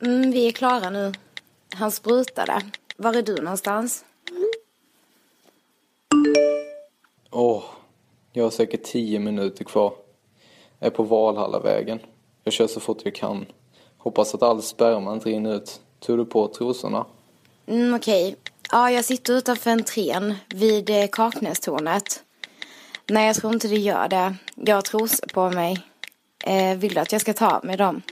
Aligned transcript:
Mm, 0.00 0.30
vi 0.30 0.48
är 0.48 0.52
klara 0.52 0.90
nu. 0.90 1.12
Han 1.74 1.90
sprutade. 1.90 2.62
Var 2.96 3.14
är 3.14 3.22
du 3.22 3.34
någonstans? 3.34 4.04
Åh, 7.30 7.58
oh, 7.58 7.64
jag 8.32 8.44
har 8.44 8.50
säkert 8.50 8.82
tio 8.82 9.18
minuter 9.18 9.64
kvar. 9.64 9.94
Jag 10.78 10.86
är 10.86 10.90
på 10.90 11.02
Valhallavägen. 11.02 11.98
Jag 12.44 12.52
kör 12.52 12.66
så 12.66 12.80
fort 12.80 13.00
jag 13.04 13.14
kan. 13.14 13.46
Hoppas 13.98 14.34
att 14.34 14.42
all 14.42 14.62
sperma 14.62 15.12
inte 15.12 15.28
rinner 15.28 15.54
ut. 15.54 15.80
Tog 16.00 16.18
du 16.18 16.24
på 16.24 16.48
trosorna? 16.48 17.06
Mm, 17.66 17.94
Okej. 17.94 18.28
Okay. 18.28 18.36
Ja, 18.72 18.90
jag 18.90 19.04
sitter 19.04 19.32
utanför 19.34 19.70
entrén 19.70 20.34
vid 20.48 20.90
eh, 20.90 21.06
Kaknästornet. 21.12 22.22
Nej, 23.06 23.26
jag 23.26 23.36
tror 23.36 23.54
inte 23.54 23.68
det 23.68 23.76
gör 23.76 24.08
det. 24.08 24.34
Jag 24.54 24.74
har 24.74 24.82
trosor 24.82 25.26
på 25.26 25.50
mig. 25.50 25.78
Eh, 26.44 26.78
vill 26.78 26.94
du 26.94 27.00
att 27.00 27.12
jag 27.12 27.20
ska 27.20 27.32
ta 27.32 27.60
med 27.62 27.78
dem? 27.78 28.02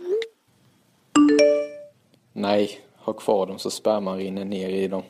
Nej, 2.32 2.80
ha 2.96 3.12
kvar 3.12 3.46
dem 3.46 3.58
så 3.58 3.70
sperman 3.70 4.16
rinner 4.16 4.44
ner 4.44 4.68
i 4.68 4.88
dem. 4.88 5.02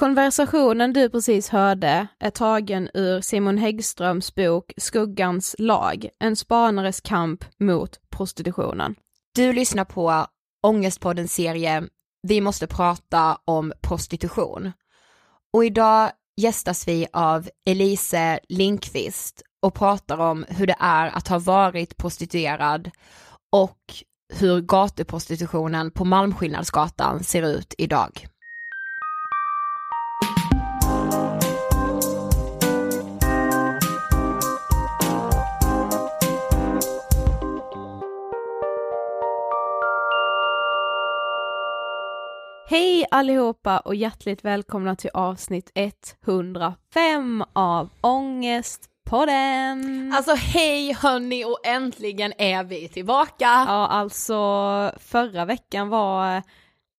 Konversationen 0.00 0.92
du 0.92 1.10
precis 1.10 1.48
hörde 1.48 2.06
är 2.18 2.30
tagen 2.30 2.88
ur 2.94 3.20
Simon 3.20 3.58
Häggströms 3.58 4.34
bok 4.34 4.72
Skuggans 4.76 5.56
lag, 5.58 6.08
en 6.18 6.36
spanares 6.36 7.00
kamp 7.00 7.44
mot 7.60 8.00
prostitutionen. 8.10 8.94
Du 9.34 9.52
lyssnar 9.52 9.84
på 9.84 10.26
Ångestpoddens 10.66 11.34
serie 11.34 11.82
Vi 12.28 12.40
måste 12.40 12.66
prata 12.66 13.38
om 13.44 13.72
prostitution. 13.80 14.72
Och 15.52 15.64
idag 15.64 16.10
gästas 16.36 16.88
vi 16.88 17.06
av 17.12 17.48
Elise 17.66 18.40
Linkvist 18.48 19.42
och 19.62 19.74
pratar 19.74 20.18
om 20.18 20.44
hur 20.48 20.66
det 20.66 20.76
är 20.78 21.06
att 21.06 21.28
ha 21.28 21.38
varit 21.38 21.96
prostituerad 21.96 22.90
och 23.52 23.78
hur 24.40 24.60
gatuprostitutionen 24.60 25.90
på 25.90 26.04
Malmskillnadsgatan 26.04 27.24
ser 27.24 27.42
ut 27.42 27.74
idag. 27.78 28.26
Hej 42.66 43.06
allihopa 43.10 43.78
och 43.78 43.94
hjärtligt 43.94 44.44
välkomna 44.44 44.96
till 44.96 45.10
avsnitt 45.14 45.70
105 46.26 47.44
av 47.52 47.88
Ångest 48.00 48.91
Ångestpodden! 49.10 50.12
Alltså 50.14 50.34
hej 50.34 50.92
hörni 50.92 51.44
och 51.44 51.66
äntligen 51.66 52.32
är 52.38 52.64
vi 52.64 52.88
tillbaka! 52.88 53.34
Ja, 53.44 53.86
alltså 53.86 54.34
förra 55.00 55.44
veckan 55.44 55.88
var 55.88 56.42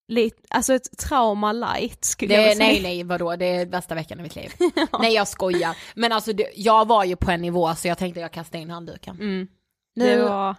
lite, 0.07 0.37
alltså 0.49 0.73
ett 0.73 0.97
trauma 0.97 1.51
light 1.51 2.05
skulle 2.05 2.33
jag 2.33 2.43
Det, 2.43 2.55
säga. 2.55 2.67
nej 2.67 2.81
nej 2.83 3.03
vadå, 3.03 3.35
det 3.35 3.45
är 3.45 3.65
bästa 3.65 3.95
veckan 3.95 4.19
i 4.19 4.23
mitt 4.23 4.35
liv. 4.35 4.51
Nej 4.99 5.13
jag 5.13 5.27
skojar, 5.27 5.77
men 5.95 6.11
alltså 6.11 6.33
det, 6.33 6.51
jag 6.55 6.87
var 6.87 7.03
ju 7.03 7.15
på 7.15 7.31
en 7.31 7.41
nivå 7.41 7.75
så 7.75 7.87
jag 7.87 7.97
tänkte 7.97 8.19
jag 8.19 8.31
kastar 8.31 8.59
in 8.59 8.69
handduken. 8.69 9.15
Mm. 9.15 9.47
Nu, 9.95 10.05
Det 10.15 10.23
var, 10.23 10.55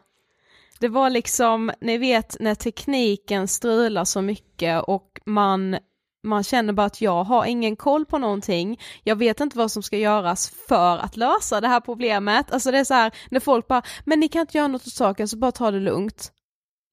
det 0.80 0.88
var 0.88 1.10
liksom, 1.10 1.72
ni 1.80 1.98
vet 1.98 2.36
när 2.40 2.54
tekniken 2.54 3.48
strular 3.48 4.04
så 4.04 4.22
mycket 4.22 4.82
och 4.84 5.20
man, 5.26 5.76
man 6.24 6.44
känner 6.44 6.72
bara 6.72 6.86
att 6.86 7.00
jag 7.00 7.24
har 7.24 7.44
ingen 7.44 7.76
koll 7.76 8.06
på 8.06 8.18
någonting, 8.18 8.80
jag 9.02 9.16
vet 9.16 9.40
inte 9.40 9.58
vad 9.58 9.70
som 9.70 9.82
ska 9.82 9.98
göras 9.98 10.52
för 10.68 10.98
att 10.98 11.16
lösa 11.16 11.60
det 11.60 11.68
här 11.68 11.80
problemet. 11.80 12.52
Alltså 12.52 12.70
det 12.70 12.78
är 12.78 12.84
så 12.84 12.94
här, 12.94 13.12
när 13.30 13.40
folk 13.40 13.68
bara, 13.68 13.82
men 14.04 14.20
ni 14.20 14.28
kan 14.28 14.40
inte 14.40 14.58
göra 14.58 14.68
något 14.68 14.86
åt 14.86 14.92
saken 14.92 15.28
så 15.28 15.36
bara 15.36 15.52
ta 15.52 15.70
det 15.70 15.80
lugnt. 15.80 16.32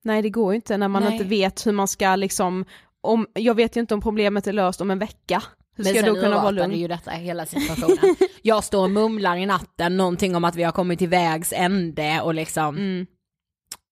Nej 0.03 0.21
det 0.21 0.29
går 0.29 0.53
ju 0.53 0.55
inte 0.55 0.77
när 0.77 0.87
man 0.87 1.03
Nej. 1.03 1.11
inte 1.13 1.25
vet 1.25 1.67
hur 1.67 1.71
man 1.71 1.87
ska 1.87 2.15
liksom, 2.15 2.65
om, 3.01 3.27
jag 3.33 3.55
vet 3.55 3.75
ju 3.77 3.81
inte 3.81 3.93
om 3.93 4.01
problemet 4.01 4.47
är 4.47 4.53
löst 4.53 4.81
om 4.81 4.91
en 4.91 4.99
vecka. 4.99 5.43
Hur 5.75 5.83
ska 5.83 5.93
men 5.93 6.03
sen 6.03 6.15
då 6.15 6.21
kunna 6.21 6.35
vara 6.41 6.51
lugn? 6.51 6.71
ju 6.71 6.87
detta 6.87 7.11
hela 7.11 7.45
situationen. 7.45 8.15
jag 8.41 8.63
står 8.63 8.83
och 8.83 8.91
mumlar 8.91 9.35
i 9.35 9.45
natten 9.45 9.97
någonting 9.97 10.35
om 10.35 10.43
att 10.43 10.55
vi 10.55 10.63
har 10.63 10.71
kommit 10.71 10.99
till 10.99 11.09
vägs 11.09 11.53
ände 11.55 12.21
och 12.21 12.33
liksom, 12.33 12.75
Mm. 12.77 13.07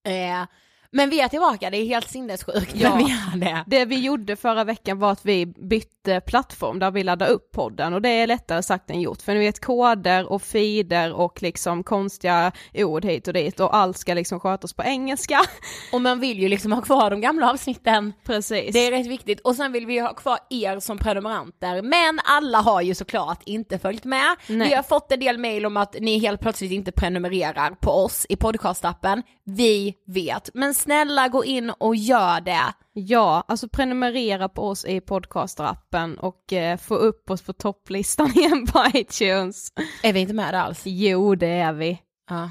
eh, 0.07 0.47
men 0.91 1.09
vi 1.09 1.19
är 1.21 1.27
tillbaka, 1.27 1.69
det 1.69 1.77
är 1.77 1.86
helt 1.86 2.09
sinnessjukt 2.09 2.71
Ja. 2.75 2.95
men 2.95 3.06
vi 3.06 3.12
är 3.12 3.38
det. 3.53 3.63
Det 3.68 3.86
vi 3.86 4.00
gjorde 4.00 4.36
förra 4.36 4.63
veckan 4.63 5.00
var 5.00 5.12
att 5.12 5.25
vi 5.25 5.45
bytte 5.45 5.89
plattform 6.20 6.80
där 6.80 6.92
vi 6.92 7.04
laddade 7.04 7.32
upp 7.32 7.52
podden 7.52 7.94
och 7.94 8.02
det 8.02 8.10
är 8.10 8.28
lättare 8.28 8.64
sagt 8.64 8.90
än 8.90 9.02
gjort 9.02 9.22
för 9.22 9.34
ni 9.34 9.40
vet 9.40 9.60
koder 9.60 10.32
och 10.32 10.42
feeder 10.42 11.14
och 11.14 11.42
liksom 11.42 11.84
konstiga 11.84 12.52
ord 12.74 13.06
hit 13.06 13.28
och 13.28 13.34
dit 13.34 13.60
och 13.60 13.76
allt 13.76 13.98
ska 13.98 14.14
liksom 14.14 14.40
skötas 14.40 14.74
på 14.74 14.84
engelska. 14.84 15.40
Och 15.92 16.02
man 16.02 16.20
vill 16.20 16.40
ju 16.40 16.50
liksom 16.50 16.72
ha 16.72 16.82
kvar 16.82 17.10
de 17.10 17.22
gamla 17.22 17.52
avsnitten. 17.52 18.14
Precis. 18.26 18.74
Det 18.74 18.88
är 18.88 18.92
rätt 18.92 19.08
viktigt 19.08 19.40
och 19.40 19.56
sen 19.56 19.72
vill 19.72 19.86
vi 19.86 20.00
ha 20.00 20.14
kvar 20.14 20.40
er 20.50 20.80
som 20.80 20.98
prenumeranter 20.98 21.82
men 21.82 22.20
alla 22.24 22.58
har 22.58 22.82
ju 22.82 22.96
såklart 22.96 23.42
inte 23.46 23.80
följt 23.80 24.04
med. 24.04 24.36
Nej. 24.48 24.68
Vi 24.68 24.76
har 24.76 24.84
fått 24.84 25.12
en 25.12 25.20
del 25.20 25.38
mail 25.38 25.66
om 25.66 25.78
att 25.78 25.96
ni 26.00 26.20
helt 26.20 26.42
plötsligt 26.42 26.72
inte 26.72 26.92
prenumererar 26.92 27.72
på 27.72 27.92
oss 27.92 28.26
i 28.30 28.36
podcastappen. 28.36 29.24
Vi 29.46 29.94
vet, 30.08 30.50
men 30.54 30.74
snälla 30.74 31.28
gå 31.28 31.46
in 31.46 31.70
och 31.70 31.96
gör 31.96 32.42
det. 32.42 32.74
Ja, 32.94 33.44
alltså 33.47 33.69
prenumerera 33.69 34.50
på 34.50 34.68
oss 34.68 34.86
i 34.86 35.01
podcasterappen 35.01 36.18
och 36.18 36.53
eh, 36.53 36.77
få 36.77 36.95
upp 36.95 37.30
oss 37.30 37.41
på 37.41 37.53
topplistan 37.53 38.31
igen 38.36 38.65
på 38.68 38.86
iTunes. 38.94 39.68
Är 40.03 40.13
vi 40.13 40.19
inte 40.19 40.33
med 40.33 40.53
där 40.53 40.59
alls? 40.59 40.81
Jo, 40.86 41.36
det 41.36 41.47
är 41.47 41.74
vi. 41.74 42.01
Ja. 42.30 42.50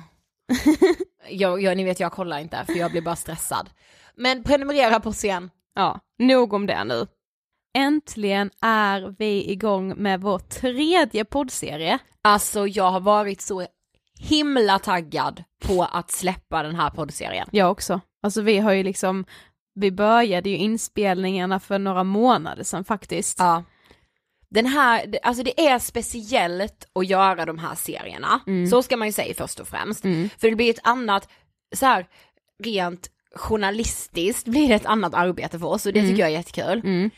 jag, 1.31 1.63
jag, 1.63 1.77
ni 1.77 1.85
vet 1.85 2.01
jag 2.01 2.13
kollar 2.13 2.39
inte 2.39 2.65
för 2.67 2.73
jag 2.73 2.91
blir 2.91 3.03
bara 3.03 3.17
stressad. 3.17 3.71
Men 4.17 4.45
prenumerera 4.45 5.01
på 5.01 5.09
oss 5.09 5.25
igen. 5.25 5.51
Ja, 5.75 6.01
nog 6.19 6.53
om 6.53 6.67
det 6.67 6.85
nu. 6.85 7.07
Äntligen 7.79 8.51
är 8.63 9.15
vi 9.19 9.51
igång 9.53 9.95
med 9.97 10.21
vår 10.21 10.39
tredje 10.39 11.25
poddserie. 11.25 11.99
Alltså 12.23 12.67
jag 12.67 12.91
har 12.91 13.01
varit 13.01 13.41
så 13.41 13.67
himla 14.19 14.79
taggad 14.79 15.45
på 15.65 15.83
att 15.83 16.11
släppa 16.11 16.63
den 16.63 16.75
här 16.75 16.91
poddserien. 16.91 17.49
Jag 17.53 17.71
också. 17.71 18.01
Alltså 18.23 18.43
vi 18.43 18.59
har 18.59 18.73
ju 18.73 18.83
liksom, 18.83 19.25
vi 19.81 19.93
började 19.93 20.51
ju 20.51 20.57
inspelningarna 20.57 21.61
för 21.61 21.79
några 21.79 22.05
månader 22.05 22.63
sedan 22.63 22.85
faktiskt. 22.85 23.39
Ja. 23.39 23.65
Den 24.51 24.67
här, 24.67 25.19
alltså 25.23 25.43
det 25.43 25.67
är 25.69 25.79
speciellt 25.79 26.89
att 26.93 27.07
göra 27.07 27.47
de 27.47 27.59
här 27.59 27.75
serierna, 27.75 28.41
så 28.71 28.83
ska 28.83 28.97
man 28.97 29.09
ju 29.09 29.13
säga 29.13 29.35
först 29.35 29.61
och 29.61 29.69
främst. 29.69 30.03
För 30.39 30.51
det 30.51 30.57
blir 30.57 30.71
ett 30.71 30.81
annat, 30.83 31.29
så 31.77 31.87
här, 31.87 32.07
rent 32.65 33.11
journalistiskt 33.35 34.49
blir 34.49 34.69
det 34.69 34.75
ett 34.75 34.87
annat 34.87 35.15
arbete 35.15 35.59
för 35.59 35.67
oss 35.67 35.87
och 35.87 35.93
det 35.93 36.03
tycker 36.03 36.21
jag 36.21 36.29
är 36.29 36.33
jättekul. 36.33 36.81
Mm. 36.85 37.11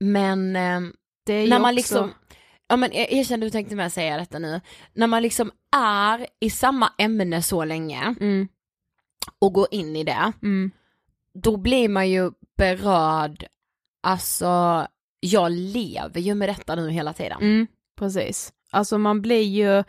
Men 0.00 0.56
ehm, 0.56 0.92
när 1.28 1.48
man 1.48 1.60
också, 1.60 1.72
liksom, 1.72 2.12
ja 2.68 2.76
men 2.76 2.90
jag 2.92 3.12
erkänner 3.12 3.46
du 3.46 3.50
tänkte 3.50 3.76
med 3.76 3.92
säga 3.92 4.16
detta 4.16 4.38
nu, 4.38 4.60
när 4.94 5.06
man 5.06 5.22
liksom 5.22 5.50
är 5.76 6.26
i 6.40 6.50
samma 6.50 6.92
ämne 6.98 7.42
så 7.42 7.64
länge 7.64 8.14
Mm, 8.20 8.48
och 9.38 9.52
går 9.52 9.66
in 9.70 9.96
i 9.96 10.04
det, 10.04 10.32
mm, 10.42 10.70
då 11.42 11.56
blir 11.56 11.88
man 11.88 12.10
ju 12.10 12.30
berörd, 12.58 13.44
alltså 14.02 14.86
jag 15.20 15.52
lever 15.52 16.20
ju 16.20 16.34
med 16.34 16.48
detta 16.48 16.74
nu 16.74 16.90
hela 16.90 17.12
tiden. 17.12 17.38
mm, 17.40 17.66
precis. 17.98 18.52
Alltså 18.70 18.98
man 18.98 19.22
blir 19.22 19.42
ju, 19.42 19.84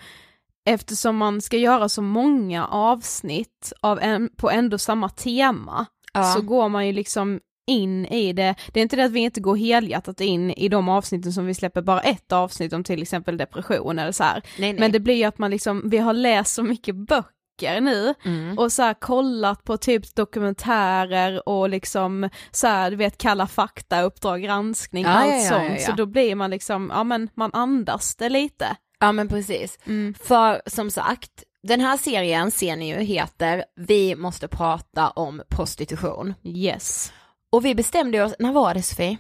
eftersom 0.70 1.18
man 1.18 1.42
ska 1.42 1.58
göra 1.58 1.90
så 1.90 2.02
många 2.02 2.68
avsnitt 2.68 3.74
av 3.82 4.00
en, 4.00 4.30
på 4.38 4.50
ändå 4.52 4.78
samma 4.78 5.10
tema, 5.10 5.86
Ja. 6.14 6.24
så 6.24 6.42
går 6.42 6.70
man 6.70 6.88
ju 6.88 6.94
liksom 6.94 7.40
in 7.68 8.06
i 8.06 8.34
det, 8.34 8.56
det 8.74 8.80
är 8.80 8.82
inte 8.82 8.96
det 8.96 9.04
att 9.06 9.12
vi 9.12 9.20
inte 9.20 9.42
går 9.42 9.56
helhjärtat 9.56 10.22
in 10.22 10.52
i 10.52 10.70
de 10.70 10.90
avsnitten 10.90 11.34
som 11.34 11.46
vi 11.46 11.54
släpper 11.54 11.82
bara 11.82 12.02
ett 12.02 12.32
avsnitt 12.32 12.74
om 12.74 12.84
till 12.84 13.02
exempel 13.02 13.38
depression 13.38 14.00
eller 14.00 14.12
så 14.12 14.24
nej, 14.24 14.42
nej. 14.58 14.76
Men 14.80 14.92
det 14.92 15.00
blir 15.00 15.16
ju 15.16 15.24
att 15.24 15.38
man 15.38 15.52
liksom, 15.52 15.90
vi 15.90 15.98
har 15.98 16.14
läst 16.14 16.54
så 16.54 16.64
mycket 16.64 16.96
böcker 16.96 17.32
nu 17.62 18.14
Mm. 18.26 18.58
och 18.58 18.72
så 18.72 18.82
här 18.84 18.94
kollat 18.94 19.64
på 19.64 19.78
typ 19.78 20.16
dokumentärer 20.16 21.50
och 21.50 21.70
liksom 21.70 22.30
så 22.52 22.68
här, 22.68 22.92
du 22.92 22.98
vet 22.98 23.18
Kalla 23.18 23.48
fakta, 23.48 24.02
Uppdrag 24.02 24.42
granskning, 24.44 25.04
Ja, 25.04 25.10
allt 25.10 25.34
ja, 25.44 25.50
sånt. 25.50 25.74
ja. 25.80 25.86
Så 25.86 25.92
då 25.92 26.06
blir 26.06 26.36
man 26.36 26.50
liksom, 26.50 26.92
ja 26.96 27.04
men 27.04 27.30
man 27.36 27.50
andas 27.54 28.16
det 28.16 28.30
lite. 28.30 28.76
Ja 29.00 29.12
men 29.12 29.28
precis. 29.28 29.80
Mm. 29.86 30.14
För 30.24 30.62
som 30.66 30.92
sagt, 30.92 31.44
den 31.64 31.82
här 31.82 31.98
serien 31.98 32.52
ser 32.52 32.76
ni 32.76 32.90
ju 32.90 32.96
heter 33.04 33.64
Vi 33.76 34.16
måste 34.16 34.48
prata 34.48 35.10
om 35.10 35.42
prostitution. 35.50 36.34
Yes. 36.44 37.14
Och 37.52 37.66
vi 37.66 37.76
bestämde 37.76 38.24
oss, 38.24 38.34
när 38.40 38.52
var 38.52 38.74
det 38.74 38.82
Sofie? 38.82 39.18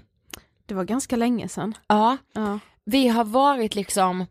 Det 0.65 0.73
var 0.73 0.83
ganska 0.83 1.15
länge 1.15 1.47
sedan. 1.49 1.73
Ja, 1.87 2.17
Ja. 2.33 2.59
vi 2.85 3.07
har 3.07 3.23
varit 3.23 3.75
liksom, 3.75 4.25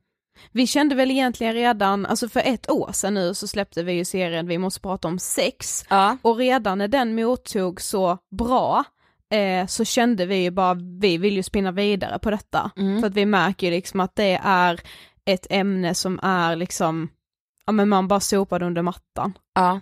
Vi 0.53 0.67
kände 0.67 0.94
väl 0.94 1.11
egentligen 1.11 1.55
redan, 1.55 2.06
alltså 2.06 2.29
för 2.29 2.41
ett 2.44 2.71
år 2.71 2.91
sedan 2.93 3.15
nu 3.15 3.35
så 3.35 3.47
släppte 3.49 3.83
vi 3.83 3.93
ju 3.93 4.05
serien 4.05 4.47
Vi 4.47 4.59
måste 4.59 4.81
prata 4.81 5.09
om 5.09 5.19
sex. 5.19 5.85
ja, 5.91 6.17
Och 6.23 6.37
redan 6.37 6.79
när 6.79 6.88
den 6.88 7.15
mottog 7.15 7.81
så 7.81 8.19
bra 8.38 8.85
eh, 9.33 9.66
så 9.66 9.85
kände 9.85 10.26
vi 10.26 10.37
ju 10.37 10.50
bara, 10.50 10.75
vi 11.00 11.19
vill 11.19 11.37
ju 11.37 11.43
spinna 11.43 11.73
vidare 11.73 12.19
på 12.19 12.31
detta. 12.31 12.71
Mm. 12.76 13.00
För 13.00 13.07
att 13.07 13.14
vi 13.14 13.26
märker 13.26 13.66
ju 13.66 13.71
liksom 13.73 14.00
att 14.00 14.16
det 14.16 14.40
är 14.43 14.81
ett 15.25 15.47
ämne 15.50 15.95
som 15.95 16.21
är 16.23 16.57
liksom, 16.57 17.09
ja 17.66 17.73
men 17.73 17.88
man 17.88 18.09
bara 18.09 18.21
sopar 18.21 18.62
under 18.62 18.83
mattan. 18.83 19.38
ja. 19.55 19.81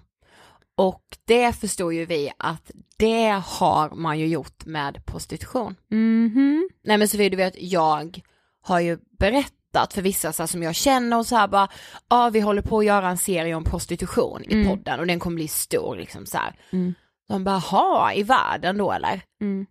Och 0.76 1.02
det 1.24 1.52
förstår 1.52 1.94
ju 1.94 2.04
vi 2.06 2.30
att 2.38 2.70
det 2.96 3.42
har 3.46 3.90
man 3.90 4.18
ju 4.18 4.26
gjort 4.26 4.64
med 4.66 5.06
prostitution. 5.06 5.74
Mhm. 5.90 6.68
Nej 6.84 6.98
men 6.98 7.08
Sofie 7.08 7.28
du 7.28 7.36
vet, 7.36 7.54
jag 7.62 8.20
har 8.60 8.80
ju 8.80 8.98
berättat 9.18 9.52
för 9.92 10.02
vissa 10.02 10.32
så 10.32 10.42
här, 10.42 10.46
som 10.46 10.62
jag 10.62 10.74
känner 10.74 11.18
och 11.18 11.26
så 11.26 11.36
här 11.36 11.48
bara, 11.48 11.68
ja 12.08 12.30
vi 12.30 12.40
håller 12.40 12.62
på 12.62 12.78
att 12.78 12.84
göra 12.84 13.08
en 13.08 13.18
serie 13.18 13.54
om 13.54 13.64
prostitution 13.64 14.42
i 14.44 14.54
Mm. 14.54 14.68
podden 14.68 15.00
och 15.00 15.06
den 15.06 15.18
kommer 15.18 15.34
bli 15.34 15.48
stor 15.48 15.96
liksom 15.96 16.26
så 16.26 16.38
här. 16.38 16.54
Mm. 16.72 16.94
De 17.28 17.44
bara, 17.44 17.58
ha 17.58 18.12
i 18.12 18.22
världen 18.22 18.78
då 18.78 18.92
eller? 18.92 19.20
Mm. 19.40 19.66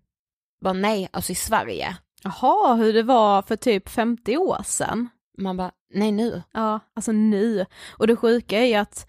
Bara 0.61 0.73
nej, 0.73 1.09
alltså 1.13 1.31
i 1.31 1.35
Sverige. 1.35 1.97
Jaha, 2.23 2.75
hur 2.75 2.93
det 2.93 3.03
var 3.03 3.41
för 3.41 3.55
typ 3.55 3.89
50 3.89 4.37
år 4.37 4.61
sedan. 4.65 5.09
Man 5.37 5.57
bara, 5.57 5.71
nej 5.93 6.11
nu. 6.11 6.41
Ja, 6.53 6.79
alltså 6.95 7.11
nu. 7.11 7.65
Och 7.97 8.07
det 8.07 8.15
sjuka 8.15 8.59
är 8.59 8.65
ju 8.65 8.73
att 8.75 9.07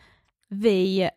vi, 0.48 1.10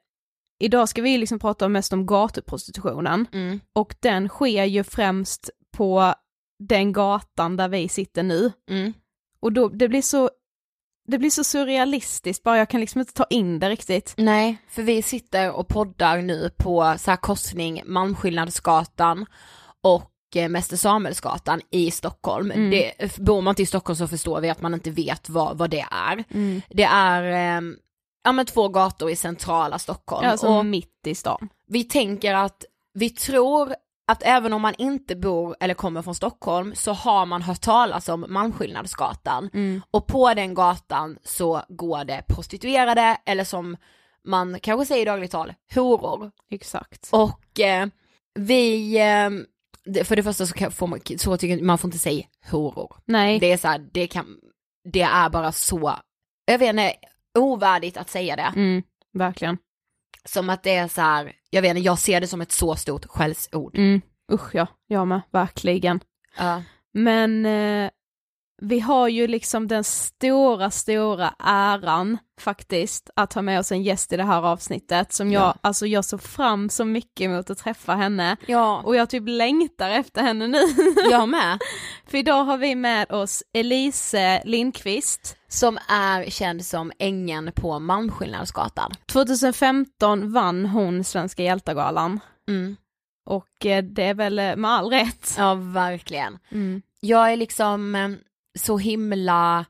idag 0.60 0.90
ska 0.90 1.02
vi 1.02 1.18
liksom 1.18 1.40
prata 1.40 1.68
mest 1.68 1.94
om 1.94 2.06
gatuprostitutionen. 2.06 3.26
Mm. 3.34 3.60
Och 3.74 3.96
den 4.00 4.30
sker 4.30 4.64
ju 4.64 4.84
främst 4.84 5.50
på 5.78 6.14
den 6.60 6.94
gatan 6.94 7.58
där 7.58 7.68
vi 7.68 7.90
sitter 7.90 8.24
nu. 8.24 8.52
Mm. 8.70 8.94
Och 9.39 9.53
då, 9.53 9.70
det 9.70 9.89
blir 9.89 10.01
så, 10.01 10.29
det 11.08 11.17
blir 11.17 11.29
så 11.29 11.44
surrealistiskt 11.44 12.44
bara, 12.44 12.58
jag 12.58 12.70
kan 12.70 12.82
liksom 12.82 13.01
inte 13.01 13.13
ta 13.13 13.25
in 13.29 13.60
det 13.60 13.70
riktigt. 13.70 14.13
Nej, 14.17 14.58
för 14.70 14.84
vi 14.84 15.01
sitter 15.01 15.51
och 15.51 15.67
poddar 15.67 16.22
nu 16.22 16.50
på 16.58 16.96
så 16.98 17.12
här 17.12 17.17
korsning 17.17 17.82
Malmskillnadsgatan 17.86 19.25
och 19.84 20.12
eh, 20.36 20.50
Mäster 20.50 20.77
Samuelsgatan 20.77 21.62
i 21.72 21.91
Stockholm. 21.91 22.51
Mm. 22.51 22.70
Det, 22.70 23.17
bor 23.17 23.41
man 23.41 23.51
inte 23.51 23.63
i 23.63 23.65
Stockholm 23.65 23.98
så 23.98 24.08
förstår 24.08 24.41
vi 24.41 24.50
att 24.50 24.62
man 24.62 24.74
inte 24.74 24.91
vet 24.91 25.29
vad, 25.29 25.58
vad 25.58 25.70
det 25.70 25.86
är. 25.91 26.24
Mm. 26.34 26.62
Det 26.70 26.84
är 26.84 27.24
eh, 27.58 27.62
ja, 28.24 28.32
men 28.32 28.46
två 28.46 28.70
gator 28.70 29.10
i 29.10 29.15
centrala 29.15 29.79
Stockholm. 29.79 30.27
Alltså 30.29 30.48
och 30.48 30.65
mitt 30.65 31.08
i 31.08 31.15
stan. 31.15 31.50
vi 31.67 31.84
tänker 31.84 32.34
att 32.34 32.65
vi 32.94 33.10
tror 33.10 33.75
att 34.08 34.24
även 34.26 34.54
om 34.54 34.62
man 34.62 34.74
inte 34.78 35.16
bor 35.16 35.56
eller 35.60 35.74
kommer 35.74 36.02
från 36.02 36.16
Stockholm 36.16 36.76
så 36.76 36.94
har 36.94 37.26
man 37.26 37.42
hört 37.42 37.62
talas 37.62 38.10
om 38.10 38.26
Malmskillnadsgatan 38.30 39.50
Mm. 39.54 39.82
och 39.92 40.08
på 40.08 40.34
den 40.34 40.54
gatan 40.54 41.18
så 41.24 41.62
går 41.70 42.04
det 42.06 42.24
prostituerade 42.28 43.18
eller 43.26 43.44
som 43.44 43.78
man 44.24 44.60
kanske 44.60 44.86
säger 44.86 45.02
i 45.02 45.06
dagligt 45.06 45.32
tal, 45.32 45.54
horor. 45.76 46.32
Exakt. 46.52 47.10
Och 47.12 47.60
eh, 47.60 47.88
vi, 48.36 48.98
eh, 48.98 50.04
för 50.04 50.16
det 50.16 50.24
första 50.24 50.46
så, 50.46 50.54
kan, 50.54 50.72
får 50.72 50.88
man, 50.88 51.00
så 51.18 51.38
tycker 51.38 51.64
man 51.64 51.78
får 51.78 51.88
inte 51.88 51.98
säga 51.98 52.26
horor. 52.52 52.96
Nej. 53.06 53.40
Det 53.40 53.52
är 53.52 53.58
så 53.58 53.68
här, 53.68 53.90
det 53.92 54.08
kan, 54.08 54.38
det 54.94 55.02
är 55.02 55.30
bara 55.30 55.52
så, 55.52 55.96
jag 56.46 56.58
vet 56.58 56.70
inte, 56.70 56.94
ovärdigt 57.40 57.98
att 57.98 58.10
säga 58.10 58.36
det. 58.36 58.54
Mm, 58.56 58.84
verkligen. 59.14 59.58
Som 60.26 60.50
att 60.50 60.64
det 60.64 60.76
är 60.76 60.88
så 60.88 61.02
här, 61.02 61.34
jag 61.50 61.62
vet 61.62 61.70
inte, 61.70 61.82
jag 61.82 62.00
ser 62.00 62.22
det 62.22 62.28
som 62.28 62.42
ett 62.42 62.52
så 62.52 62.76
stort 62.76 63.06
skällsord. 63.06 63.78
Mm, 63.78 64.02
usch 64.32 64.56
ja, 64.56 64.68
jag 64.88 65.08
med, 65.08 65.22
verkligen. 65.32 66.00
Ja. 66.38 66.64
Men 66.94 67.46
eh, 67.46 67.90
vi 68.62 68.80
har 68.80 69.08
ju 69.08 69.28
liksom 69.28 69.68
den 69.68 69.84
stora, 69.84 70.72
stora 70.72 71.34
äran 71.40 72.18
faktiskt 72.42 73.10
att 73.16 73.34
ha 73.34 73.42
med 73.42 73.60
oss 73.60 73.72
en 73.72 73.84
gäst 73.84 74.14
i 74.14 74.18
det 74.18 74.24
här 74.24 74.42
avsnittet 74.42 75.14
som 75.14 75.32
jag, 75.32 75.42
Ja. 75.44 75.56
alltså 75.62 75.86
jag 75.88 76.06
såg 76.06 76.22
fram 76.22 76.70
så 76.70 76.86
mycket 76.86 77.22
emot 77.26 77.50
att 77.50 77.58
träffa 77.58 77.96
henne 77.96 78.38
ja, 78.46 78.82
och 78.86 78.96
jag 78.96 79.10
typ 79.10 79.24
längtar 79.28 79.90
efter 79.90 80.22
henne 80.22 80.48
nu. 80.48 80.62
jag 81.12 81.30
med. 81.30 81.60
För 82.08 82.18
idag 82.18 82.44
har 82.44 82.58
vi 82.58 82.76
med 82.76 83.12
oss 83.12 83.44
Elise 83.54 84.42
Lindqvist. 84.46 85.38
Som 85.50 85.78
är 85.90 86.30
känd 86.30 86.66
som 86.66 86.92
ängen 87.00 87.52
på 87.56 87.80
Malmskillnadsgatan. 87.80 88.92
2015 89.06 90.32
vann 90.34 90.66
hon 90.66 91.04
Svenska 91.04 91.44
hjältargalan 91.44 92.20
Mm. 92.50 92.76
och 93.26 93.66
eh, 93.66 93.84
det 93.84 94.04
är 94.04 94.14
väl 94.14 94.40
eh, 94.40 94.56
med 94.56 94.72
all 94.72 94.90
rätt. 94.90 95.36
Ja, 95.38 95.54
verkligen. 95.54 96.38
Mm. 96.52 96.82
Jag 97.00 97.32
är 97.32 97.36
liksom 97.38 97.96
eh, 97.96 98.10
så 98.58 98.78
himla, 98.78 99.66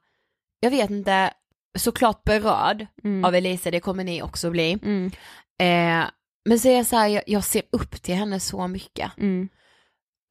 jag 0.60 0.72
vet 0.72 0.90
inte, 0.90 1.34
såklart 1.78 2.24
berörd 2.24 2.88
Mm. 3.04 3.26
av 3.26 3.36
Elise, 3.36 3.72
det 3.72 3.80
kommer 3.80 4.04
ni 4.04 4.22
också 4.22 4.50
bli. 4.50 4.74
Mm. 4.84 5.12
Eh, 5.60 6.10
men 6.50 6.60
så 6.60 6.68
är 6.68 6.76
jag 6.78 6.86
så 6.86 6.96
här, 6.96 7.08
jag, 7.08 7.24
jag 7.28 7.44
ser 7.44 7.62
upp 7.72 8.02
till 8.02 8.16
henne 8.16 8.40
så 8.40 8.68
mycket. 8.68 9.12
Mm. 9.18 9.50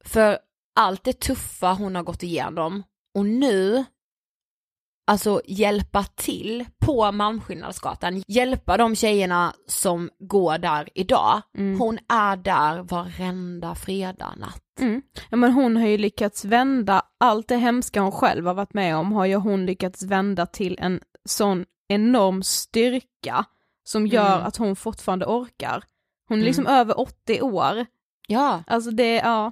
För 0.05 0.39
allt 0.75 1.03
det 1.03 1.19
tuffa 1.19 1.73
hon 1.73 1.95
har 1.95 2.03
gått 2.03 2.23
igenom 2.23 2.83
och 3.13 3.25
nu, 3.25 3.85
alltså 5.07 5.41
hjälpa 5.45 6.03
till 6.03 6.65
på 6.79 7.11
Malmskillnadsgatan, 7.11 8.23
hjälpa 8.27 8.77
de 8.77 8.95
tjejerna 8.95 9.53
som 9.67 10.09
går 10.19 10.57
där 10.57 10.89
idag. 10.95 11.41
Mm. 11.57 11.79
Hon 11.79 11.97
är 12.09 12.35
där 12.35 12.83
varenda 12.83 13.75
fredag 13.75 14.33
natt. 14.37 14.63
Mm. 14.79 15.01
Ja 15.29 15.37
men 15.37 15.51
hon 15.51 15.77
har 15.77 15.87
ju 15.87 15.97
lyckats 15.97 16.45
vända 16.45 17.01
allt 17.19 17.47
det 17.47 17.57
hemska 17.57 18.01
hon 18.01 18.11
själv 18.11 18.45
har 18.47 18.53
varit 18.53 18.73
med 18.73 18.95
om 18.97 19.11
har 19.11 19.25
ju 19.25 19.35
hon 19.35 19.65
lyckats 19.65 20.03
vända 20.03 20.45
till 20.45 20.77
en 20.81 20.99
sån 21.25 21.65
enorm 21.87 22.43
styrka 22.43 23.45
som 23.83 24.07
gör 24.07 24.35
Mm. 24.35 24.47
att 24.47 24.57
hon 24.57 24.75
fortfarande 24.75 25.25
orkar. 25.25 25.83
Hon 26.29 26.39
är 26.41 26.43
liksom 26.45 26.67
över 26.67 26.99
80 26.99 27.41
år. 27.41 27.85
Ja, 28.27 28.63
Alltså 28.67 28.91
det, 28.91 29.15
ja. 29.15 29.51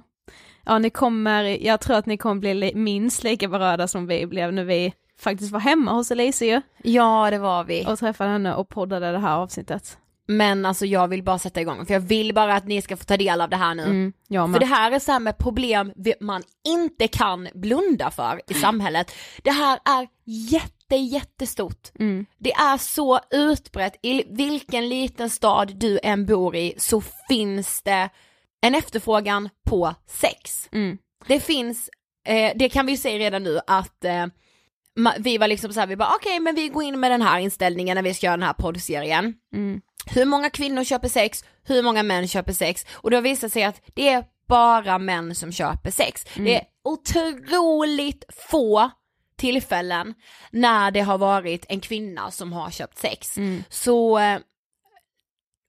Ja 0.64 0.78
ni 0.78 0.90
kommer, 0.90 1.44
jag 1.66 1.80
tror 1.80 1.96
att 1.96 2.06
ni 2.06 2.16
kommer 2.16 2.40
bli 2.40 2.54
li- 2.54 2.74
minst 2.74 3.24
lika 3.24 3.48
berörda 3.48 3.88
som 3.88 4.06
vi 4.06 4.26
blev 4.26 4.52
när 4.52 4.64
vi 4.64 4.92
faktiskt 5.18 5.52
var 5.52 5.60
hemma 5.60 5.92
hos 5.92 6.10
Elise 6.10 6.46
ju 6.46 6.62
ja 6.82 7.30
det 7.30 7.38
var 7.38 7.64
vi. 7.64 7.84
och 7.86 7.98
träffade 7.98 8.30
henne 8.30 8.54
och 8.54 8.68
poddade 8.68 9.12
det 9.12 9.18
här 9.18 9.36
avsnittet. 9.36 9.98
Men 10.28 10.66
alltså 10.66 10.86
jag 10.86 11.08
vill 11.08 11.22
bara 11.22 11.38
sätta 11.38 11.60
igång 11.60 11.86
för 11.86 11.94
jag 11.94 12.00
vill 12.00 12.34
bara 12.34 12.54
att 12.54 12.66
ni 12.66 12.82
ska 12.82 12.96
få 12.96 13.04
ta 13.04 13.16
del 13.16 13.40
av 13.40 13.50
det 13.50 13.56
här 13.56 13.74
nu. 13.74 13.82
Mm, 13.82 14.12
jag 14.28 14.52
För 14.52 14.60
det 14.60 14.66
här 14.66 14.92
är 14.92 14.98
så 14.98 15.12
här 15.12 15.20
med 15.20 15.38
problem 15.38 15.92
man 16.20 16.42
inte 16.68 17.08
kan 17.08 17.48
blunda 17.54 18.10
för 18.10 18.40
i 18.46 18.54
samhället. 18.60 19.12
Det 19.42 19.50
här 19.50 19.78
är 19.84 20.08
jätte, 20.24 20.96
jättestort. 20.96 21.88
Mm. 21.98 22.26
Det 22.38 22.52
är 22.52 22.78
så 22.78 23.20
utbrett, 23.30 23.96
i 24.02 24.24
vilken 24.28 24.88
liten 24.88 25.30
stad 25.30 25.76
du 25.76 25.98
än 26.02 26.26
bor 26.26 26.56
i 26.56 26.74
så 26.78 27.02
finns 27.28 27.82
det 27.82 28.08
en 28.60 28.74
efterfrågan 28.74 29.48
på 29.66 29.94
sex. 30.06 30.68
Mm. 30.72 30.98
Det 31.26 31.40
finns, 31.40 31.90
eh, 32.26 32.52
det 32.56 32.68
kan 32.68 32.86
vi 32.86 32.92
ju 32.92 32.98
se 32.98 33.18
redan 33.18 33.42
nu 33.42 33.60
att 33.66 34.04
eh, 34.04 34.26
vi 35.18 35.38
var 35.38 35.48
liksom 35.48 35.72
så 35.72 35.80
här, 35.80 35.86
vi 35.86 35.96
bara 35.96 36.14
okej 36.14 36.40
men 36.40 36.54
vi 36.54 36.68
går 36.68 36.82
in 36.82 37.00
med 37.00 37.10
den 37.10 37.22
här 37.22 37.38
inställningen 37.38 37.94
när 37.94 38.02
vi 38.02 38.14
ska 38.14 38.26
göra 38.26 38.36
den 38.36 38.46
här 38.46 38.52
poddserien. 38.52 39.34
Mm. 39.54 39.80
Hur 40.06 40.24
många 40.24 40.50
kvinnor 40.50 40.84
köper 40.84 41.08
sex, 41.08 41.44
hur 41.64 41.82
många 41.82 42.02
män 42.02 42.28
köper 42.28 42.52
sex 42.52 42.86
och 42.92 43.10
det 43.10 43.16
har 43.16 43.22
visat 43.22 43.52
sig 43.52 43.64
att 43.64 43.82
det 43.94 44.08
är 44.08 44.24
bara 44.48 44.98
män 44.98 45.34
som 45.34 45.52
köper 45.52 45.90
sex. 45.90 46.24
Det 46.34 46.56
är 46.56 46.62
otroligt 46.84 48.24
få 48.50 48.90
tillfällen 49.36 50.14
när 50.50 50.90
det 50.90 51.00
har 51.00 51.18
varit 51.18 51.66
en 51.68 51.80
kvinna 51.80 52.30
som 52.30 52.52
har 52.52 52.70
köpt 52.70 52.98
sex. 52.98 53.38
Så 53.68 54.18
eh, 54.18 54.38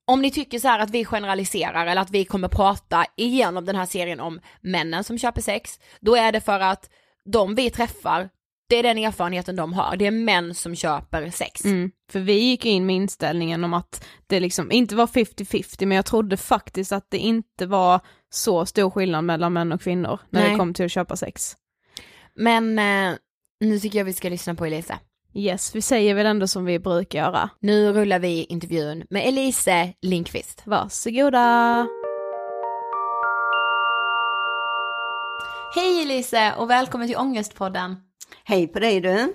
om 0.07 0.21
ni 0.21 0.31
tycker 0.31 0.59
så 0.59 0.69
att 0.69 0.89
vi 0.89 1.05
generaliserar 1.05 1.85
eller 1.85 2.01
att 2.01 2.11
vi 2.11 2.25
kommer 2.25 2.47
prata 2.47 3.05
igenom 3.17 3.65
den 3.65 3.75
här 3.75 3.85
serien 3.85 4.19
om 4.19 4.39
männen 4.61 5.03
som 5.03 5.17
köper 5.17 5.41
sex, 5.41 5.79
då 5.99 6.15
är 6.15 6.31
det 6.31 6.41
för 6.41 6.59
att 6.59 6.89
de 7.25 7.55
vi 7.55 7.69
träffar, 7.69 8.29
det 8.69 8.75
är 8.75 8.83
den 8.83 8.97
erfarenheten 8.97 9.55
de 9.55 9.73
har. 9.73 9.95
Det 9.97 10.05
är 10.05 10.11
män 10.11 10.53
som 10.53 10.75
köper 10.75 11.29
sex. 11.29 11.65
Mm. 11.65 11.91
För 12.11 12.19
vi 12.19 12.33
gick 12.33 12.65
in 12.65 12.85
med 12.85 12.95
inställningen 12.95 13.63
om 13.63 13.73
att 13.73 14.05
det 14.27 14.39
liksom 14.39 14.71
inte 14.71 14.95
var 14.95 15.07
50-50 15.07 15.85
men 15.85 15.95
jag 15.95 16.05
trodde 16.05 16.37
faktiskt 16.37 16.91
att 16.91 17.05
det 17.09 17.17
inte 17.17 17.65
var 17.65 17.99
så 18.29 18.65
stor 18.65 18.89
skillnad 18.89 19.23
mellan 19.23 19.53
män 19.53 19.71
och 19.71 19.81
kvinnor 19.81 20.19
när 20.29 20.41
Nej. 20.41 20.51
det 20.51 20.57
kom 20.57 20.73
till 20.73 20.85
att 20.85 20.91
köpa 20.91 21.15
sex. 21.15 21.55
Men 22.35 22.79
eh, 22.79 23.17
nu 23.59 23.79
tycker 23.79 23.97
jag 23.97 24.05
vi 24.05 24.13
ska 24.13 24.29
lyssna 24.29 24.55
på 24.55 24.65
Elise. 24.65 24.99
Yes, 25.33 25.75
vi 25.75 25.81
säger 25.81 26.15
väl 26.15 26.25
ändå 26.25 26.47
som 26.47 26.65
vi 26.65 26.79
brukar 26.79 27.19
göra. 27.19 27.49
Nu 27.59 27.93
rullar 27.93 28.19
vi 28.19 28.43
intervjun 28.43 29.03
med 29.09 29.27
Elise 29.27 29.93
Lindqvist. 30.01 30.63
Varsågoda! 30.65 31.87
Hej 35.75 36.01
Elise 36.01 36.53
och 36.57 36.69
välkommen 36.69 37.07
till 37.07 37.17
Ångestpodden. 37.17 38.06
Hej 38.49 38.67
på 38.67 38.79
dig 38.79 39.01
du. 39.01 39.09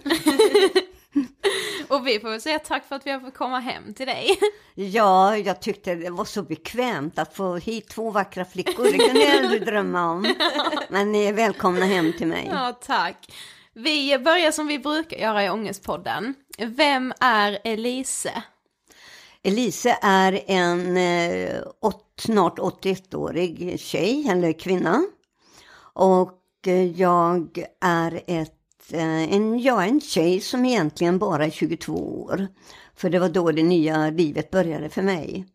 Och 1.88 2.06
vi 2.06 2.20
får 2.20 2.30
väl 2.30 2.40
säga 2.40 2.58
tack 2.58 2.88
för 2.88 2.96
att 2.96 3.06
vi 3.06 3.10
har 3.10 3.20
fått 3.20 3.34
komma 3.34 3.58
hem 3.60 3.94
till 3.94 4.06
dig. 4.06 4.38
Ja, 4.74 5.36
jag 5.36 5.60
tyckte 5.60 5.94
det 5.94 6.10
var 6.10 6.24
så 6.24 6.42
bekvämt 6.42 7.18
att 7.18 7.36
få 7.36 7.56
hit 7.56 7.88
två 7.88 8.10
vackra 8.10 8.44
flickor. 8.44 8.84
Det 8.84 8.98
kunde 8.98 9.20
jag 9.20 9.44
aldrig 9.44 9.64
drömma 9.64 10.10
om. 10.10 10.34
Men 10.88 11.12
ni 11.12 11.24
är 11.24 11.32
välkomna 11.32 11.84
hem 11.86 12.12
till 12.18 12.26
mig. 12.26 12.48
Ja, 12.50 12.78
tack. 12.82 13.32
Vi 13.72 14.18
börjar 14.18 14.50
som 14.50 14.66
vi 14.66 14.78
brukar 14.78 15.16
göra 15.16 15.44
i 15.44 15.50
Ångestpodden. 15.50 16.34
Vem 16.58 17.12
är 17.20 17.58
Elise? 17.64 18.42
Elise 19.42 19.98
är 20.02 20.42
en 20.46 20.96
eh, 20.96 21.62
åt, 21.80 22.14
snart 22.18 22.58
81-årig 22.58 23.80
tjej, 23.80 24.28
eller 24.30 24.52
kvinna. 24.52 25.02
Och 25.94 26.40
eh, 26.66 27.00
jag 27.00 27.64
är 27.80 28.22
ett, 28.26 28.61
en, 28.90 29.58
jag 29.58 29.84
är 29.84 29.88
en 29.88 30.00
tjej 30.00 30.40
som 30.40 30.64
egentligen 30.64 31.18
bara 31.18 31.44
är 31.44 31.50
22 31.50 32.22
år. 32.22 32.48
För 32.96 33.10
det 33.10 33.18
var 33.18 33.28
då 33.28 33.52
det 33.52 33.62
nya 33.62 34.10
livet 34.10 34.50
började 34.50 34.88
för 34.88 35.02
mig. 35.02 35.46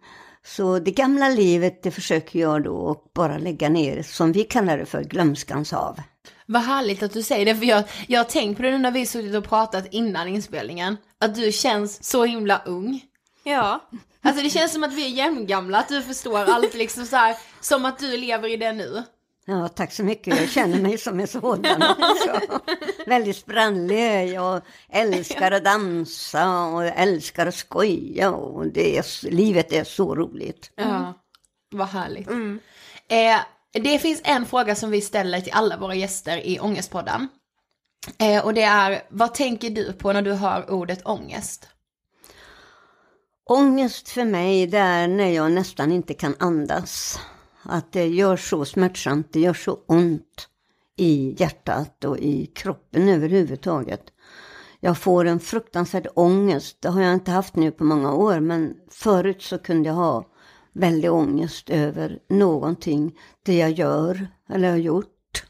Så 0.46 0.80
det 0.80 0.92
gamla 0.92 1.30
livet 1.30 1.84
det 1.84 1.92
försöker 1.92 2.40
jag 2.40 2.64
då 2.64 3.04
bara 3.14 3.38
lägga 3.38 3.70
ner, 3.70 4.04
som 4.04 4.32
vi 4.32 4.44
kallar 4.44 4.78
det 4.78 4.86
för, 4.86 5.04
glömskans 5.04 5.72
hav. 5.72 6.02
Vad 6.46 6.62
härligt 6.62 7.04
att 7.04 7.14
du 7.14 7.24
säger 7.24 7.46
det 7.46 7.56
för 7.56 7.66
jag, 7.66 7.84
jag 8.08 8.20
har 8.20 8.26
tänkt 8.26 8.58
på 8.58 8.64
det 8.64 8.72
nu 8.72 8.78
när 8.78 8.92
vi 8.92 9.06
suttit 9.06 9.36
och 9.36 9.44
pratat 9.44 9.94
innan 9.94 10.28
inspelningen. 10.28 10.98
Att 11.20 11.36
du 11.36 11.52
känns 11.52 12.04
så 12.04 12.26
himla 12.26 12.62
ung. 12.66 13.02
Ja. 13.44 13.90
Alltså 14.22 14.44
det 14.44 14.50
känns 14.50 14.74
som 14.74 14.84
att 14.84 14.94
vi 14.94 15.06
är 15.06 15.10
jämngamla, 15.10 15.78
att 15.78 15.88
du 15.88 16.02
förstår 16.02 16.40
allt 16.40 16.74
liksom 16.74 17.06
så 17.06 17.16
här, 17.16 17.36
som 17.62 17.86
att 17.86 18.00
du 18.00 18.18
lever 18.18 18.54
i 18.54 18.58
det 18.58 18.74
nu. 18.74 19.04
Ja, 19.50 19.68
tack 19.68 19.92
så 19.92 20.04
mycket. 20.04 20.40
Jag 20.40 20.50
känner 20.50 20.82
mig 20.82 20.98
som 20.98 21.20
en 21.20 21.28
sådan 21.28 21.84
också. 21.84 22.60
Väldigt 23.06 23.38
sprallig. 23.38 24.28
Jag 24.34 24.62
älskar 24.90 25.52
att 25.52 25.64
dansa 25.64 26.66
och 26.66 26.86
jag 26.86 26.94
älskar 26.98 27.48
att 27.48 27.56
skoja. 27.56 28.32
Och 28.32 28.68
det 28.68 28.98
är, 28.98 29.32
livet 29.32 29.74
är 29.74 29.84
så 29.84 30.16
roligt. 30.16 30.72
Ja, 30.76 31.14
vad 31.72 31.88
härligt. 31.88 32.28
Eh, 33.10 33.40
det 33.72 34.00
finns 34.00 34.22
en 34.24 34.46
fråga 34.46 34.76
som 34.76 34.92
vi 34.92 35.02
ställer 35.02 35.42
till 35.42 35.54
alla 35.54 35.78
våra 35.78 35.96
gäster 35.96 36.38
i 36.38 36.60
Ångestpodden. 36.60 37.28
Eh, 38.20 38.46
och 38.46 38.54
det 38.54 38.64
är, 38.64 39.02
vad 39.10 39.34
tänker 39.34 39.70
du 39.70 39.94
på 39.94 40.14
när 40.14 40.22
du 40.22 40.34
hör 40.34 40.72
ordet 40.72 41.06
ångest? 41.06 41.68
Ångest 43.50 44.10
för 44.10 44.26
mig 44.26 44.68
det 44.68 44.78
är 44.78 45.08
när 45.08 45.30
jag 45.30 45.52
nästan 45.52 45.92
inte 45.92 46.14
kan 46.14 46.36
andas. 46.40 47.20
Att 47.70 47.92
det 47.92 48.08
gör 48.08 48.38
så 48.38 48.66
smärtsamt, 48.66 49.34
det 49.34 49.40
gör 49.40 49.54
så 49.54 49.80
ont 49.88 50.48
i 50.98 51.36
hjärtat 51.40 52.04
och 52.04 52.18
i 52.18 52.46
kroppen 52.46 53.10
överhuvudtaget. 53.10 54.04
Jag 54.80 54.98
får 54.98 55.26
en 55.26 55.40
fruktansvärd 55.40 56.08
ångest, 56.16 56.78
det 56.82 56.90
har 56.90 57.02
jag 57.02 57.14
inte 57.14 57.32
haft 57.32 57.56
nu 57.56 57.72
på 57.72 57.84
många 57.84 58.14
år, 58.14 58.40
men 58.40 58.76
förut 58.90 59.42
så 59.42 59.58
kunde 59.58 59.90
jag 59.90 59.96
ha 59.96 60.26
väldig 60.74 61.12
ångest 61.12 61.70
över 61.70 62.20
någonting, 62.30 63.18
det 63.44 63.58
jag 63.58 63.72
gör 63.72 64.28
eller 64.50 64.70
har 64.70 64.78
gjort. 64.78 65.44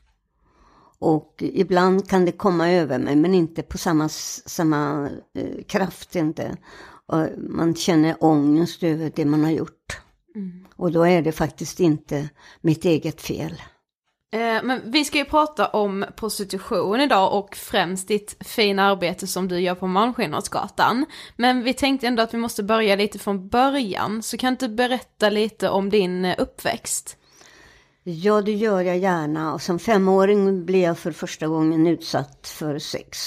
Och 1.00 1.36
ibland 1.40 2.10
kan 2.10 2.26
det 2.26 2.32
komma 2.32 2.72
över 2.72 3.00
mig, 3.00 3.16
men 3.16 3.34
inte 3.34 3.62
på 3.62 3.78
samma, 3.78 4.10
samma 4.10 5.10
eh, 5.34 5.64
kraft 5.68 6.16
inte. 6.16 6.58
Och 7.06 7.28
man 7.38 7.76
känner 7.76 8.24
ångest 8.24 8.84
över 8.84 9.12
det 9.16 9.26
man 9.26 9.44
har 9.44 9.52
gjort. 9.52 9.77
Och 10.76 10.92
då 10.92 11.04
är 11.04 11.22
det 11.22 11.32
faktiskt 11.32 11.80
inte 11.80 12.30
mitt 12.62 12.86
eget 12.86 13.22
fel. 13.22 13.62
Eh, 14.32 14.64
men 14.64 14.92
vi 14.92 15.06
ska 15.06 15.18
ju 15.18 15.26
prata 15.26 15.68
om 15.68 16.06
prostitution 16.16 17.02
idag 17.02 17.34
och 17.34 17.56
främst 17.56 18.08
ditt 18.08 18.36
fina 18.40 18.84
arbete 18.84 19.28
som 19.28 19.48
du 19.48 19.60
gör 19.60 19.76
på 19.76 19.88
Malmskillnadsgatan. 19.88 21.06
Men 21.36 21.64
vi 21.64 21.74
tänkte 21.74 22.08
ändå 22.08 22.24
att 22.24 22.34
vi 22.34 22.38
måste 22.38 22.64
börja 22.64 22.96
lite 22.96 23.20
från 23.20 23.48
början, 23.48 24.24
så 24.24 24.38
kan 24.38 24.56
du 24.56 24.68
berätta 24.68 25.30
lite 25.30 25.70
om 25.70 25.90
din 25.90 26.26
eh, 26.26 26.36
uppväxt? 26.38 27.18
Ja, 28.04 28.42
det 28.42 28.52
gör 28.52 28.82
jag 28.82 28.98
gärna. 28.98 29.54
Och 29.54 29.62
som 29.62 29.80
femåring 29.80 30.66
blev 30.66 30.82
jag 30.82 30.98
för 30.98 31.12
första 31.12 31.48
gången 31.48 31.88
utsatt 31.88 32.48
för 32.48 32.80
sex, 32.80 33.18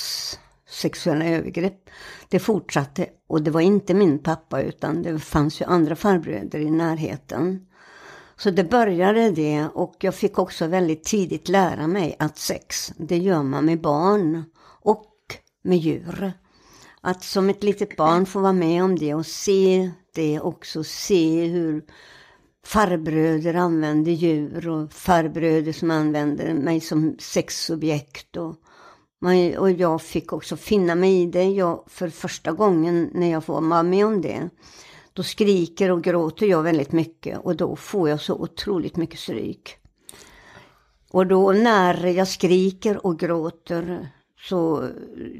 sexuella 0.70 1.24
övergrepp. 1.24 1.90
Det 2.28 2.38
fortsatte 2.38 3.06
och 3.28 3.42
det 3.42 3.50
var 3.50 3.60
inte 3.60 3.94
min 3.94 4.18
pappa 4.18 4.62
utan 4.62 5.02
det 5.02 5.18
fanns 5.18 5.60
ju 5.60 5.64
andra 5.64 5.96
farbröder 5.96 6.58
i 6.58 6.70
närheten. 6.70 7.66
Så 8.36 8.50
det 8.50 8.64
började 8.64 9.30
det 9.30 9.66
och 9.74 9.96
jag 10.00 10.14
fick 10.14 10.38
också 10.38 10.66
väldigt 10.66 11.04
tidigt 11.04 11.48
lära 11.48 11.86
mig 11.86 12.16
att 12.18 12.38
sex, 12.38 12.92
det 12.96 13.18
gör 13.18 13.42
man 13.42 13.64
med 13.64 13.80
barn 13.80 14.44
och 14.82 15.06
med 15.62 15.78
djur. 15.78 16.32
Att 17.00 17.24
som 17.24 17.50
ett 17.50 17.62
litet 17.62 17.96
barn 17.96 18.26
få 18.26 18.40
vara 18.40 18.52
med 18.52 18.84
om 18.84 18.98
det 18.98 19.14
och 19.14 19.26
se 19.26 19.90
det 20.14 20.40
också, 20.40 20.84
se 20.84 21.46
hur 21.46 21.84
farbröder 22.64 23.54
använder 23.54 24.12
djur 24.12 24.68
och 24.68 24.92
farbröder 24.92 25.72
som 25.72 25.90
använder 25.90 26.54
mig 26.54 26.80
som 26.80 27.16
sexobjekt. 27.18 28.36
Och, 28.36 28.56
och 29.58 29.70
jag 29.70 30.02
fick 30.02 30.32
också 30.32 30.56
finna 30.56 30.94
mig 30.94 31.22
i 31.22 31.26
det. 31.26 31.44
Jag, 31.44 31.84
för 31.86 32.08
första 32.08 32.52
gången 32.52 33.10
när 33.12 33.30
jag 33.30 33.44
får 33.44 33.60
vara 33.60 33.82
med 33.82 34.06
om 34.06 34.20
det 34.20 34.50
då 35.12 35.22
skriker 35.22 35.90
och 35.90 36.02
gråter 36.02 36.46
jag 36.46 36.62
väldigt 36.62 36.92
mycket 36.92 37.38
och 37.38 37.56
då 37.56 37.76
får 37.76 38.08
jag 38.08 38.20
så 38.20 38.34
otroligt 38.34 38.96
mycket 38.96 39.18
stryk. 39.18 39.76
Och 41.10 41.26
då 41.26 41.52
när 41.52 42.06
jag 42.06 42.28
skriker 42.28 43.06
och 43.06 43.18
gråter 43.18 44.08
så 44.42 44.88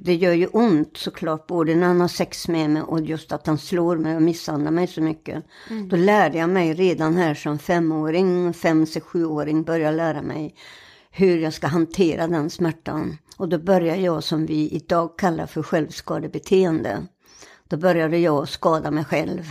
det 0.04 0.14
gör 0.14 0.32
ju 0.32 0.46
ont 0.46 0.96
såklart, 0.96 1.46
både 1.46 1.75
när 1.75 1.87
han 1.87 2.00
har 2.00 2.08
sex 2.08 2.49
med 2.49 2.70
mig 2.70 2.82
och 2.82 3.00
just 3.00 3.32
att 3.32 3.46
han 3.46 3.58
slår 3.58 3.96
mig 3.96 4.16
och 4.16 4.22
misshandlar 4.22 4.70
mig 4.70 4.87
så 4.87 5.00
mycket. 5.00 5.44
Mm. 5.70 5.88
Då 5.88 5.96
lärde 5.96 6.38
jag 6.38 6.50
mig 6.50 6.75
redan 6.75 7.16
här 7.16 7.34
som 7.34 7.58
femåring, 7.58 8.52
fem, 8.52 8.87
sex, 8.87 9.06
sjuåring, 9.06 9.62
börja 9.62 9.90
lära 9.90 10.22
mig 10.22 10.54
hur 11.10 11.38
jag 11.38 11.52
ska 11.52 11.66
hantera 11.66 12.26
den 12.26 12.50
smärtan. 12.50 13.18
Och 13.40 13.49
då 13.49 13.59
började 13.59 14.00
jag 14.00 14.25
som 14.25 14.47
vi 14.47 14.68
idag 14.68 15.18
kallar 15.18 15.47
för 15.47 15.62
självskadebeteende. 15.62 17.06
Då 17.68 17.76
började 17.76 18.18
jag 18.18 18.49
skada 18.49 18.90
mig 18.90 19.04
själv. 19.04 19.44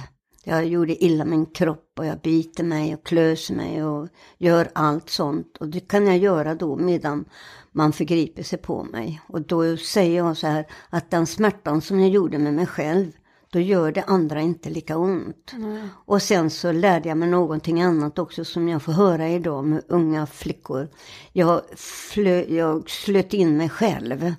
Jag 0.43 0.65
gjorde 0.65 1.03
illa 1.03 1.25
min 1.25 1.45
kropp 1.45 1.93
och 1.97 2.05
jag 2.05 2.19
biter 2.21 2.63
mig 2.63 2.93
och 2.93 3.05
klöser 3.05 3.55
mig 3.55 3.83
och 3.83 4.07
gör 4.37 4.69
allt 4.73 5.09
sånt. 5.09 5.57
Och 5.57 5.67
det 5.67 5.79
kan 5.79 6.07
jag 6.07 6.17
göra 6.17 6.55
då 6.55 6.75
medan 6.75 7.25
man 7.71 7.93
förgriper 7.93 8.43
sig 8.43 8.59
på 8.59 8.83
mig. 8.83 9.21
Och 9.27 9.41
då 9.41 9.77
säger 9.77 10.17
jag 10.17 10.37
så 10.37 10.47
här 10.47 10.65
att 10.89 11.11
den 11.11 11.25
smärtan 11.25 11.81
som 11.81 11.99
jag 11.99 12.09
gjorde 12.09 12.37
med 12.37 12.53
mig 12.53 12.65
själv, 12.65 13.11
då 13.51 13.59
gör 13.59 13.91
det 13.91 14.03
andra 14.03 14.41
inte 14.41 14.69
lika 14.69 14.97
ont. 14.97 15.53
Mm. 15.53 15.89
Och 16.05 16.21
sen 16.21 16.49
så 16.49 16.71
lärde 16.71 17.09
jag 17.09 17.17
mig 17.17 17.29
någonting 17.29 17.81
annat 17.81 18.19
också 18.19 18.45
som 18.45 18.69
jag 18.69 18.81
får 18.81 18.91
höra 18.91 19.29
idag 19.29 19.65
med 19.65 19.83
unga 19.87 20.25
flickor. 20.25 20.89
Jag, 21.33 21.61
flö, 21.75 22.43
jag 22.43 22.89
slöt 22.89 23.33
in 23.33 23.57
mig 23.57 23.69
själv. 23.69 24.21
Mm. 24.23 24.35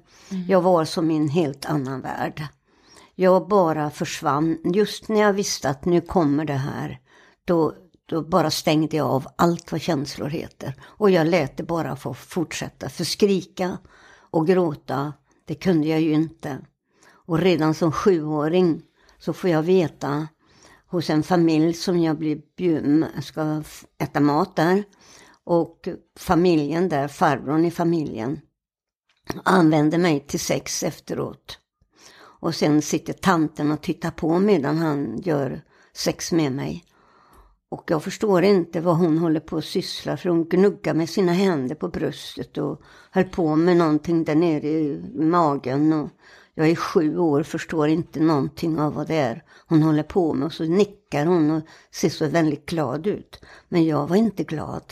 Jag 0.48 0.62
var 0.62 0.84
som 0.84 1.10
i 1.10 1.16
en 1.16 1.28
helt 1.28 1.64
annan 1.64 2.00
värld. 2.00 2.42
Jag 3.14 3.48
bara 3.48 3.90
försvann. 3.90 4.58
Just 4.64 5.08
när 5.08 5.20
jag 5.20 5.32
visste 5.32 5.70
att 5.70 5.84
nu 5.84 6.00
kommer 6.00 6.44
det 6.44 6.52
här, 6.52 6.98
då, 7.44 7.74
då 8.06 8.22
bara 8.22 8.50
stängde 8.50 8.96
jag 8.96 9.06
av 9.06 9.26
allt 9.36 9.72
vad 9.72 9.80
känslor 9.80 10.28
heter. 10.28 10.74
Och 10.82 11.10
jag 11.10 11.26
lät 11.26 11.56
det 11.56 11.62
bara 11.62 11.96
få 11.96 12.14
fortsätta. 12.14 12.88
För 12.88 13.04
skrika 13.04 13.78
och 14.30 14.46
gråta, 14.46 15.12
det 15.44 15.54
kunde 15.54 15.88
jag 15.88 16.00
ju 16.00 16.12
inte. 16.12 16.58
Och 17.26 17.38
redan 17.38 17.74
som 17.74 17.92
sjuåring 17.92 18.82
så 19.20 19.32
får 19.32 19.50
jag 19.50 19.62
veta 19.62 20.28
hos 20.86 21.10
en 21.10 21.22
familj 21.22 21.74
som 21.74 21.98
jag 21.98 22.18
blir 22.18 22.40
bjuden, 22.56 23.06
ska 23.22 23.62
äta 23.98 24.20
mat 24.20 24.56
där. 24.56 24.84
Och 25.44 25.88
familjen 26.18 26.88
där, 26.88 27.08
farbrorn 27.08 27.64
i 27.64 27.70
familjen, 27.70 28.40
använder 29.44 29.98
mig 29.98 30.20
till 30.20 30.40
sex 30.40 30.82
efteråt. 30.82 31.58
Och 32.40 32.54
sen 32.54 32.82
sitter 32.82 33.12
tanten 33.12 33.72
och 33.72 33.80
tittar 33.80 34.10
på 34.10 34.38
medan 34.38 34.78
han 34.78 35.20
gör 35.20 35.62
sex 35.94 36.32
med 36.32 36.52
mig. 36.52 36.84
Och 37.68 37.84
jag 37.86 38.02
förstår 38.02 38.42
inte 38.42 38.80
vad 38.80 38.96
hon 38.96 39.18
håller 39.18 39.40
på 39.40 39.56
att 39.56 39.64
syssla 39.64 40.16
för 40.16 40.28
hon 40.28 40.48
gnuggar 40.48 40.94
med 40.94 41.08
sina 41.08 41.32
händer 41.32 41.74
på 41.74 41.88
bröstet 41.88 42.58
och 42.58 42.82
höll 43.10 43.24
på 43.24 43.56
med 43.56 43.76
någonting 43.76 44.24
där 44.24 44.34
nere 44.34 44.68
i 44.68 45.02
magen. 45.14 45.92
Och 45.92 46.10
jag 46.60 46.70
är 46.70 46.76
sju 46.76 47.18
år, 47.18 47.42
förstår 47.42 47.88
inte 47.88 48.20
någonting 48.20 48.78
av 48.78 48.94
vad 48.94 49.06
det 49.06 49.14
är 49.14 49.42
hon 49.70 49.82
håller 49.82 50.02
på 50.02 50.34
med. 50.34 50.46
Och 50.46 50.52
så 50.52 50.64
nickar 50.64 51.26
hon 51.26 51.50
och 51.50 51.62
ser 51.90 52.08
så 52.08 52.28
väldigt 52.28 52.66
glad 52.66 53.06
ut. 53.06 53.40
Men 53.68 53.84
jag 53.84 54.06
var 54.06 54.16
inte 54.16 54.44
glad. 54.44 54.82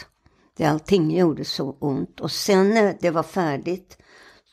Det 0.57 0.65
allting 0.65 1.19
gjorde 1.19 1.45
så 1.45 1.77
ont. 1.79 2.21
Och 2.21 2.31
sen 2.31 2.71
när 2.71 2.97
det 3.01 3.11
var 3.11 3.23
färdigt 3.23 3.99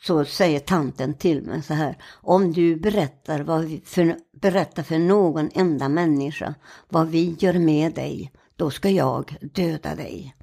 så 0.04 0.26
säger 0.26 0.60
tanten 0.60 1.14
till 1.14 1.42
mig 1.42 1.62
så 1.64 1.74
här. 1.74 1.98
Om 2.12 2.52
du 2.52 2.76
berättar, 2.76 3.40
vad 3.40 3.64
vi, 3.64 3.82
för, 3.86 4.16
berättar 4.42 4.84
för 4.84 5.00
någon 5.00 5.50
enda 5.54 5.90
människa 5.90 6.56
vad 6.90 7.08
vi 7.08 7.36
gör 7.40 7.54
med 7.54 7.94
dig, 7.94 8.32
då 8.56 8.70
ska 8.72 8.90
jag 8.90 9.38
döda 9.42 9.96
dig. 9.96 10.36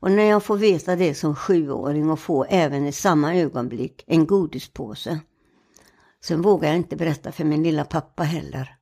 Och 0.00 0.10
när 0.10 0.24
jag 0.24 0.42
får 0.42 0.56
veta 0.56 0.96
det 0.96 1.14
som 1.14 1.34
sjuåring 1.34 2.10
och 2.10 2.20
får 2.20 2.46
även 2.50 2.86
i 2.86 2.92
samma 2.92 3.34
ögonblick 3.34 4.04
en 4.06 4.26
godispåse. 4.26 5.20
Sen 6.24 6.42
vågade 6.42 6.66
jag 6.66 6.76
inte 6.76 6.96
berätta 6.96 7.32
för 7.32 7.44
min 7.44 7.62
lilla 7.62 7.84
pappa 7.84 8.22
heller. 8.22 8.78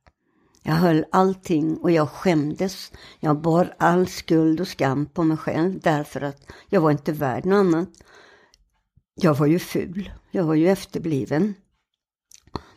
Jag 0.63 0.73
höll 0.73 1.05
allting 1.11 1.77
och 1.77 1.91
jag 1.91 2.09
skämdes. 2.09 2.91
Jag 3.19 3.41
bar 3.41 3.75
all 3.79 4.07
skuld 4.07 4.61
och 4.61 4.67
skam 4.67 5.05
på 5.05 5.23
mig 5.23 5.37
själv 5.37 5.79
därför 5.79 6.21
att 6.21 6.51
jag 6.69 6.81
var 6.81 6.91
inte 6.91 7.11
värd 7.11 7.45
något 7.45 7.57
annat. 7.57 7.89
Jag 9.15 9.35
var 9.35 9.47
ju 9.47 9.59
ful, 9.59 10.11
jag 10.31 10.43
var 10.43 10.55
ju 10.55 10.69
efterbliven. 10.69 11.53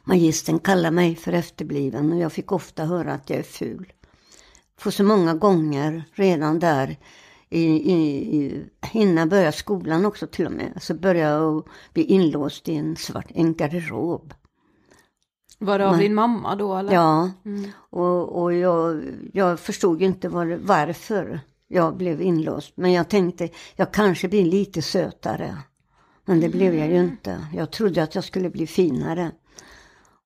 Magistern 0.05 0.59
kallade 0.59 0.95
mig 0.95 1.17
för 1.17 1.33
efterbliven 1.33 2.13
och 2.13 2.19
jag 2.19 2.33
fick 2.33 2.53
ofta 2.53 2.85
höra 2.85 3.13
att 3.13 3.31
jag 3.31 3.39
är 3.39 3.43
ful. 3.43 3.93
För 4.79 4.91
så 4.91 5.05
många 5.05 5.35
gånger 5.35 6.05
redan 6.13 6.59
där 6.59 6.97
i, 7.49 7.65
i, 7.93 8.65
innan 8.93 9.17
jag 9.17 9.29
började 9.29 9.53
skolan 9.53 10.07
också 10.07 10.27
till 10.27 10.47
och 10.47 10.53
med, 10.53 10.83
så 10.83 10.95
började 10.95 11.35
jag 11.35 11.69
bli 11.93 12.05
inlåst 12.05 12.69
i 12.69 12.77
en 12.77 12.97
svart 12.97 13.31
en 13.35 13.55
garderob. 13.55 14.35
Var 15.63 15.79
det 15.79 15.89
av 15.89 15.99
din 15.99 16.15
mamma 16.15 16.57
då 16.57 16.75
eller? 16.75 16.93
Ja, 16.93 17.31
mm. 17.45 17.71
och, 17.91 18.43
och 18.43 18.55
jag, 18.55 19.05
jag 19.33 19.61
förstod 19.61 20.03
inte 20.03 20.29
var, 20.29 20.59
varför 20.63 21.41
jag 21.69 21.97
blev 21.97 22.23
inlåst. 22.23 22.73
Men 22.77 22.93
jag 22.93 23.09
tänkte, 23.09 23.49
jag 23.77 23.93
kanske 23.93 24.29
blir 24.29 24.45
lite 24.45 24.83
sötare. 24.83 25.57
Men 26.25 26.41
det 26.41 26.49
blev 26.49 26.75
jag 26.75 26.89
ju 26.89 26.97
mm. 26.97 27.11
inte. 27.11 27.39
Jag 27.55 27.71
trodde 27.71 28.03
att 28.03 28.15
jag 28.15 28.25
skulle 28.25 28.51
bli 28.51 28.67
finare. 28.67 29.31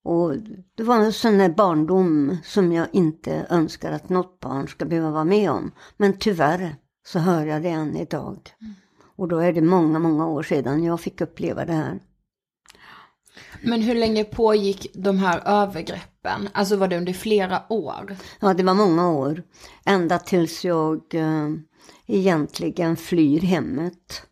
Och 0.02 0.34
det 0.74 0.82
var 0.82 0.96
en 0.96 1.12
sån 1.12 1.38
där 1.38 1.48
barndom 1.48 2.36
som 2.44 2.72
jag 2.72 2.86
inte 2.92 3.46
önskar 3.50 3.92
att 3.92 4.08
något 4.08 4.40
barn 4.40 4.68
ska 4.68 4.84
behöva 4.84 5.10
vara 5.10 5.24
med 5.24 5.50
om. 5.50 5.72
Men 5.96 6.18
tyvärr 6.18 6.76
så 7.06 7.18
hör 7.18 7.46
jag 7.46 7.62
det 7.62 7.68
än 7.68 7.96
idag. 7.96 8.50
Mm. 8.60 8.74
Och 9.16 9.28
då 9.28 9.38
är 9.38 9.52
det 9.52 9.62
många, 9.62 9.98
många 9.98 10.26
år 10.26 10.42
sedan 10.42 10.84
jag 10.84 11.00
fick 11.00 11.20
uppleva 11.20 11.64
det 11.64 11.72
här. 11.72 12.00
Men 13.66 13.82
hur 13.82 13.94
länge 13.94 14.24
pågick 14.24 14.86
de 14.94 15.18
här 15.18 15.42
övergreppen? 15.46 16.48
Alltså 16.52 16.76
var 16.76 16.88
det 16.88 16.96
under 16.96 17.12
flera 17.12 17.62
år? 17.68 18.16
Ja, 18.40 18.54
det 18.54 18.62
var 18.62 18.74
många 18.74 19.10
år. 19.10 19.42
Ända 19.84 20.18
tills 20.18 20.64
jag 20.64 21.14
äh, 21.14 21.50
egentligen 22.06 22.96
flyr 22.96 23.40
hemmet. 23.40 24.22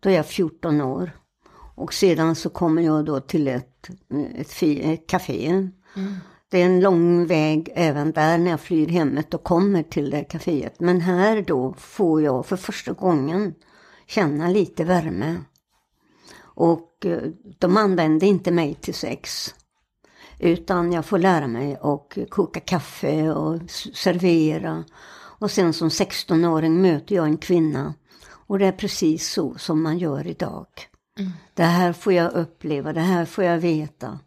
Då 0.00 0.10
är 0.10 0.14
jag 0.14 0.26
14 0.26 0.80
år. 0.80 1.10
Och 1.74 1.94
sedan 1.94 2.34
så 2.34 2.50
kommer 2.50 2.82
jag 2.82 3.04
då 3.04 3.20
till 3.20 3.48
ett, 3.48 3.88
ett, 4.34 4.62
ett 4.62 5.06
café. 5.06 5.48
Mm. 5.48 6.14
Det 6.50 6.62
är 6.62 6.66
en 6.66 6.80
lång 6.80 7.26
väg 7.26 7.72
även 7.74 8.12
där 8.12 8.38
när 8.38 8.50
jag 8.50 8.60
flyr 8.60 8.88
hemmet 8.88 9.34
och 9.34 9.44
kommer 9.44 9.82
till 9.82 10.10
det 10.10 10.24
kaféet. 10.24 10.80
Men 10.80 11.00
här 11.00 11.42
då 11.42 11.74
får 11.78 12.22
jag 12.22 12.46
för 12.46 12.56
första 12.56 12.92
gången 12.92 13.54
känna 14.06 14.48
lite 14.48 14.84
värme. 14.84 15.36
Och 16.56 17.06
eh, 17.06 17.22
de 17.58 17.76
använder 17.76 18.26
inte 18.26 18.50
mig 18.50 18.74
till 18.74 18.94
sex. 18.94 19.54
Utan 20.38 20.92
jag 20.92 21.04
får 21.04 21.18
lära 21.18 21.46
mig 21.46 21.78
att 21.82 22.30
koka 22.30 22.60
kaffe 22.60 23.30
och 23.30 23.70
servera. 23.94 24.84
Och 25.38 25.50
sen 25.50 25.72
som 25.72 25.88
16-åring 25.88 26.82
möter 26.82 27.14
jag 27.14 27.26
en 27.26 27.38
kvinna 27.38 27.94
och 28.46 28.58
det 28.58 28.66
är 28.66 28.72
precis 28.72 29.30
så 29.32 29.54
som 29.58 29.82
man 29.82 29.98
gör 29.98 30.26
idag. 30.26 30.66
Mm. 31.18 31.32
Det 31.54 31.62
här 31.62 31.92
får 31.92 32.12
jag 32.12 32.32
uppleva, 32.32 32.92
det 32.92 33.00
här 33.00 33.24
får 33.24 33.44
jag 33.44 33.58
veta. 33.58 34.18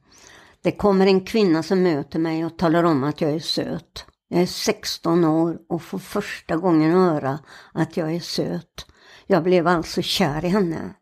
Det 0.61 0.71
kommer 0.71 1.07
en 1.07 1.25
kvinna 1.25 1.63
som 1.63 1.83
möter 1.83 2.19
mig 2.19 2.45
och 2.45 2.57
talar 2.57 2.83
om 2.83 3.03
att 3.03 3.21
jag 3.21 3.31
är 3.31 3.39
söt. 3.39 4.05
Jag 4.27 4.41
är 4.41 4.45
16 4.45 5.23
år 5.23 5.57
och 5.69 5.81
får 5.81 5.99
första 5.99 6.57
gången 6.57 6.91
höra 6.91 7.39
att 7.73 7.97
jag 7.97 8.15
är 8.15 8.19
söt. 8.19 8.85
Jag 9.27 9.43
blev 9.43 9.67
alltså 9.67 10.01
kär 10.01 10.45
i 10.45 10.47
henne. 10.47 10.93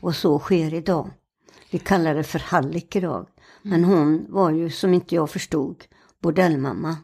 Och 0.00 0.14
så 0.14 0.38
sker 0.38 0.74
idag. 0.74 1.10
Vi 1.70 1.78
kallar 1.78 2.14
det 2.14 2.24
för 2.24 2.38
hallick 2.38 2.96
idag. 2.96 3.26
Men 3.62 3.84
hon 3.84 4.26
var 4.28 4.50
ju, 4.50 4.70
som 4.70 4.94
inte 4.94 5.14
jag 5.14 5.30
förstod, 5.30 5.84
bordellmamma. 6.22 6.96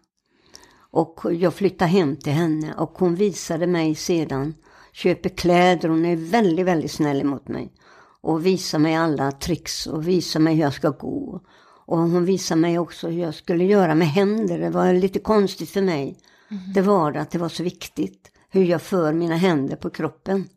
Och 0.91 1.21
jag 1.33 1.55
flyttade 1.55 1.91
hem 1.91 2.17
till 2.17 2.33
henne 2.33 2.75
och 2.75 2.93
hon 2.99 3.15
visade 3.15 3.67
mig 3.67 3.95
sedan, 3.95 4.55
köper 4.93 5.29
kläder, 5.29 5.89
hon 5.89 6.05
är 6.05 6.17
väldigt, 6.17 6.67
väldigt 6.67 6.93
snäll 6.93 7.25
mot 7.25 7.49
mig. 7.49 7.73
Och 8.21 8.47
visar 8.47 8.79
mig 8.79 8.95
alla 8.95 9.33
tricks 9.33 9.87
och 9.87 10.09
visar 10.09 10.41
mig 10.41 10.55
hur 10.55 10.63
jag 10.63 10.73
ska 10.75 10.91
gå. 10.91 11.41
Och 11.87 11.99
hon 11.99 12.25
visade 12.25 12.61
mig 12.61 12.79
också 12.79 13.09
hur 13.09 13.23
jag 13.23 13.35
skulle 13.35 13.65
göra 13.65 13.95
med 13.95 14.09
händer. 14.09 14.59
Det 14.59 14.71
var 14.71 14.93
lite 14.93 15.19
konstigt 15.19 15.71
för 15.71 15.83
mig. 15.83 16.19
Det 16.75 16.83
var 16.83 17.13
det, 17.13 17.21
att 17.21 17.31
det 17.31 17.39
var 17.39 17.49
så 17.49 17.63
viktigt. 17.63 18.31
Hur 18.51 18.65
jag 18.65 18.83
för 18.83 19.13
mina 19.13 19.37
händer 19.37 19.77
på 19.77 19.91
kroppen. 19.91 20.49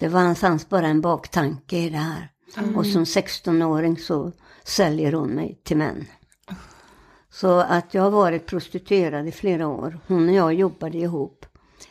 Det 0.00 0.08
var 0.08 0.20
någonstans 0.20 0.68
bara 0.68 0.86
en 0.86 1.00
baktanke 1.00 1.76
i 1.76 1.90
det 1.90 1.96
här. 1.96 2.30
Och 2.76 2.86
som 2.86 3.04
16-åring 3.04 3.96
så 3.96 4.32
säljer 4.64 5.12
hon 5.12 5.28
mig 5.28 5.60
till 5.64 5.76
män. 5.76 6.04
Så 7.30 7.58
att 7.60 7.94
jag 7.94 8.02
har 8.02 8.10
varit 8.10 8.46
prostituerad 8.46 9.28
i 9.28 9.32
flera 9.32 9.68
år. 9.68 10.00
Hon 10.06 10.28
och 10.28 10.34
jag 10.34 10.54
jobbade 10.54 10.98
ihop. 10.98 11.46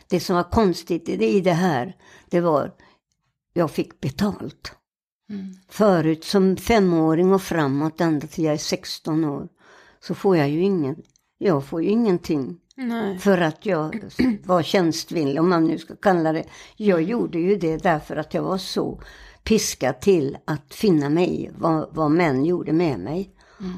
Det 0.09 0.19
som 0.19 0.35
var 0.35 0.43
konstigt 0.43 1.09
i 1.09 1.41
det 1.41 1.53
här, 1.53 1.95
det 2.29 2.41
var 2.41 2.71
jag 3.53 3.71
fick 3.71 3.99
betalt. 4.01 4.75
Förut 5.69 6.23
som 6.23 6.57
femåring 6.57 7.33
och 7.33 7.41
framåt 7.41 8.01
ända 8.01 8.27
till 8.27 8.43
jag 8.43 8.53
är 8.53 8.57
16 8.57 9.25
år 9.25 9.47
så 9.99 10.15
får 10.15 10.37
jag 10.37 10.49
ju 10.49 10.61
ingen, 10.61 10.95
jag 11.37 11.65
får 11.65 11.83
ju 11.83 11.89
ingenting. 11.89 12.59
Nej. 12.77 13.17
För 13.19 13.37
att 13.41 13.65
jag 13.65 14.03
var 14.45 14.63
tjänstvillig, 14.63 15.39
om 15.39 15.49
man 15.49 15.65
nu 15.65 15.77
ska 15.77 15.95
kalla 15.95 16.33
det. 16.33 16.43
Jag 16.75 17.01
gjorde 17.01 17.39
ju 17.39 17.55
det 17.55 17.77
därför 17.77 18.15
att 18.15 18.33
jag 18.33 18.43
var 18.43 18.57
så 18.57 19.01
piskad 19.43 20.01
till 20.01 20.37
att 20.45 20.73
finna 20.73 21.09
mig 21.09 21.51
vad, 21.57 21.95
vad 21.95 22.11
män 22.11 22.45
gjorde 22.45 22.73
med 22.73 22.99
mig. 22.99 23.31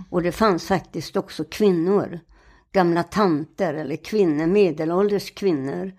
Och 0.09 0.21
det 0.21 0.31
fanns 0.31 0.67
faktiskt 0.67 1.15
också 1.15 1.43
kvinnor, 1.43 2.19
gamla 2.71 3.03
tanter 3.03 3.73
eller 3.73 3.95
kvinnor, 3.95 4.45
medelålders 4.45 5.31
kvinnor. 5.31 5.93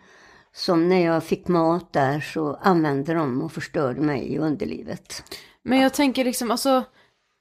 Som 0.52 0.88
när 0.88 1.04
jag 1.04 1.24
fick 1.24 1.48
mat 1.48 1.92
där 1.92 2.20
så 2.20 2.54
använde 2.54 3.14
de 3.14 3.42
och 3.42 3.52
förstörde 3.52 4.00
mig 4.00 4.32
i 4.32 4.38
underlivet. 4.38 5.22
Men 5.62 5.78
jag 5.78 5.94
tänker 5.94 6.24
liksom, 6.24 6.50
alltså, 6.50 6.84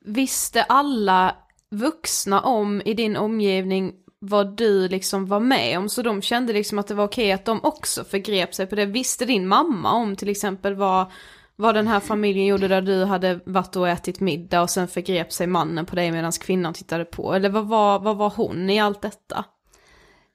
visste 0.05 0.63
alla 0.63 1.35
vuxna 1.71 2.41
om 2.41 2.81
i 2.85 2.93
din 2.93 3.17
omgivning 3.17 3.93
vad 4.19 4.57
du 4.57 4.87
liksom 4.87 5.25
var 5.25 5.39
med 5.39 5.77
om? 5.77 5.89
Så 5.89 6.01
de 6.01 6.21
kände 6.21 6.53
liksom 6.53 6.79
att 6.79 6.87
det 6.87 6.93
var 6.93 7.05
okej 7.05 7.31
att 7.31 7.45
de 7.45 7.59
också 7.63 8.03
förgrep 8.03 8.53
sig 8.53 8.67
på 8.67 8.75
det. 8.75 8.85
Visste 8.85 9.25
din 9.25 9.47
mamma 9.47 9.91
om 9.91 10.15
till 10.15 10.29
exempel 10.29 10.75
vad, 10.75 11.11
vad 11.55 11.75
den 11.75 11.87
här 11.87 11.99
familjen 11.99 12.45
gjorde 12.45 12.67
där 12.67 12.81
du 12.81 13.03
hade 13.03 13.39
varit 13.45 13.75
och 13.75 13.89
ätit 13.89 14.19
middag 14.19 14.61
och 14.61 14.69
sen 14.69 14.87
förgrep 14.87 15.33
sig 15.33 15.47
mannen 15.47 15.85
på 15.85 15.95
dig 15.95 16.11
medan 16.11 16.31
kvinnan 16.31 16.73
tittade 16.73 17.05
på? 17.05 17.33
Eller 17.33 17.49
vad 17.49 17.67
var, 17.67 17.99
vad 17.99 18.17
var 18.17 18.29
hon 18.29 18.69
i 18.69 18.79
allt 18.79 19.01
detta? 19.01 19.45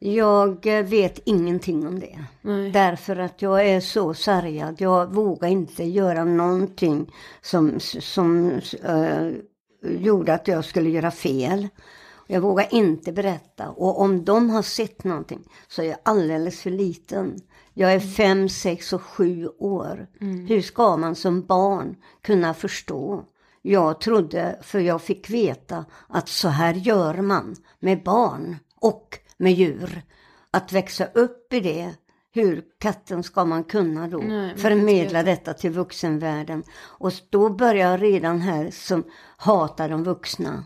Jag 0.05 0.67
eh, 0.67 0.85
vet 0.85 1.19
ingenting 1.25 1.87
om 1.87 2.01
det. 2.01 2.19
Därför 2.73 3.17
att 3.17 3.43
jag 3.43 3.69
är 3.69 3.81
så 3.81 4.15
sargad. 4.15 4.81
Jag 4.81 5.15
vågar 5.15 5.49
inte 5.49 5.85
göra 5.85 6.25
någonting 6.25 7.13
som, 7.41 7.81
som 7.81 8.51
eh, 8.85 9.31
gjorde 9.83 10.35
att 10.35 10.49
jag 10.49 10.65
skulle 10.65 10.91
göra 10.91 11.11
fel. 11.11 11.69
Jag 12.27 12.41
vågar 12.41 12.75
inte 12.75 13.13
berätta. 13.13 13.71
Och 13.71 14.01
om 14.01 14.25
de 14.25 14.51
har 14.51 14.63
sett 14.63 15.05
någonting 15.05 15.49
så 15.69 15.83
är 15.83 15.87
jag 15.87 15.99
alldeles 16.03 16.61
för 16.61 16.71
liten. 16.71 17.41
Jag 17.75 17.93
är 17.93 18.01
fem, 18.01 18.49
sex 18.49 18.93
och 18.93 19.03
sju 19.03 19.49
år. 19.59 20.07
Hur 20.49 20.61
ska 20.61 20.97
man 20.97 21.15
som 21.15 21.43
barn 21.43 21.97
kunna 22.23 22.55
förstå? 22.55 23.25
Jag 23.63 24.01
trodde, 24.01 24.59
för 24.63 24.79
jag 24.81 25.03
fick 25.03 25.31
veta 25.31 25.85
att 26.09 26.29
så 26.29 26.49
här 26.49 26.75
gör 26.75 27.15
man 27.15 27.57
med 27.81 28.03
barn 28.03 28.57
och 28.81 29.19
med 29.37 29.53
djur. 29.53 30.03
Att 30.51 30.73
växa 30.73 31.07
upp 31.15 31.53
i 31.53 31.61
det, 31.61 31.95
hur 32.35 32.65
katten 32.79 33.23
ska 33.23 33.45
man 33.45 33.65
kunna 33.65 34.09
då 34.09 34.19
Nej, 34.19 34.57
förmedla 34.57 35.23
detta 35.23 35.55
till 35.55 35.71
vuxenvärlden? 35.71 36.63
Och 36.81 37.13
då 37.31 37.49
börjar 37.49 37.91
jag 37.91 38.03
redan 38.03 38.41
här 38.41 38.71
som 38.71 39.05
hatar 39.37 39.89
de 39.89 40.05
vuxna. 40.05 40.65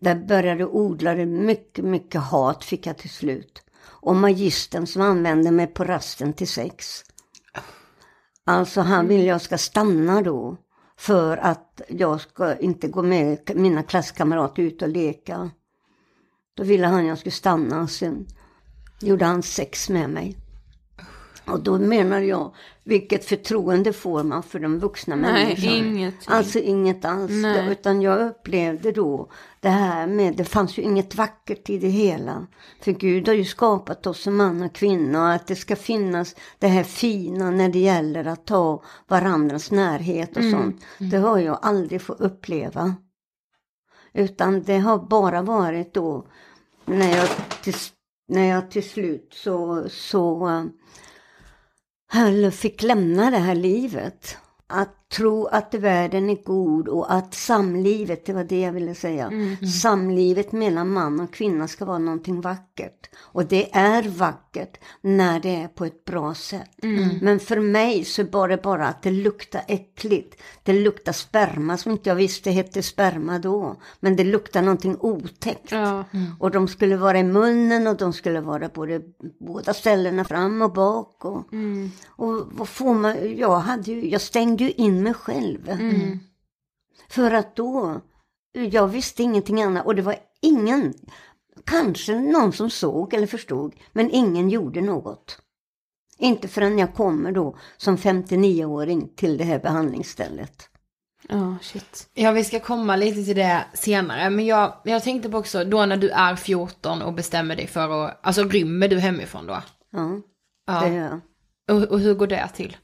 Där 0.00 0.14
började 0.14 0.66
odla 0.66 1.14
det 1.14 1.26
mycket, 1.26 1.84
mycket 1.84 2.20
hat 2.20 2.64
fick 2.64 2.86
jag 2.86 2.98
till 2.98 3.10
slut. 3.10 3.62
Och 3.84 4.16
magistern 4.16 4.86
som 4.86 5.02
använde 5.02 5.50
mig 5.50 5.66
på 5.66 5.84
rasten 5.84 6.32
till 6.32 6.48
sex. 6.48 7.02
Alltså 8.44 8.80
han 8.80 9.08
vill 9.08 9.26
jag 9.26 9.40
ska 9.40 9.58
stanna 9.58 10.22
då. 10.22 10.56
För 10.98 11.36
att 11.36 11.80
jag 11.88 12.20
ska 12.20 12.56
inte 12.56 12.88
gå 12.88 13.02
med 13.02 13.50
mina 13.54 13.82
klasskamrater 13.82 14.62
ut 14.62 14.82
och 14.82 14.88
leka. 14.88 15.50
Då 16.54 16.64
ville 16.64 16.86
han 16.86 17.06
jag 17.06 17.18
skulle 17.18 17.32
stanna 17.32 17.82
och 17.82 17.90
sen 17.90 18.26
gjorde 19.00 19.24
han 19.24 19.42
sex 19.42 19.88
med 19.88 20.10
mig. 20.10 20.36
Och 21.46 21.60
då 21.62 21.78
menar 21.78 22.20
jag, 22.20 22.54
vilket 22.84 23.24
förtroende 23.24 23.92
får 23.92 24.22
man 24.22 24.42
för 24.42 24.58
de 24.60 24.78
vuxna 24.78 25.16
Nej, 25.16 25.32
människorna? 25.32 25.76
ingenting. 25.76 26.20
Alltså 26.26 26.58
inget 26.58 27.04
alls. 27.04 27.30
Nej. 27.32 27.70
Utan 27.72 28.02
jag 28.02 28.20
upplevde 28.30 28.92
då 28.92 29.30
det 29.60 29.68
här 29.68 30.06
med, 30.06 30.36
det 30.36 30.44
fanns 30.44 30.78
ju 30.78 30.82
inget 30.82 31.14
vackert 31.14 31.70
i 31.70 31.78
det 31.78 31.88
hela. 31.88 32.46
För 32.80 32.92
Gud 32.92 33.28
har 33.28 33.34
ju 33.34 33.44
skapat 33.44 34.06
oss 34.06 34.22
som 34.22 34.36
man 34.36 34.62
och 34.62 34.72
kvinna 34.74 35.22
och 35.24 35.32
att 35.32 35.46
det 35.46 35.56
ska 35.56 35.76
finnas 35.76 36.36
det 36.58 36.68
här 36.68 36.84
fina 36.84 37.50
när 37.50 37.68
det 37.68 37.78
gäller 37.78 38.24
att 38.26 38.46
ta 38.46 38.82
varandras 39.08 39.70
närhet 39.70 40.30
och 40.36 40.42
Mm. 40.42 40.52
sånt. 40.52 40.84
Det 40.98 41.16
har 41.16 41.38
jag 41.38 41.58
aldrig 41.62 42.02
fått 42.02 42.20
uppleva. 42.20 42.94
Utan 44.12 44.62
det 44.62 44.78
har 44.78 44.98
bara 44.98 45.42
varit 45.42 45.94
då 45.94 46.26
när 46.84 47.16
jag 47.16 47.28
till, 47.62 47.74
när 48.28 48.44
jag 48.48 48.70
till 48.70 48.88
slut 48.90 49.28
så, 49.34 49.84
så 49.88 50.64
han 52.06 52.52
fick 52.52 52.82
lämna 52.82 53.30
det 53.30 53.38
här 53.38 53.54
livet. 53.54 54.36
Att 54.66 54.95
tro 55.12 55.46
att 55.46 55.74
världen 55.74 56.30
är 56.30 56.44
god 56.44 56.88
och 56.88 57.12
att 57.12 57.34
samlivet, 57.34 58.26
det 58.26 58.32
var 58.32 58.44
det 58.44 58.60
jag 58.60 58.72
ville 58.72 58.94
säga. 58.94 59.30
Samlivet 59.82 60.52
mellan 60.52 60.92
man 60.92 61.20
och 61.20 61.32
kvinna 61.32 61.68
ska 61.68 61.84
vara 61.84 61.98
någonting 61.98 62.40
vackert. 62.40 63.10
Och 63.18 63.46
det 63.46 63.74
är 63.76 64.02
vackert 64.02 64.78
när 65.00 65.40
det 65.40 65.54
är 65.56 65.68
på 65.68 65.84
ett 65.84 66.04
bra 66.04 66.34
sätt. 66.34 66.70
Men 67.22 67.40
för 67.40 67.60
mig 67.60 68.04
så 68.04 68.24
var 68.24 68.48
det 68.48 68.62
bara 68.62 68.86
att 68.88 69.02
det 69.02 69.10
luktar 69.10 69.62
äckligt. 69.68 70.42
Det 70.62 70.72
luktar 70.72 71.12
sperma 71.12 71.76
som 71.76 71.92
inte 71.92 72.08
jag 72.08 72.16
visste 72.16 72.50
hette 72.50 72.82
sperma 72.82 73.38
då. 73.38 73.76
Men 74.00 74.16
det 74.16 74.24
luktar 74.24 74.62
någonting 74.62 74.96
otäckt. 75.00 75.72
Ja. 75.72 76.04
Och 76.38 76.50
de 76.50 76.68
skulle 76.68 76.96
vara 76.96 77.18
i 77.18 77.24
munnen 77.24 77.86
och 77.86 77.96
de 77.96 78.12
skulle 78.12 78.40
vara 78.40 78.68
både 78.68 79.00
båda 79.40 79.74
ställena 79.74 80.24
fram 80.24 80.62
och 80.62 80.72
bak. 80.72 81.24
Och, 81.24 81.44
och 82.08 82.46
vad 82.52 82.68
får 82.68 82.94
man, 82.94 83.36
jag, 83.38 83.58
hade 83.58 83.90
ju, 83.90 84.08
jag 84.10 84.20
stängde 84.20 84.64
ju 84.64 84.70
in 84.70 84.95
mig 85.02 85.14
själv. 85.14 85.70
För 87.08 87.30
att 87.30 87.56
då, 87.56 88.00
jag 88.52 88.88
visste 88.88 89.22
ingenting 89.22 89.62
annat 89.62 89.86
och 89.86 89.94
det 89.94 90.02
var 90.02 90.16
ingen, 90.42 90.94
kanske 91.64 92.20
någon 92.20 92.52
som 92.52 92.70
såg 92.70 93.14
eller 93.14 93.26
förstod, 93.26 93.74
men 93.92 94.10
ingen 94.10 94.50
gjorde 94.50 94.80
något. 94.80 95.38
Inte 96.18 96.48
förrän 96.48 96.78
jag 96.78 96.94
kommer 96.94 97.32
då 97.32 97.56
som 97.76 97.96
59-åring 97.96 99.08
till 99.16 99.38
det 99.38 99.44
här 99.44 99.58
behandlingsstället. 99.58 100.68
Ja, 101.28 101.56
shit. 101.62 102.08
Ja, 102.14 102.32
vi 102.32 102.44
ska 102.44 102.60
komma 102.60 102.96
lite 102.96 103.24
till 103.24 103.36
det 103.36 103.64
senare. 103.74 104.30
Men 104.30 104.46
jag, 104.46 104.74
jag 104.84 105.02
tänkte 105.02 105.28
på 105.30 105.38
också, 105.38 105.64
då 105.64 105.86
när 105.86 105.96
du 105.96 106.10
är 106.10 106.36
14 106.36 107.02
och 107.02 107.12
bestämmer 107.12 107.56
dig 107.56 107.66
för 107.66 108.04
att, 108.06 108.18
alltså 108.26 108.42
rymmer 108.44 108.88
du 108.88 108.98
hemifrån 108.98 109.46
då? 109.46 109.62
Ja, 109.92 110.20
Ja. 110.66 110.80
det 110.80 110.94
gör 110.94 111.04
jag. 111.04 111.20
Och, 111.76 111.82
och 111.88 112.00
hur 112.00 112.14
går 112.14 112.26
det 112.26 112.48
till? 112.54 112.76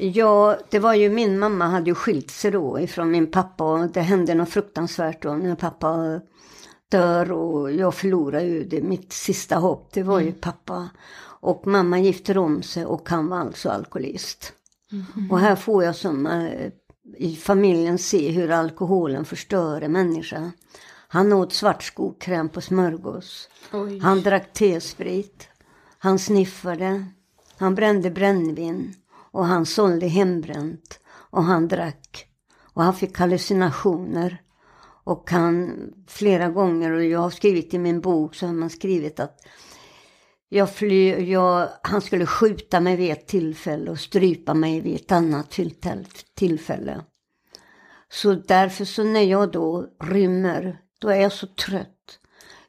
Ja, 0.00 0.58
det 0.70 0.78
var 0.78 0.94
ju 0.94 1.10
min 1.10 1.38
mamma 1.38 1.66
hade 1.66 1.90
ju 1.90 1.94
skilt 1.94 2.30
sig 2.30 2.50
då 2.50 2.80
ifrån 2.80 3.10
min 3.10 3.30
pappa 3.30 3.64
och 3.64 3.90
det 3.90 4.00
hände 4.00 4.34
något 4.34 4.48
fruktansvärt 4.48 5.22
då 5.22 5.34
när 5.34 5.54
pappa 5.54 6.20
dör 6.88 7.32
och 7.32 7.72
jag 7.72 7.94
förlorar 7.94 8.40
ju 8.40 8.64
det, 8.64 8.82
mitt 8.82 9.12
sista 9.12 9.56
hopp, 9.56 9.92
det 9.92 10.02
var 10.02 10.20
ju 10.20 10.32
pappa. 10.32 10.88
Och 11.40 11.66
mamma 11.66 11.98
gifter 11.98 12.38
om 12.38 12.62
sig 12.62 12.86
och 12.86 13.08
han 13.08 13.28
var 13.28 13.38
alltså 13.38 13.70
alkoholist. 13.70 14.52
Och 15.30 15.38
här 15.38 15.56
får 15.56 15.84
jag 15.84 15.96
som 15.96 16.26
eh, 16.26 16.70
i 17.16 17.36
familjen 17.36 17.98
se 17.98 18.30
hur 18.30 18.50
alkoholen 18.50 19.24
förstör 19.24 19.80
en 19.80 19.92
människa. 19.92 20.52
Han 21.08 21.32
åt 21.32 21.52
svartskokräm 21.52 22.48
på 22.48 22.60
smörgås. 22.60 23.48
Han 24.02 24.20
drack 24.22 24.52
T-sprit. 24.52 25.48
Han 25.98 26.18
sniffade. 26.18 27.06
Han 27.56 27.74
brände 27.74 28.10
brännvin. 28.10 28.94
Och 29.30 29.46
han 29.46 29.66
sålde 29.66 30.06
hembränt. 30.06 31.00
Och 31.08 31.44
han 31.44 31.68
drack. 31.68 32.26
Och 32.74 32.82
han 32.82 32.94
fick 32.94 33.18
hallucinationer. 33.18 34.42
Och 35.04 35.30
han 35.30 35.74
flera 36.06 36.48
gånger, 36.48 36.92
och 36.92 37.04
jag 37.04 37.18
har 37.18 37.30
skrivit 37.30 37.74
i 37.74 37.78
min 37.78 38.00
bok, 38.00 38.34
så 38.34 38.46
har 38.46 38.54
man 38.54 38.70
skrivit 38.70 39.20
att 39.20 39.46
Jag 40.48 40.74
fly, 40.74 41.30
jag, 41.30 41.68
han 41.82 42.00
skulle 42.00 42.26
skjuta 42.26 42.80
mig 42.80 42.96
vid 42.96 43.10
ett 43.10 43.26
tillfälle 43.26 43.90
och 43.90 43.98
strypa 43.98 44.54
mig 44.54 44.80
vid 44.80 44.94
ett 44.94 45.12
annat 45.12 45.50
tillfälle. 45.50 46.04
tillfälle. 46.34 47.00
Så 48.08 48.32
därför 48.34 48.84
så 48.84 49.04
när 49.04 49.22
jag 49.22 49.52
då 49.52 49.86
rymmer, 50.02 50.80
då 50.98 51.08
är 51.08 51.20
jag 51.20 51.32
så 51.32 51.46
trött. 51.46 52.18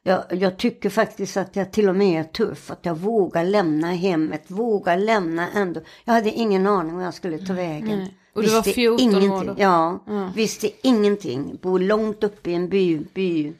Jag, 0.02 0.24
jag, 0.30 0.56
tycker 0.56 0.90
faktiskt 0.90 1.36
att 1.36 1.56
jag 1.56 1.72
till 1.72 1.88
och 1.88 1.96
med 1.96 2.20
är 2.20 2.24
tuff, 2.24 2.70
att 2.70 2.86
jag 2.86 2.98
vågar 2.98 3.44
lämna 3.44 3.92
hemmet, 3.92 4.44
vågar 4.46 4.96
lämna 4.96 5.48
ändå. 5.50 5.80
Jag 6.04 6.14
hade 6.14 6.30
ingen 6.30 6.66
aning 6.66 6.96
var 6.96 7.02
jag 7.02 7.14
skulle 7.14 7.38
ta 7.38 7.52
vägen. 7.52 7.98
Nej. 7.98 8.14
Och 8.34 8.42
du 8.42 8.48
var 8.50 8.62
14 8.62 9.00
ingenting. 9.00 9.32
år 9.32 9.44
då? 9.44 9.54
Ja, 9.58 10.04
ja, 10.06 10.32
visste 10.34 10.70
ingenting. 10.82 11.58
Bor 11.62 11.78
långt 11.78 12.24
uppe 12.24 12.50
i 12.50 12.54
en 12.54 12.68
by, 12.68 12.98
by 12.98 13.52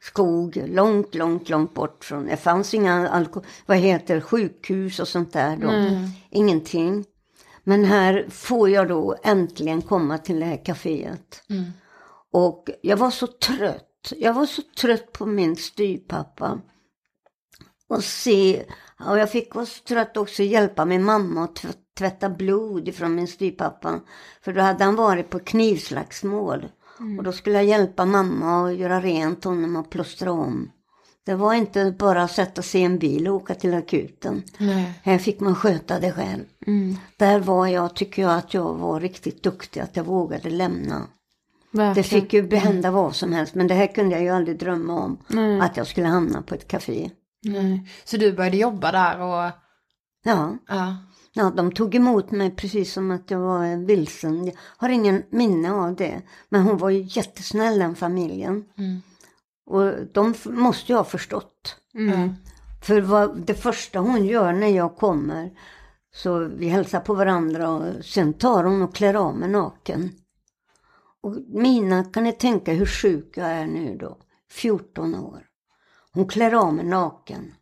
skog, 0.00 0.62
långt, 0.66 1.14
långt, 1.14 1.48
långt 1.48 1.74
bort 1.74 2.04
från. 2.04 2.26
Det 2.26 2.36
fanns 2.36 2.74
inga 2.74 3.08
alko 3.08 3.42
vad 3.66 3.76
heter 3.76 4.20
sjukhus 4.20 5.00
och 5.00 5.08
sånt 5.08 5.32
där 5.32 5.56
då. 5.56 5.68
Mm. 5.68 6.08
Ingenting. 6.30 7.04
Men 7.64 7.84
här 7.84 8.26
får 8.30 8.70
jag 8.70 8.88
då 8.88 9.16
äntligen 9.22 9.82
komma 9.82 10.18
till 10.18 10.40
det 10.40 10.46
här 10.46 10.64
kaféet. 10.64 11.42
Mm. 11.50 11.64
Och 12.32 12.70
jag 12.82 12.96
var 12.96 13.10
så 13.10 13.26
trött. 13.26 13.85
Jag 14.16 14.32
var 14.32 14.46
så 14.46 14.62
trött 14.80 15.12
på 15.12 15.26
min 15.26 15.56
styrpappa. 15.56 16.60
Och 17.88 18.04
se, 18.04 18.64
och 19.08 19.18
jag 19.18 19.30
fick 19.30 19.54
vara 19.54 19.66
så 19.66 19.82
trött 19.84 20.16
också 20.16 20.42
hjälpa 20.42 20.84
min 20.84 21.04
mamma 21.04 21.44
att 21.44 21.64
tvätta 21.98 22.30
blod 22.30 22.88
ifrån 22.88 23.14
min 23.14 23.28
styrpappa. 23.28 24.00
För 24.42 24.52
då 24.52 24.60
hade 24.60 24.84
han 24.84 24.96
varit 24.96 25.30
på 25.30 25.38
knivslagsmål. 25.38 26.68
Mm. 27.00 27.18
Och 27.18 27.24
då 27.24 27.32
skulle 27.32 27.56
jag 27.56 27.64
hjälpa 27.64 28.04
mamma 28.04 28.66
att 28.66 28.76
göra 28.76 29.00
rent 29.00 29.44
honom 29.44 29.76
och 29.76 29.90
plåstra 29.90 30.32
om. 30.32 30.70
Det 31.26 31.34
var 31.34 31.54
inte 31.54 31.94
bara 31.98 32.22
att 32.22 32.32
sätta 32.32 32.62
sig 32.62 32.80
i 32.80 32.84
en 32.84 32.98
bil 32.98 33.28
och 33.28 33.34
åka 33.34 33.54
till 33.54 33.74
akuten. 33.74 34.42
Nej. 34.58 35.00
Här 35.02 35.18
fick 35.18 35.40
man 35.40 35.54
sköta 35.54 36.00
det 36.00 36.12
själv. 36.12 36.44
Mm. 36.66 36.96
Där 37.16 37.40
var 37.40 37.66
jag, 37.66 37.96
tycker 37.96 38.22
jag, 38.22 38.32
att 38.32 38.54
jag 38.54 38.74
var 38.74 39.00
riktigt 39.00 39.42
duktig, 39.42 39.80
att 39.80 39.96
jag 39.96 40.04
vågade 40.04 40.50
lämna. 40.50 41.06
Verkligen. 41.70 41.94
Det 41.94 42.02
fick 42.02 42.32
ju 42.32 42.56
hända 42.56 42.90
vad 42.90 43.16
som 43.16 43.32
helst, 43.32 43.54
men 43.54 43.66
det 43.66 43.74
här 43.74 43.86
kunde 43.86 44.14
jag 44.14 44.22
ju 44.22 44.28
aldrig 44.28 44.58
drömma 44.58 44.94
om. 44.94 45.18
Nej. 45.28 45.60
Att 45.60 45.76
jag 45.76 45.86
skulle 45.86 46.06
hamna 46.06 46.42
på 46.42 46.54
ett. 46.54 46.72
Nej. 47.42 47.88
Så 48.04 48.16
du 48.16 48.32
började 48.32 48.56
jobba 48.56 48.92
där 48.92 49.20
och... 49.20 49.52
Ja. 50.24 50.58
ja. 50.68 50.96
Ja, 51.38 51.52
de 51.56 51.72
tog 51.72 51.94
emot 51.94 52.30
mig 52.30 52.50
precis 52.50 52.92
som 52.92 53.10
att 53.10 53.30
jag 53.30 53.38
var 53.38 53.86
vilsen. 53.86 54.46
Jag 54.46 54.54
har 54.76 54.88
ingen 54.88 55.22
minne 55.30 55.72
av 55.72 55.96
det. 55.96 56.22
Men 56.48 56.62
hon 56.62 56.78
var 56.78 56.90
ju 56.90 57.06
jättesnäll 57.08 57.78
den 57.78 57.96
familjen. 57.96 58.64
Mm. 58.78 59.02
Och 59.66 59.92
de 60.12 60.34
måste 60.44 60.92
ju 60.92 60.96
ha 60.96 61.04
förstått. 61.04 61.76
Mm. 61.94 62.34
För 62.82 63.00
vad, 63.00 63.40
det 63.46 63.54
första 63.54 63.98
hon 63.98 64.26
gör 64.26 64.52
när 64.52 64.68
jag 64.68 64.96
kommer, 64.96 65.50
så 66.14 66.38
vi 66.38 66.68
hälsar 66.68 67.00
på 67.00 67.14
varandra 67.14 67.70
och 67.70 68.04
sen 68.04 68.32
tar 68.32 68.64
hon 68.64 68.82
och 68.82 68.94
klär 68.94 69.14
av 69.14 69.36
mig 69.36 69.48
naken. 69.48 70.10
Och 71.26 71.36
mina, 71.48 72.04
kan 72.04 72.24
ni 72.24 72.32
tänka 72.32 72.72
hur 72.72 72.86
sjuk 72.86 73.36
jag 73.36 73.50
är 73.50 73.66
nu 73.66 73.96
då? 73.96 74.18
14 74.50 75.14
år. 75.14 75.42
Hon 76.12 76.28
klär 76.28 76.54
av 76.54 76.74
mig 76.74 76.84
naken. 76.84 77.54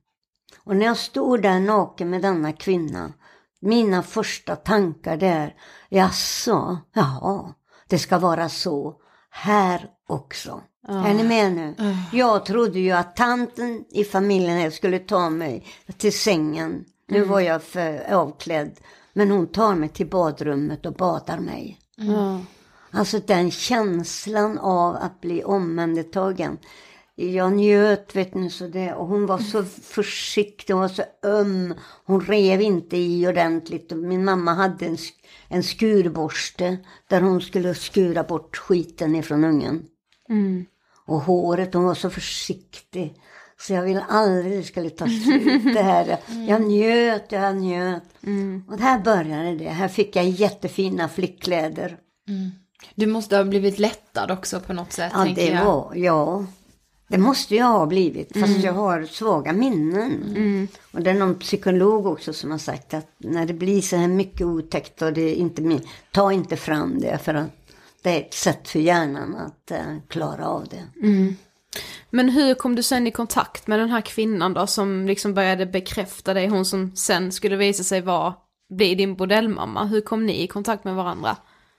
Och 0.65 0.77
när 0.77 0.87
jag 0.87 0.97
står 0.97 1.39
där 1.39 1.61
naken 1.61 2.11
med 2.11 2.23
denna 2.23 2.53
kvinna 2.53 3.13
mina 3.61 4.03
första 4.03 4.57
tankar 4.57 5.17
där, 5.17 5.55
jaså, 5.89 6.79
ja, 6.93 7.55
det 7.89 7.99
ska 7.99 8.19
vara 8.19 8.49
så 8.49 8.95
här 9.31 9.91
också. 10.09 10.61
Oh. 10.89 11.11
Är 11.11 11.15
ni 11.15 11.25
med 11.25 11.53
nu? 11.53 11.75
Oh. 11.79 11.97
Jag 12.13 12.47
trodde 12.47 12.81
ju 12.81 12.91
att 12.91 13.17
tanten 13.17 13.85
i 13.91 14.05
familjen 14.05 14.59
här 14.59 14.71
skulle 14.71 14.99
ta 14.99 15.31
mig 15.31 15.67
till 15.97 16.19
sängen. 16.19 16.85
Nu 17.09 17.17
mm. 17.17 17.29
var 17.29 17.41
jag 17.41 17.63
för 17.63 18.13
avklädd. 18.15 18.81
Men 19.13 19.31
hon 19.31 19.47
tar 19.47 19.75
mig 19.75 19.89
till 19.89 20.11
badrummet 20.11 20.87
och 20.87 20.95
badar 20.95 21.39
mig. 21.39 21.79
Mm. 21.99 22.47
Alltså 22.95 23.19
den 23.19 23.51
känslan 23.51 24.59
av 24.59 24.97
att 24.97 25.21
bli 25.21 25.45
omhändertagen 25.45 26.59
jag 27.17 27.53
njöt 27.53 28.17
vet 28.17 28.35
ni 28.35 28.51
så 28.51 28.67
det 28.67 28.95
och 28.95 29.07
hon 29.07 29.27
var 29.27 29.39
så 29.39 29.65
försiktig, 29.65 30.75
hon 30.75 30.81
var 30.81 30.89
så 30.89 31.03
öm. 31.23 31.75
Hon 32.05 32.21
rev 32.21 32.61
inte 32.61 32.97
i 32.97 33.29
ordentligt. 33.29 33.93
Min 33.97 34.25
mamma 34.25 34.55
hade 34.55 34.87
en, 34.87 34.97
en 35.49 35.63
skurborste 35.63 36.79
där 37.09 37.21
hon 37.21 37.41
skulle 37.41 37.75
skura 37.75 38.23
bort 38.23 38.57
skiten 38.57 39.17
ifrån 39.17 39.45
ungen. 39.45 39.83
Mm. 40.29 40.67
Och 41.07 41.21
håret, 41.21 41.75
hon 41.75 41.85
var 41.85 41.95
så 41.95 42.11
försiktig. 42.11 43.15
Så 43.61 43.73
jag 43.73 43.83
ville 43.83 44.05
aldrig 44.09 44.59
det 44.59 44.63
skulle 44.63 44.91
ta 44.91 45.07
slut 45.07 45.75
det 45.75 45.83
här. 45.83 46.19
Mm. 46.29 46.49
Jag 46.49 46.63
njöt, 46.63 47.33
jag 47.33 47.57
njöt. 47.57 48.03
Mm. 48.23 48.65
Och 48.69 48.79
här 48.79 48.99
började 48.99 49.57
det. 49.57 49.69
Här 49.69 49.89
fick 49.89 50.17
jag 50.17 50.29
jättefina 50.29 51.09
flickkläder. 51.09 51.99
Mm. 52.29 52.51
Du 52.95 53.07
måste 53.07 53.37
ha 53.37 53.45
blivit 53.45 53.79
lättad 53.79 54.31
också 54.31 54.61
på 54.61 54.73
något 54.73 54.93
sätt. 54.93 55.13
Ja, 55.15 55.25
det 55.35 55.47
jag. 55.47 55.65
var, 55.65 55.95
ja. 55.95 56.47
Det 57.09 57.19
måste 57.19 57.55
jag 57.55 57.67
ha 57.67 57.87
blivit, 57.87 58.33
fast 58.33 58.47
mm. 58.47 58.61
jag 58.61 58.73
har 58.73 59.05
svaga 59.05 59.53
minnen. 59.53 60.23
Mm. 60.37 60.69
Och 60.93 61.01
det 61.03 61.11
är 61.11 61.15
någon 61.15 61.35
psykolog 61.35 62.07
också 62.07 62.33
som 62.33 62.51
har 62.51 62.59
sagt 62.59 62.95
att 62.95 63.11
när 63.19 63.47
det 63.47 63.53
blir 63.53 63.81
så 63.81 63.97
här 63.97 64.09
mycket 64.09 64.41
otäckt 64.41 65.03
och 65.03 65.13
det 65.13 65.21
är 65.21 65.35
inte 65.35 65.81
ta 66.11 66.33
inte 66.33 66.57
fram 66.57 67.01
det 67.01 67.19
för 67.19 67.35
att 67.35 67.51
det 68.03 68.11
är 68.11 68.21
ett 68.21 68.35
sätt 68.35 68.69
för 68.69 68.79
hjärnan 68.79 69.37
att 69.37 69.71
uh, 69.73 69.99
klara 70.09 70.47
av 70.47 70.69
det. 70.71 71.07
Mm. 71.07 71.37
Men 72.11 72.29
hur 72.29 72.55
kom 72.55 72.75
du 72.75 72.83
sen 72.83 73.07
i 73.07 73.11
kontakt 73.11 73.67
med 73.67 73.79
den 73.79 73.91
här 73.91 74.01
kvinnan 74.01 74.55
då 74.55 74.67
som 74.67 75.07
liksom 75.07 75.35
började 75.35 75.67
bekräfta 75.67 76.35
dig, 76.35 76.47
hon 76.47 76.65
som 76.65 76.97
sen 76.97 77.33
skulle 77.33 77.57
visa 77.57 77.85
sig 77.85 78.01
vara, 78.01 78.35
bli 78.69 78.95
din 78.95 79.17
bordellmamma. 79.17 79.85
Hur 79.85 80.01
kom 80.01 80.27
ni 80.27 80.43
i 80.43 80.47
kontakt 80.47 80.85
med 80.85 80.95
varandra? 80.95 81.37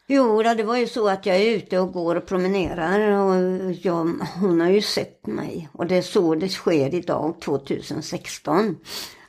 Jo, 0.07 0.43
det 0.43 0.63
var 0.63 0.77
ju 0.77 0.87
så 0.87 1.07
att 1.07 1.25
jag 1.25 1.37
är 1.37 1.55
ute 1.57 1.79
och 1.79 1.93
går 1.93 2.15
och 2.15 2.25
promenerar 2.25 3.09
och 3.09 3.71
jag, 3.71 4.05
hon 4.39 4.61
har 4.61 4.69
ju 4.69 4.81
sett 4.81 5.27
mig. 5.27 5.69
Och 5.71 5.87
det 5.87 5.95
är 5.95 6.01
så 6.01 6.35
det 6.35 6.49
sker 6.49 6.93
idag, 6.93 7.41
2016. 7.41 8.77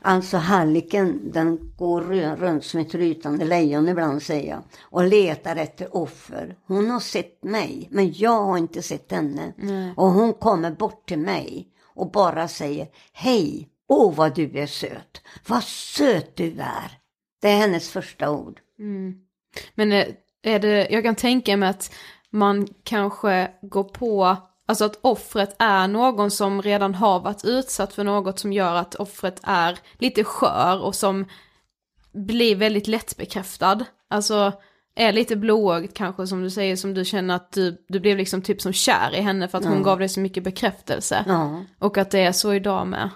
Alltså 0.02 0.36
halliken, 0.36 1.20
den 1.32 1.72
går 1.76 2.00
runt 2.36 2.64
som 2.64 2.80
ett 2.80 2.94
rytande 2.94 3.44
lejon 3.44 3.88
ibland 3.88 4.22
säger 4.22 4.50
jag. 4.50 4.62
Och 4.80 5.04
letar 5.04 5.56
efter 5.56 5.96
offer. 5.96 6.56
Hon 6.66 6.90
har 6.90 7.00
sett 7.00 7.44
mig, 7.44 7.88
men 7.90 8.12
jag 8.12 8.42
har 8.42 8.58
inte 8.58 8.82
sett 8.82 9.12
henne. 9.12 9.52
Mm. 9.62 9.94
Och 9.96 10.10
hon 10.10 10.34
kommer 10.34 10.70
bort 10.70 11.08
till 11.08 11.18
mig 11.18 11.68
och 11.94 12.10
bara 12.10 12.48
säger 12.48 12.88
Hej, 13.12 13.68
åh 13.88 14.14
vad 14.14 14.34
du 14.34 14.58
är 14.58 14.66
söt. 14.66 15.22
Vad 15.48 15.62
söt 15.62 16.36
du 16.36 16.46
är. 16.60 16.98
Det 17.42 17.48
är 17.48 17.56
hennes 17.56 17.88
första 17.88 18.30
ord. 18.30 18.60
Mm. 18.78 19.14
Men 19.74 19.92
eh, 19.92 20.06
är 20.46 20.59
det, 20.59 20.88
jag 20.90 21.04
kan 21.04 21.14
tänka 21.14 21.56
mig 21.56 21.68
att 21.68 21.94
man 22.30 22.68
kanske 22.85 23.50
går 23.62 23.85
på, 23.85 24.37
alltså 24.66 24.85
att 24.85 24.98
offret 25.00 25.56
är 25.59 25.88
någon 25.88 26.30
som 26.30 26.62
redan 26.62 26.94
har 26.94 27.20
varit 27.20 27.44
utsatt 27.44 27.94
för 27.94 28.04
något 28.04 28.38
som 28.38 28.52
gör 28.52 28.74
att 28.74 28.94
offret 28.94 29.40
är 29.42 29.78
lite 29.98 30.24
skör 30.24 30.82
och 30.82 30.94
som 30.94 31.24
blir 32.12 32.56
väldigt 32.56 32.87
lättbekräftad. 32.87 33.85
Alltså 34.11 34.52
är 34.98 35.12
lite 35.12 35.37
blåögd 35.37 35.94
kanske 35.94 36.26
som 36.26 36.42
du 36.42 36.50
säger, 36.50 36.76
som 36.76 36.94
du 36.94 37.04
känner 37.04 37.35
att 37.37 37.52
du, 37.52 37.85
du 37.88 38.00
blev 38.00 38.16
liksom 38.16 38.42
typ 38.42 38.62
som 38.62 38.72
kär 38.72 39.14
i 39.14 39.20
henne 39.20 39.48
för 39.48 39.59
att 39.59 39.64
ja. 39.64 39.70
hon 39.70 39.82
gav 39.82 39.98
dig 39.98 40.09
så 40.09 40.20
mycket 40.20 40.44
bekräftelse. 40.44 41.24
Ja. 41.28 41.64
Och 41.78 41.98
att 41.98 42.11
det 42.11 42.20
är 42.20 42.32
så 42.32 42.54
idag 42.54 42.87
med. 42.87 43.11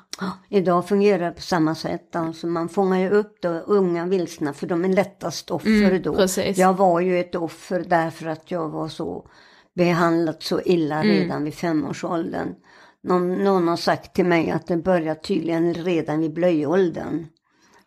Idag 0.48 0.88
fungerar 0.88 1.26
det 1.26 1.32
på 1.32 1.42
samma 1.42 1.74
sätt. 1.74 2.16
Alltså 2.16 2.46
man 2.46 2.68
fångar 2.68 2.98
ju 2.98 3.10
upp 3.10 3.42
då 3.42 3.48
unga 3.48 4.06
vilsna 4.06 4.52
för 4.52 4.66
de 4.66 4.84
är 4.84 4.88
lättast 4.88 5.50
offer 5.50 5.84
mm, 5.84 6.02
då. 6.02 6.14
Precis. 6.14 6.58
Jag 6.58 6.76
var 6.76 7.00
ju 7.00 7.20
ett 7.20 7.34
offer 7.34 7.84
därför 7.88 8.26
att 8.26 8.50
jag 8.50 8.68
var 8.68 8.88
så 8.88 9.26
behandlat 9.74 10.42
så 10.42 10.60
illa 10.60 11.02
mm. 11.02 11.06
redan 11.06 11.44
vid 11.44 11.54
femårsåldern. 11.54 12.54
Någon, 13.02 13.44
någon 13.44 13.68
har 13.68 13.76
sagt 13.76 14.14
till 14.14 14.26
mig 14.26 14.50
att 14.50 14.66
det 14.66 14.76
börjar 14.76 15.14
tydligen 15.14 15.74
redan 15.74 16.20
vid 16.20 16.34
blöjåldern. 16.34 17.26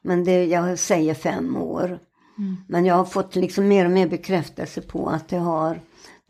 Men 0.02 0.24
det, 0.24 0.46
jag 0.46 0.80
säger 0.80 1.14
fem 1.14 1.58
år. 1.58 2.00
Mm. 2.44 2.58
Men 2.68 2.86
jag 2.86 2.96
har 2.96 3.06
fått 3.06 3.36
liksom 3.36 3.68
mer 3.68 3.86
och 3.86 3.92
mer 3.92 4.08
bekräftelse 4.08 4.82
på 4.82 5.10
att 5.10 5.28
det 5.28 5.38
har 5.38 5.82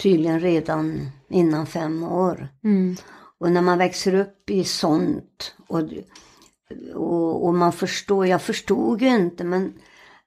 tydligen 0.03 0.39
redan 0.39 1.09
innan 1.29 1.65
fem 1.65 2.03
år. 2.03 2.47
Mm. 2.63 2.95
Och 3.39 3.51
när 3.51 3.61
man 3.61 3.77
växer 3.77 4.15
upp 4.15 4.49
i 4.49 4.63
sånt 4.63 5.55
och, 5.67 5.81
och, 6.95 7.45
och, 7.45 7.53
man 7.53 7.73
förstår, 7.73 8.27
jag 8.27 8.41
förstod 8.41 9.01
ju 9.01 9.07
inte 9.07 9.43
men 9.43 9.73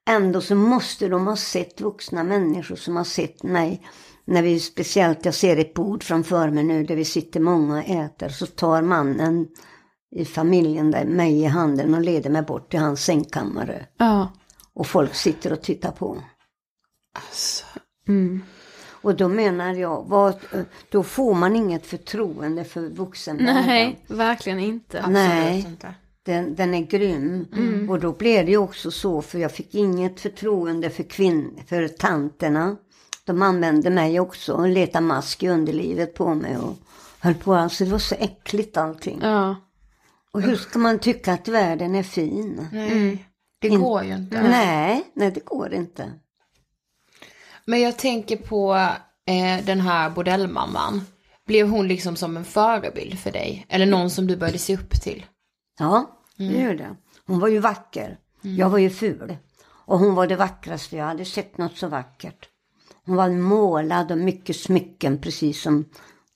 ändå 0.09 0.41
så 0.41 0.55
måste 0.55 1.07
de 1.07 1.27
ha 1.27 1.35
sett 1.35 1.81
vuxna 1.81 2.23
människor 2.23 2.75
som 2.75 2.95
har 2.95 3.03
sett 3.03 3.43
mig. 3.43 3.87
När 4.25 4.41
vi 4.41 4.59
speciellt, 4.59 5.25
jag 5.25 5.33
ser 5.33 5.57
ett 5.57 5.73
bord 5.73 6.03
framför 6.03 6.49
mig 6.49 6.63
nu 6.63 6.83
där 6.83 6.95
vi 6.95 7.05
sitter 7.05 7.39
många 7.39 7.77
och 7.77 7.89
äter 7.89 8.29
så 8.29 8.45
tar 8.45 8.81
mannen 8.81 9.47
i 10.15 10.25
familjen 10.25 10.91
där 10.91 11.05
mig 11.05 11.41
i 11.41 11.45
handen 11.45 11.93
och 11.93 12.01
leder 12.01 12.29
mig 12.29 12.41
bort 12.41 12.71
till 12.71 12.79
hans 12.79 13.03
sängkammare. 13.03 13.85
Ja. 13.97 14.31
Och 14.77 14.87
folk 14.87 15.15
sitter 15.15 15.53
och 15.53 15.61
tittar 15.61 15.91
på. 15.91 16.21
Alltså. 17.13 17.65
Mm. 18.07 18.41
Och 19.01 19.15
då 19.15 19.27
menar 19.27 19.73
jag, 19.73 20.03
vad, 20.07 20.35
då 20.89 21.03
får 21.03 21.33
man 21.33 21.55
inget 21.55 21.85
förtroende 21.85 22.63
för 22.63 22.89
vuxenvärlden. 22.89 23.65
Nej, 23.65 23.99
verkligen 24.07 24.59
inte. 24.59 25.09
Nej. 25.09 25.59
Inte. 25.59 25.93
Den, 26.25 26.55
den 26.55 26.73
är 26.73 26.81
grym. 26.81 27.47
Och 27.89 27.99
då 27.99 28.11
blev 28.11 28.45
det 28.45 28.51
ju 28.51 28.57
också 28.57 28.91
så, 28.91 29.21
för 29.21 29.39
jag 29.39 29.51
fick 29.51 29.75
inget 29.75 30.19
förtroende 30.19 30.89
för 30.89 31.03
kvinn, 31.03 31.63
för 31.67 31.87
tanterna. 31.87 32.75
De 33.25 33.41
använde 33.41 33.89
mig 33.89 34.19
också 34.19 34.53
och 34.53 34.67
letade 34.67 35.05
mask 35.05 35.43
i 35.43 35.47
underlivet 35.47 36.13
på 36.13 36.35
mig 36.35 36.57
och 36.57 36.77
höll 37.19 37.35
på. 37.35 37.53
Alltså 37.53 37.85
det 37.85 37.91
var 37.91 37.99
så 37.99 38.15
äckligt 38.15 38.77
allting. 38.77 39.19
Ja. 39.23 39.55
Och 40.31 40.41
hur 40.41 40.55
ska 40.55 40.79
man 40.79 40.99
tycka 40.99 41.33
att 41.33 41.47
världen 41.47 41.95
är 41.95 42.03
fin? 42.03 42.67
Nej, 42.71 43.27
det 43.59 43.67
In- 43.67 43.81
går 43.81 44.03
ju 44.03 44.13
inte. 44.15 44.41
Nej, 44.41 45.11
nej 45.13 45.31
det 45.31 45.45
går 45.45 45.73
inte. 45.73 46.11
Men 47.65 47.81
jag 47.81 47.97
tänker 47.97 48.37
på 48.37 48.75
eh, 49.25 49.65
den 49.65 49.81
här 49.81 50.09
bordellmamman. 50.09 51.01
Blev 51.45 51.67
hon 51.69 51.87
liksom 51.87 52.15
som 52.15 52.37
en 52.37 52.45
förebild 52.45 53.19
för 53.19 53.31
dig? 53.31 53.65
Eller 53.69 53.85
någon 53.85 54.09
som 54.09 54.27
du 54.27 54.37
började 54.37 54.57
se 54.57 54.75
upp 54.77 55.01
till? 55.01 55.25
Ja, 55.79 56.19
det 56.37 56.43
gör 56.43 56.75
det. 56.75 56.95
Hon 57.25 57.39
var 57.39 57.47
ju 57.47 57.59
vacker. 57.59 58.17
Jag 58.41 58.69
var 58.69 58.77
ju 58.77 58.89
ful. 58.89 59.37
Och 59.67 59.99
hon 59.99 60.15
var 60.15 60.27
det 60.27 60.35
vackraste. 60.35 60.95
Jag 60.97 61.05
hade 61.05 61.25
sett 61.25 61.57
något 61.57 61.77
så 61.77 61.87
vackert. 61.87 62.49
Hon 63.05 63.15
var 63.15 63.29
målad 63.29 64.11
och 64.11 64.17
mycket 64.17 64.55
smycken, 64.55 65.17
precis 65.21 65.61
som 65.61 65.85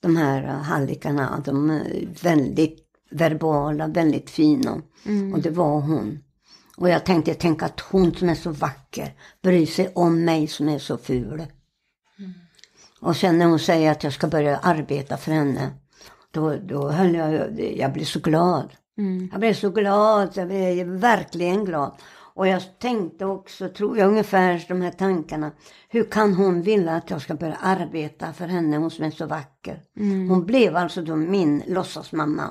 de 0.00 0.16
här 0.16 0.42
eh, 0.44 0.50
hallikarna. 0.54 1.42
De 1.44 1.70
är 1.70 2.08
väldigt 2.22 2.78
verbala, 3.10 3.86
väldigt 3.86 4.30
fina. 4.30 4.82
Och 5.34 5.40
det 5.42 5.50
var 5.50 5.80
hon. 5.80 6.18
Och 6.76 6.88
jag 6.88 7.04
tänkte, 7.04 7.34
tänk 7.34 7.62
att 7.62 7.80
hon 7.80 8.14
som 8.14 8.28
är 8.28 8.34
så 8.34 8.50
vacker 8.50 9.14
bryr 9.42 9.66
sig 9.66 9.92
om 9.94 10.24
mig 10.24 10.46
som 10.46 10.68
är 10.68 10.78
så 10.78 10.98
ful. 10.98 11.46
Och 13.00 13.16
sen 13.16 13.38
när 13.38 13.46
hon 13.46 13.58
säger 13.58 13.90
att 13.90 14.04
jag 14.04 14.12
ska 14.12 14.26
börja 14.26 14.58
arbeta 14.58 15.16
för 15.16 15.32
henne, 15.32 15.70
då, 16.30 16.56
då 16.56 16.88
höll 16.88 17.14
jag, 17.14 17.60
jag 17.76 17.92
blev 17.92 18.04
så 18.04 18.20
glad. 18.20 18.72
Jag 19.30 19.40
blev 19.40 19.54
så 19.54 19.70
glad, 19.70 20.30
jag 20.34 20.48
blev 20.48 20.86
verkligen 20.86 21.64
glad. 21.64 21.92
Och 22.34 22.46
jag 22.48 22.62
tänkte 22.78 23.24
också, 23.24 23.68
tror 23.68 23.98
jag, 23.98 24.08
ungefär 24.08 24.64
de 24.68 24.82
här 24.82 24.90
tankarna. 24.90 25.50
Hur 25.88 26.04
kan 26.04 26.34
hon 26.34 26.62
vilja 26.62 26.92
att 26.96 27.10
jag 27.10 27.22
ska 27.22 27.34
börja 27.34 27.54
arbeta 27.54 28.32
för 28.32 28.46
henne, 28.46 28.76
hon 28.76 28.90
som 28.90 29.04
är 29.04 29.10
så 29.10 29.26
vacker? 29.26 29.82
Hon 30.28 30.46
blev 30.46 30.76
alltså 30.76 31.02
då 31.02 31.16
min 31.16 31.62
låtsasmamma. 31.66 32.50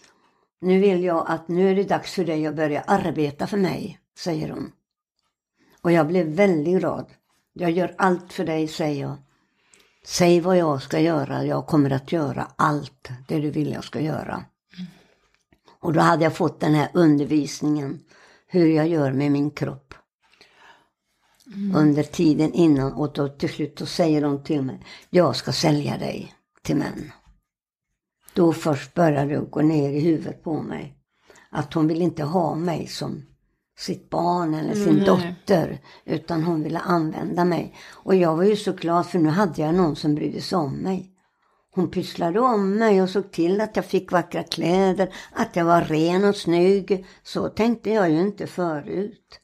nu 0.61 0.79
vill 0.79 1.03
jag 1.03 1.25
att 1.27 1.47
nu 1.47 1.69
är 1.71 1.75
det 1.75 1.83
dags 1.83 2.13
för 2.13 2.25
dig 2.25 2.47
att 2.47 2.55
börja 2.55 2.81
arbeta 2.81 3.47
för 3.47 3.57
mig, 3.57 3.99
säger 4.17 4.49
hon. 4.49 4.71
Och 5.81 5.91
jag 5.91 6.07
blev 6.07 6.27
väldigt 6.27 6.79
glad. 6.79 7.05
Jag 7.53 7.71
gör 7.71 7.95
allt 7.97 8.33
för 8.33 8.45
dig, 8.45 8.67
säger 8.67 9.01
jag. 9.01 9.17
Säg 10.05 10.39
vad 10.39 10.57
jag 10.57 10.81
ska 10.81 10.99
göra, 10.99 11.45
jag 11.45 11.67
kommer 11.67 11.89
att 11.89 12.11
göra 12.11 12.47
allt 12.55 13.09
det 13.27 13.39
du 13.39 13.51
vill 13.51 13.71
jag 13.71 13.83
ska 13.83 13.99
göra. 13.99 14.45
Och 15.79 15.93
då 15.93 15.99
hade 15.99 16.23
jag 16.23 16.35
fått 16.35 16.59
den 16.59 16.73
här 16.73 16.89
undervisningen, 16.93 17.99
hur 18.47 18.67
jag 18.67 18.87
gör 18.87 19.11
med 19.11 19.31
min 19.31 19.51
kropp. 19.51 19.93
Under 21.75 22.03
tiden 22.03 22.53
innan 22.53 22.93
och 22.93 23.13
då 23.13 23.27
till 23.27 23.49
slut 23.49 23.77
då 23.77 23.85
säger 23.85 24.21
de 24.21 24.43
till 24.43 24.61
mig, 24.61 24.85
jag 25.09 25.35
ska 25.35 25.51
sälja 25.51 25.97
dig 25.97 26.33
till 26.61 26.75
män. 26.75 27.11
Då 28.33 28.53
först 28.53 28.93
började 28.93 29.35
det 29.35 29.45
gå 29.49 29.61
ner 29.61 29.89
i 29.89 29.99
huvudet 29.99 30.43
på 30.43 30.61
mig. 30.61 30.97
Att 31.49 31.73
hon 31.73 31.87
vill 31.87 32.01
inte 32.01 32.23
ha 32.23 32.55
mig 32.55 32.87
som 32.87 33.23
sitt 33.77 34.09
barn 34.09 34.53
eller 34.53 34.73
sin 34.73 35.03
dotter. 35.05 35.79
Utan 36.05 36.43
hon 36.43 36.63
ville 36.63 36.79
använda 36.79 37.45
mig. 37.45 37.75
Och 37.91 38.15
jag 38.15 38.35
var 38.35 38.43
ju 38.43 38.55
så 38.55 38.73
glad 38.73 39.07
för 39.07 39.19
nu 39.19 39.29
hade 39.29 39.61
jag 39.61 39.75
någon 39.75 39.95
som 39.95 40.15
brydde 40.15 40.41
sig 40.41 40.57
om 40.57 40.73
mig. 40.73 41.07
Hon 41.75 41.91
pysslade 41.91 42.39
om 42.39 42.75
mig 42.75 43.01
och 43.01 43.09
såg 43.09 43.31
till 43.31 43.61
att 43.61 43.75
jag 43.75 43.85
fick 43.85 44.11
vackra 44.11 44.43
kläder, 44.43 45.13
att 45.31 45.55
jag 45.55 45.65
var 45.65 45.81
ren 45.81 46.25
och 46.25 46.35
snygg. 46.35 47.05
Så 47.23 47.49
tänkte 47.49 47.89
jag 47.89 48.09
ju 48.09 48.19
inte 48.19 48.47
förut. 48.47 49.39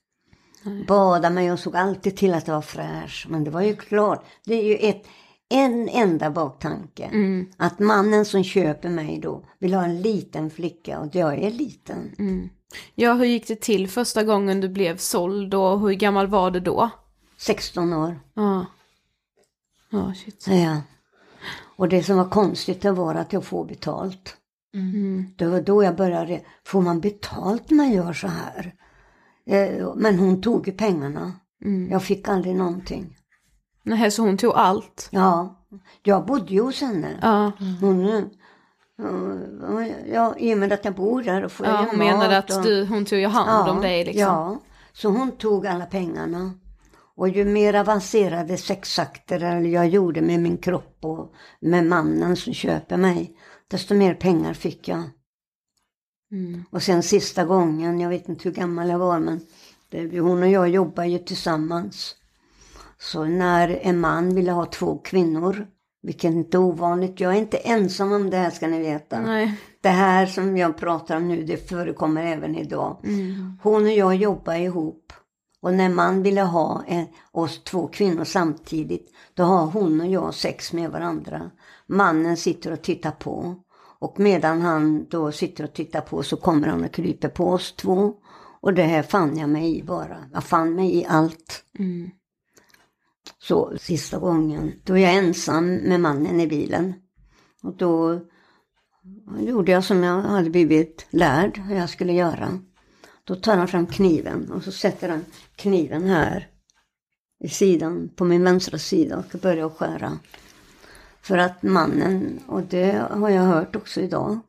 Badade 0.88 1.36
mig 1.36 1.52
och 1.52 1.60
såg 1.60 1.76
alltid 1.76 2.18
till 2.18 2.34
att 2.34 2.48
jag 2.48 2.56
var 2.56 2.62
fräsch. 2.62 3.28
Men 3.30 3.44
det 3.44 3.52
var 3.52 3.62
ju 3.62 3.76
klart, 3.76 4.26
det 4.46 4.56
är 4.56 4.64
ju 4.64 4.76
ett, 4.76 5.04
en 5.50 5.90
enda 5.90 6.32
baktanke. 6.32 7.10
Att 7.58 7.80
mannen 7.80 8.26
som 8.26 8.44
köper 8.44 8.90
mig 8.90 9.20
då 9.20 9.46
vill 9.60 9.74
ha 9.74 9.84
en 9.84 10.02
liten 10.02 10.50
flicka 10.50 11.00
och 11.00 11.16
jag 11.16 11.38
är 11.44 11.52
liten. 11.52 12.12
Ja, 12.96 13.14
hur 13.14 13.26
gick 13.26 13.48
det 13.48 13.62
till 13.62 13.88
första 13.90 14.24
gången 14.24 14.62
du 14.62 14.70
blev 14.70 14.98
såld 14.98 15.54
och 15.54 15.80
hur 15.80 15.94
gammal 15.94 16.28
var 16.28 16.52
du 16.52 16.60
då? 16.60 16.90
16 17.38 17.94
år. 17.94 18.20
Ja. 18.34 18.66
Ja, 19.90 20.14
shit. 20.14 20.48
Ja. 20.48 20.82
Och 21.78 21.90
det 21.90 22.04
som 22.04 22.18
var 22.18 22.30
konstigt 22.30 22.82
det 22.82 22.92
var 22.92 23.16
att 23.16 23.34
jag 23.34 23.44
får 23.46 23.66
betalt. 23.66 24.38
Det 25.38 25.46
var 25.46 25.62
då 25.62 25.84
jag 25.84 25.96
började, 25.96 26.42
får 26.66 26.82
man 26.82 27.00
betalt 27.00 27.70
när 27.70 27.78
man 27.78 27.92
gör 27.92 28.14
så 28.14 28.28
här? 28.28 28.74
Eh, 29.46 29.94
Men 29.96 30.20
hon 30.20 30.42
tog 30.42 30.68
ju 30.68 30.74
pengarna. 30.74 31.34
Jag 31.90 32.04
fick 32.04 32.28
aldrig 32.28 32.56
någonting. 32.56 33.18
Nej, 33.88 34.12
så 34.12 34.22
hon 34.22 34.38
tog 34.38 34.54
allt? 34.56 35.08
Ja, 35.12 35.66
jag 36.04 36.26
bodde 36.26 36.54
ju 36.54 36.62
hos 36.62 36.82
henne. 36.82 37.20
Ja. 37.22 37.52
Hon, 37.82 38.08
eh, 38.08 38.24
ja, 40.14 40.36
i 40.38 40.54
och 40.54 40.58
med 40.58 40.74
att 40.74 40.86
jag 40.86 40.96
bor 40.96 41.24
där 41.24 41.46
och 41.46 41.52
får 41.52 41.66
Ja, 41.66 41.72
jag 41.72 41.80
hon 41.80 41.88
mat 41.88 41.98
menade 41.98 42.38
att 42.38 42.52
och- 42.58 42.64
du, 42.64 42.86
hon 42.86 43.06
tog 43.06 43.20
ju 43.20 43.28
hand 43.28 43.70
om 43.70 43.82
dig 43.82 44.06
liksom. 44.06 44.22
Ja, 44.22 44.60
så 44.94 45.10
hon 45.10 45.32
tog 45.32 45.68
alla 45.68 45.86
pengarna. 45.86 46.52
Och 47.16 47.30
ju 47.30 47.46
mer 47.46 47.74
avancerade 47.74 48.58
sexakter 48.58 49.40
jag 49.62 49.88
gjorde 49.88 50.22
med 50.22 50.40
min 50.40 50.58
kropp 50.58 50.98
och 51.02 51.34
med 51.60 51.86
mannen 51.86 52.36
som 52.36 52.54
köper 52.54 52.98
mig, 52.98 53.38
desto 53.68 53.96
mer 53.96 54.14
pengar 54.14 54.54
fick 54.54 54.88
jag. 54.88 55.04
Mm. 56.32 56.64
Och 56.72 56.84
sen 56.84 57.04
sista 57.04 57.46
gången, 57.46 58.00
jag 58.00 58.10
vet 58.10 58.30
inte 58.30 58.44
hur 58.50 58.56
gammal 58.56 58.90
jag 58.90 59.00
var, 59.00 59.20
men 59.20 59.40
det, 59.90 60.20
hon 60.20 60.44
och 60.44 60.50
jag 60.50 60.70
jobbar 60.70 61.04
ju 61.04 61.20
tillsammans. 61.20 62.16
Så 63.00 63.26
när 63.26 63.80
en 63.82 64.00
man 64.00 64.36
ville 64.36 64.52
ha 64.52 64.66
två 64.66 64.98
kvinnor, 64.98 65.68
vilket 66.02 66.32
inte 66.32 66.58
är 66.58 66.62
ovanligt, 66.62 67.20
jag 67.20 67.34
är 67.36 67.38
inte 67.38 67.58
ensam 67.58 68.12
om 68.12 68.30
det 68.30 68.38
här 68.38 68.50
ska 68.50 68.68
ni 68.68 68.80
veta. 68.80 69.20
Nej. 69.20 69.60
Det 69.82 69.90
här 69.90 70.26
som 70.26 70.58
jag 70.58 70.78
pratar 70.78 71.18
om 71.18 71.28
nu, 71.28 71.44
det 71.44 71.70
förekommer 71.70 72.26
även 72.26 72.56
idag. 72.56 72.98
Mm. 73.04 73.58
Hon 73.64 73.84
och 73.84 73.92
jag 73.92 74.16
jobbar 74.16 74.56
ihop. 74.56 75.14
Och 75.62 75.74
när 75.74 75.90
man 75.90 76.24
ville 76.24 76.42
ha 76.42 76.84
en, 76.88 77.06
oss 77.32 77.64
två 77.64 77.88
kvinnor 77.88 78.24
samtidigt, 78.24 79.12
då 79.34 79.44
har 79.44 79.66
hon 79.66 80.02
och 80.02 80.08
jag 80.08 80.34
sex 80.34 80.74
med 80.74 80.92
varandra. 80.92 81.52
Mannen 81.88 82.38
sitter 82.38 82.72
och 82.72 82.82
tittar 82.82 83.12
på. 83.12 83.56
Och 84.00 84.20
medan 84.20 84.62
han 84.62 85.06
då 85.10 85.32
sitter 85.32 85.64
och 85.64 85.74
tittar 85.74 86.02
på 86.02 86.24
så 86.24 86.38
kommer 86.38 86.68
han 86.68 86.84
och 86.84 86.92
kryper 86.92 87.30
på 87.30 87.50
oss 87.50 87.76
två. 87.76 88.14
Och 88.62 88.74
det 88.74 88.84
här 88.84 89.04
fann 89.04 89.38
jag 89.38 89.50
mig 89.50 89.78
i 89.78 89.84
bara. 89.84 90.18
Jag 90.34 90.44
fann 90.44 90.76
mig 90.76 90.96
i 90.96 91.06
allt. 91.06 91.64
Mm. 91.80 92.12
Så 93.40 93.78
sista 93.78 94.20
gången, 94.20 94.74
då 94.84 94.98
är 94.98 95.02
jag 95.02 95.16
ensam 95.16 95.76
med 95.76 96.00
mannen 96.00 96.42
i 96.42 96.48
bilen. 96.48 96.94
Och 97.64 97.78
då 97.78 98.22
gjorde 99.40 99.72
jag 99.72 99.84
som 99.84 100.04
jag 100.04 100.22
hade 100.22 100.50
blivit 100.50 101.08
lärd 101.10 101.58
hur 101.58 101.76
jag 101.76 101.90
skulle 101.90 102.14
göra. 102.14 102.60
Då 103.24 103.36
tar 103.36 103.58
han 103.58 103.68
fram 103.68 103.88
kniven 103.88 104.52
och 104.52 104.64
så 104.64 104.72
sätter 104.72 105.10
han 105.10 105.26
kniven 105.56 106.04
här 106.04 106.48
i 107.40 107.50
sidan, 107.50 108.10
på 108.16 108.26
min 108.26 108.44
vänstra 108.44 108.78
sida 108.78 109.18
och 109.18 109.40
börjar 109.40 109.70
skära. 109.70 110.20
För 111.22 111.38
att 111.38 111.64
mannen, 111.64 112.40
och 112.48 112.62
det 112.62 113.08
har 113.12 113.30
jag 113.30 113.44
hört 113.44 113.76
också 113.76 114.02
idag, 114.02 114.40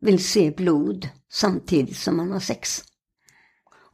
vill 0.00 0.24
se 0.24 0.50
blod 0.50 1.08
samtidigt 1.32 1.96
som 1.96 2.16
man 2.16 2.32
har 2.32 2.40
sex. 2.40 2.82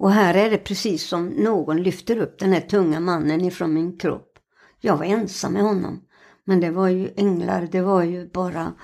Och 0.00 0.12
här 0.12 0.34
är 0.34 0.50
det 0.50 0.58
precis 0.58 1.06
som 1.06 1.26
någon 1.26 1.82
lyfter 1.82 2.18
upp 2.18 2.38
den 2.38 2.52
här 2.52 2.60
tunga 2.60 3.00
mannen 3.00 3.40
ifrån 3.40 3.74
min 3.74 3.98
kropp. 3.98 4.38
Jag 4.80 4.96
var 4.96 5.04
ensam 5.04 5.52
med 5.52 5.62
honom. 5.62 6.04
Men 6.44 6.60
det 6.60 6.70
var 6.70 6.88
ju 6.88 7.10
änglar, 7.16 7.68
det 7.72 7.80
var 7.80 8.02
ju 8.02 8.28
bara 8.28 8.74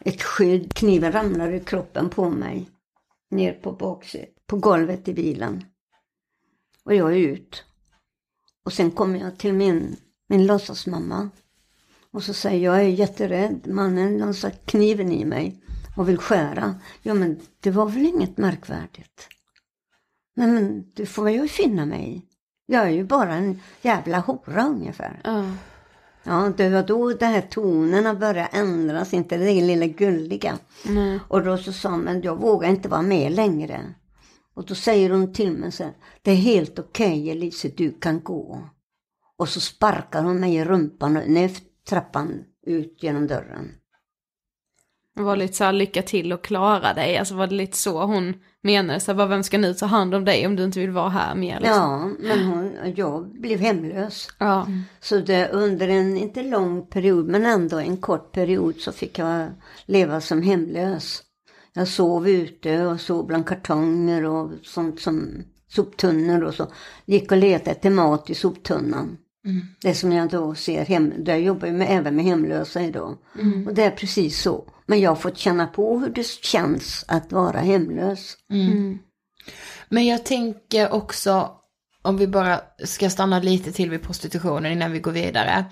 ett 0.00 0.22
skydd. 0.22 0.74
Kniven 0.74 1.12
ramlade 1.12 1.56
i 1.56 1.60
kroppen 1.60 2.10
på 2.10 2.30
mig. 2.30 2.70
Ner 3.30 3.52
på 3.52 3.72
baksätet, 3.72 4.46
på 4.46 4.56
golvet 4.56 5.08
i 5.08 5.14
bilen. 5.14 5.64
Och 6.84 6.94
jag 6.94 7.12
är 7.12 7.18
ut. 7.18 7.64
Och 8.64 8.72
sen 8.72 8.90
kommer 8.90 9.18
jag 9.18 9.38
till 9.38 9.52
min, 9.52 9.96
min 10.28 10.46
låtsasmamma. 10.46 11.30
Och 12.10 12.22
så 12.22 12.34
säger 12.34 12.64
jag, 12.64 12.76
jag 12.76 12.84
är 12.84 12.88
jätterädd. 12.88 13.66
Mannen 13.66 14.20
har 14.20 14.32
satt 14.32 14.66
kniven 14.66 15.12
i 15.12 15.24
mig 15.24 15.62
och 15.96 16.08
vill 16.08 16.18
skära. 16.18 16.74
Ja 17.02 17.14
men 17.14 17.40
det 17.60 17.70
var 17.70 17.86
väl 17.86 18.06
inget 18.06 18.38
märkvärdigt. 18.38 19.28
Nej 20.38 20.48
men 20.48 20.84
det 20.94 21.06
får 21.06 21.30
ju 21.30 21.48
finna 21.48 21.86
mig. 21.86 22.26
Jag 22.66 22.86
är 22.86 22.90
ju 22.90 23.04
bara 23.04 23.34
en 23.34 23.60
jävla 23.82 24.18
hora 24.18 24.66
ungefär. 24.66 25.20
Ja. 25.24 25.44
Ja, 26.22 26.52
det 26.56 26.68
var 26.68 26.82
då 26.82 27.12
de 27.12 27.26
här 27.26 27.40
tonerna 27.40 28.14
började 28.14 28.48
ändras, 28.52 29.14
inte 29.14 29.36
det 29.36 29.60
lilla 29.60 29.86
gulliga. 29.86 30.58
Nej. 30.86 31.20
Och 31.28 31.44
då 31.44 31.58
så 31.58 31.72
sa 31.72 31.90
hon, 31.90 32.00
men 32.00 32.22
jag 32.22 32.36
vågar 32.36 32.68
inte 32.68 32.88
vara 32.88 33.02
med 33.02 33.32
längre. 33.32 33.94
Och 34.54 34.64
då 34.64 34.74
säger 34.74 35.10
hon 35.10 35.32
till 35.32 35.52
mig 35.52 35.72
så 35.72 35.84
här, 35.84 35.92
det 36.22 36.30
är 36.30 36.36
helt 36.36 36.78
okej 36.78 37.22
okay, 37.22 37.30
Elise, 37.30 37.68
du 37.68 37.92
kan 38.00 38.20
gå. 38.20 38.68
Och 39.36 39.48
så 39.48 39.60
sparkar 39.60 40.22
hon 40.22 40.40
mig 40.40 40.54
i 40.54 40.64
rumpan 40.64 41.16
och 41.16 41.30
ner 41.30 41.50
trappan 41.88 42.44
ut 42.66 43.02
genom 43.02 43.26
dörren. 43.26 43.72
Det 45.16 45.22
var 45.22 45.36
lite 45.36 45.54
så 45.54 45.64
här, 45.64 45.72
lycka 45.72 46.02
till 46.02 46.32
och 46.32 46.44
klara 46.44 46.94
dig, 46.94 47.18
alltså 47.18 47.34
var 47.34 47.46
det 47.46 47.54
lite 47.54 47.76
så 47.76 48.04
hon 48.04 48.34
menade, 48.68 49.00
så 49.00 49.12
här, 49.12 49.26
vem 49.26 49.42
ska 49.42 49.58
nu 49.58 49.74
ta 49.74 49.86
hand 49.86 50.14
om 50.14 50.24
dig 50.24 50.46
om 50.46 50.56
du 50.56 50.64
inte 50.64 50.80
vill 50.80 50.90
vara 50.90 51.08
här 51.08 51.34
mer? 51.34 51.60
Liksom? 51.60 52.16
Ja, 52.22 52.28
men 52.28 52.44
hon, 52.44 52.72
jag 52.96 53.40
blev 53.40 53.60
hemlös. 53.60 54.28
Ja. 54.38 54.66
Så 55.00 55.18
det, 55.18 55.48
under 55.48 55.88
en, 55.88 56.16
inte 56.16 56.42
lång 56.42 56.86
period, 56.86 57.28
men 57.28 57.46
ändå 57.46 57.78
en 57.78 57.96
kort 57.96 58.32
period 58.32 58.76
så 58.78 58.92
fick 58.92 59.18
jag 59.18 59.48
leva 59.86 60.20
som 60.20 60.42
hemlös. 60.42 61.22
Jag 61.72 61.88
sov 61.88 62.28
ute 62.28 62.86
och 62.86 63.00
sov 63.00 63.26
bland 63.26 63.46
kartonger 63.46 64.24
och 64.24 64.50
sånt 64.62 65.00
som 65.00 65.44
soptunnor 65.68 66.42
och 66.42 66.54
så. 66.54 66.66
Gick 67.06 67.32
och 67.32 67.38
letade 67.38 67.70
efter 67.70 67.90
mat 67.90 68.30
i 68.30 68.34
soptunnan. 68.34 69.16
Mm. 69.44 69.66
Det 69.82 69.94
som 69.94 70.12
jag 70.12 70.30
då 70.30 70.54
ser 70.54 70.84
hem, 70.84 71.12
där 71.18 71.32
jag 71.32 71.42
jobbar 71.42 71.68
med, 71.68 71.86
även 71.90 72.16
med 72.16 72.24
hemlösa 72.24 72.82
idag. 72.82 73.16
Mm. 73.40 73.66
Och 73.66 73.74
det 73.74 73.84
är 73.84 73.90
precis 73.90 74.42
så. 74.42 74.64
Men 74.90 75.00
jag 75.00 75.10
har 75.10 75.16
fått 75.16 75.38
känna 75.38 75.66
på 75.66 75.98
hur 75.98 76.10
det 76.10 76.26
känns 76.26 77.04
att 77.08 77.32
vara 77.32 77.58
hemlös. 77.58 78.36
Mm. 78.50 78.98
Men 79.88 80.06
jag 80.06 80.24
tänker 80.24 80.92
också, 80.92 81.50
om 82.02 82.16
vi 82.16 82.26
bara 82.26 82.60
ska 82.84 83.10
stanna 83.10 83.38
lite 83.38 83.72
till 83.72 83.90
vid 83.90 84.02
prostitutionen 84.02 84.72
innan 84.72 84.92
vi 84.92 84.98
går 84.98 85.12
vidare. 85.12 85.64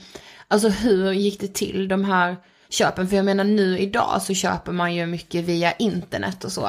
Alltså 0.48 0.68
hur 0.68 1.12
gick 1.12 1.40
det 1.40 1.54
till 1.54 1.88
de 1.88 2.04
här 2.04 2.36
köpen? 2.68 3.08
För 3.08 3.16
jag 3.16 3.24
menar 3.24 3.44
nu 3.44 3.78
idag 3.78 4.22
så 4.22 4.34
köper 4.34 4.72
man 4.72 4.94
ju 4.94 5.06
mycket 5.06 5.44
via 5.44 5.72
internet 5.72 6.44
och 6.44 6.52
så. 6.52 6.68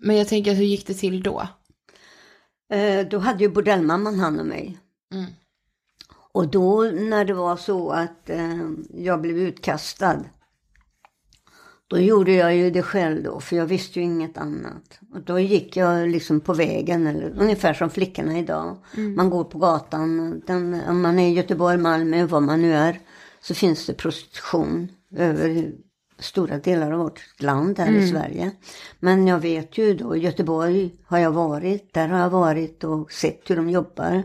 Men 0.00 0.16
jag 0.16 0.28
tänker 0.28 0.54
hur 0.54 0.64
gick 0.64 0.86
det 0.86 0.94
till 0.94 1.22
då? 1.22 1.48
Eh, 2.72 3.06
då 3.08 3.18
hade 3.18 3.44
ju 3.44 3.48
bordellmamman 3.48 4.20
hand 4.20 4.40
om 4.40 4.48
mig. 4.48 4.78
Mm. 5.12 5.26
Och 6.32 6.48
då 6.48 6.82
när 6.82 7.24
det 7.24 7.34
var 7.34 7.56
så 7.56 7.90
att 7.90 8.30
eh, 8.30 8.70
jag 8.94 9.20
blev 9.20 9.38
utkastad. 9.38 10.24
Då 11.88 11.98
gjorde 11.98 12.32
jag 12.32 12.56
ju 12.56 12.70
det 12.70 12.82
själv 12.82 13.22
då, 13.22 13.40
för 13.40 13.56
jag 13.56 13.66
visste 13.66 13.98
ju 14.00 14.04
inget 14.04 14.38
annat. 14.38 14.98
Och 15.14 15.20
då 15.20 15.38
gick 15.38 15.76
jag 15.76 16.08
liksom 16.08 16.40
på 16.40 16.54
vägen, 16.54 17.06
eller 17.06 17.34
ungefär 17.40 17.74
som 17.74 17.90
flickorna 17.90 18.38
idag. 18.38 18.76
Mm. 18.96 19.14
Man 19.14 19.30
går 19.30 19.44
på 19.44 19.58
gatan, 19.58 20.42
den, 20.46 20.80
om 20.88 21.00
man 21.02 21.18
är 21.18 21.28
i 21.28 21.34
Göteborg, 21.34 21.78
Malmö, 21.78 22.26
var 22.26 22.40
man 22.40 22.62
nu 22.62 22.74
är, 22.74 23.00
så 23.40 23.54
finns 23.54 23.86
det 23.86 23.94
prostitution 23.94 24.88
över 25.16 25.72
stora 26.18 26.58
delar 26.58 26.92
av 26.92 26.98
vårt 26.98 27.42
land 27.42 27.78
här 27.78 27.92
i 27.92 27.96
Mm. 27.96 28.08
Sverige. 28.08 28.50
Men 29.00 29.26
jag 29.26 29.38
vet 29.38 29.78
ju 29.78 29.94
då, 29.94 30.16
i 30.16 30.18
Göteborg 30.18 30.90
har 31.06 31.18
jag 31.18 31.30
varit, 31.30 31.94
där 31.94 32.08
har 32.08 32.18
jag 32.18 32.30
varit 32.30 32.84
och 32.84 33.12
sett 33.12 33.50
hur 33.50 33.56
de 33.56 33.70
jobbar. 33.70 34.22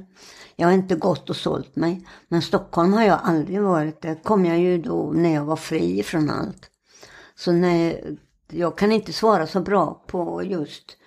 Jag 0.56 0.68
har 0.68 0.74
inte 0.74 0.96
gått 0.96 1.30
och 1.30 1.36
sålt 1.36 1.76
mig, 1.76 2.08
men 2.28 2.42
Stockholm 2.42 2.94
har 2.94 3.04
jag 3.04 3.20
aldrig 3.24 3.62
varit. 3.62 4.02
Där 4.02 4.24
kom 4.24 4.46
jag 4.46 4.60
ju 4.60 4.82
då 4.82 5.12
när 5.16 5.34
jag 5.34 5.46
var 5.46 5.56
fri 5.56 6.04
från 6.04 6.30
allt. 6.30 6.71
Så 7.44 7.52
när, 7.52 8.02
jag 8.52 8.78
kan 8.78 8.92
inte 8.92 9.14
svara 9.14 9.48
så 9.48 9.62
bra 9.62 10.04
på 10.08 10.44
just 10.44 10.98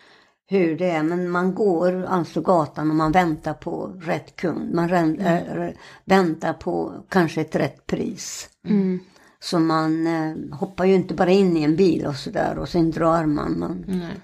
hur 0.47 0.78
det 0.78 0.91
är, 0.91 1.03
men 1.03 1.30
man 1.30 1.55
går 1.55 2.05
alltså 2.05 2.41
gatan 2.41 2.91
och 2.91 2.97
man 2.97 3.12
väntar 3.12 3.55
på 3.55 3.87
rätt 3.87 4.37
kund. 4.37 4.74
Man 4.74 4.89
rän, 4.89 5.20
äh, 5.20 5.70
väntar 6.05 6.53
på 6.53 7.05
kanske 7.09 7.41
ett 7.41 7.57
rätt 7.57 7.87
pris. 7.87 8.49
Mm. 8.64 9.01
Så 9.41 9.59
man 9.59 10.07
eh, 10.07 10.57
hoppar 10.59 10.85
ju 10.85 10.95
inte 10.95 11.14
bara 11.14 11.30
in 11.30 11.57
i 11.57 11.62
en 11.62 11.76
bil 11.76 12.07
och 12.07 12.16
sådär 12.16 12.59
och 12.59 12.68
sen 12.68 12.91
drar 12.91 13.26
man. 13.26 13.59
Man, 13.59 13.85
Nej. 13.89 14.16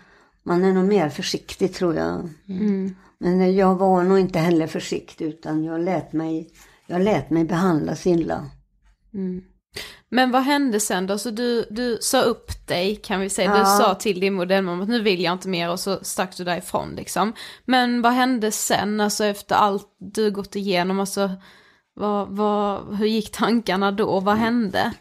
man 0.42 0.64
är 0.64 0.72
nog 0.72 0.84
mer 0.84 1.08
försiktig 1.08 1.74
tror 1.74 1.94
jag. 1.94 2.28
Mm. 2.48 2.94
Men 3.18 3.40
eh, 3.40 3.50
jag 3.50 3.74
var 3.74 4.02
nog 4.02 4.18
inte 4.18 4.38
heller 4.38 4.66
försiktig 4.66 5.24
utan 5.24 5.64
jag 5.64 5.80
lät 5.80 6.12
mig, 6.12 6.50
jag 6.86 7.02
lät 7.02 7.30
mig 7.30 7.44
behandlas 7.44 8.06
illa. 8.06 8.46
Mm. 9.14 9.42
Men 10.10 10.30
vad 10.30 10.42
hände 10.42 10.80
sen 10.80 11.06
då? 11.06 11.18
Så 11.18 11.30
du, 11.30 11.66
du 11.70 11.98
sa 12.00 12.22
upp 12.22 12.66
dig 12.66 12.96
kan 12.96 13.20
vi 13.20 13.30
säga. 13.30 13.52
Du 13.52 13.58
Ja. 13.58 13.64
sa 13.64 13.94
till 13.94 14.20
din 14.20 14.34
modellmamma 14.34 14.82
att 14.82 14.88
nu 14.88 15.02
vill 15.02 15.20
jag 15.22 15.32
inte 15.32 15.48
mer 15.48 15.70
och 15.70 15.80
så 15.80 15.98
stack 16.02 16.36
du 16.36 16.44
därifrån 16.44 16.94
liksom. 16.96 17.32
Men 17.64 18.02
vad 18.02 18.12
hände 18.12 18.50
sen, 18.52 19.00
alltså 19.00 19.24
efter 19.24 19.54
allt 19.54 19.86
du 19.98 20.30
gått 20.30 20.56
igenom, 20.56 21.00
alltså 21.00 21.30
vad, 21.94 22.28
vad, 22.28 22.96
hur 22.96 23.06
gick 23.06 23.32
tankarna 23.32 23.92
då? 23.92 24.20
Vad 24.20 24.36
hände? 24.36 24.92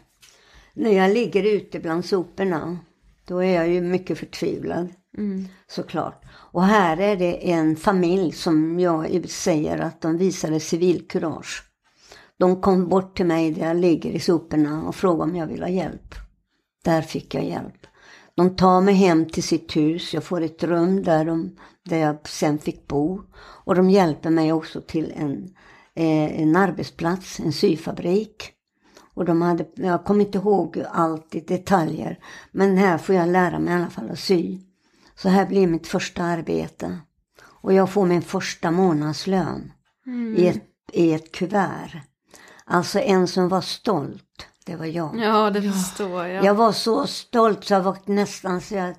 När 0.74 0.90
jag 0.90 1.10
ligger 1.14 1.42
ute 1.42 1.80
bland 1.80 2.04
soporna, 2.04 2.78
då 3.26 3.38
är 3.38 3.54
jag 3.54 3.68
ju 3.68 3.80
mycket 3.80 4.18
förtvivlad. 4.18 4.88
Mm. 5.18 5.48
Såklart. 5.68 6.22
Och 6.32 6.64
här 6.64 7.00
är 7.00 7.16
det 7.16 7.50
en 7.50 7.76
familj 7.76 8.32
som 8.32 8.80
jag 8.80 9.28
säger 9.28 9.78
att 9.78 10.00
de 10.00 10.18
visade 10.18 10.60
civilkurage. 10.60 11.62
De 12.40 12.60
kom 12.60 12.88
bort 12.88 13.16
till 13.16 13.26
mig 13.26 13.50
där 13.50 13.66
jag 13.66 13.76
ligger 13.76 14.10
i 14.10 14.20
soporna 14.20 14.88
och 14.88 14.94
frågade 14.94 15.30
om 15.30 15.36
jag 15.36 15.46
vill 15.46 15.62
ha 15.62 15.68
hjälp. 15.68 16.14
Där 16.84 17.02
fick 17.02 17.34
jag 17.34 17.44
hjälp. 17.44 17.86
De 18.34 18.56
tar 18.56 18.80
mig 18.80 18.94
hem 18.94 19.28
till 19.28 19.42
sitt 19.42 19.76
hus, 19.76 20.14
jag 20.14 20.24
får 20.24 20.40
ett 20.40 20.64
rum 20.64 21.02
där, 21.02 21.24
de, 21.24 21.56
där 21.84 21.96
jag 21.96 22.28
sen 22.28 22.58
fick 22.58 22.86
bo. 22.86 23.22
Och 23.38 23.74
de 23.74 23.90
hjälper 23.90 24.30
mig 24.30 24.52
också 24.52 24.80
till 24.80 25.12
en, 25.16 25.54
eh, 25.94 26.40
en 26.40 26.56
arbetsplats, 26.56 27.40
en 27.40 27.52
syfabrik. 27.52 28.52
Och 29.14 29.24
de 29.24 29.42
hade, 29.42 29.66
jag 29.74 30.04
kommer 30.04 30.24
inte 30.24 30.38
ihåg 30.38 30.84
allt 30.90 31.34
i 31.34 31.40
detaljer, 31.40 32.18
men 32.52 32.76
här 32.76 32.98
får 32.98 33.14
jag 33.14 33.28
lära 33.28 33.58
mig 33.58 33.74
i 33.74 33.76
alla 33.76 33.90
fall 33.90 34.10
att 34.10 34.18
sy. 34.18 34.58
Så 35.14 35.28
här 35.28 35.46
blir 35.46 35.66
mitt 35.66 35.86
första 35.86 36.22
arbete. 36.22 36.98
Och 37.42 37.72
jag 37.72 37.90
får 37.90 38.06
min 38.06 38.22
första 38.22 38.70
månadslön 38.70 39.72
i, 40.36 40.46
ett, 40.46 40.64
i 40.92 41.12
ett 41.12 41.32
kuvert. 41.32 42.09
Alltså 42.70 42.98
en 42.98 43.26
som 43.26 43.48
var 43.48 43.60
stolt, 43.60 44.46
det 44.66 44.76
var 44.76 44.86
jag. 44.86 45.16
Ja, 45.18 45.50
det 45.50 45.62
förstår 45.62 46.26
jag. 46.26 46.44
Jag 46.44 46.54
var 46.54 46.72
så 46.72 47.06
stolt 47.06 47.64
så 47.64 47.74
jag 47.74 47.82
var 47.82 47.96
nästan 48.04 48.60
så 48.60 48.74
jag 48.74 48.94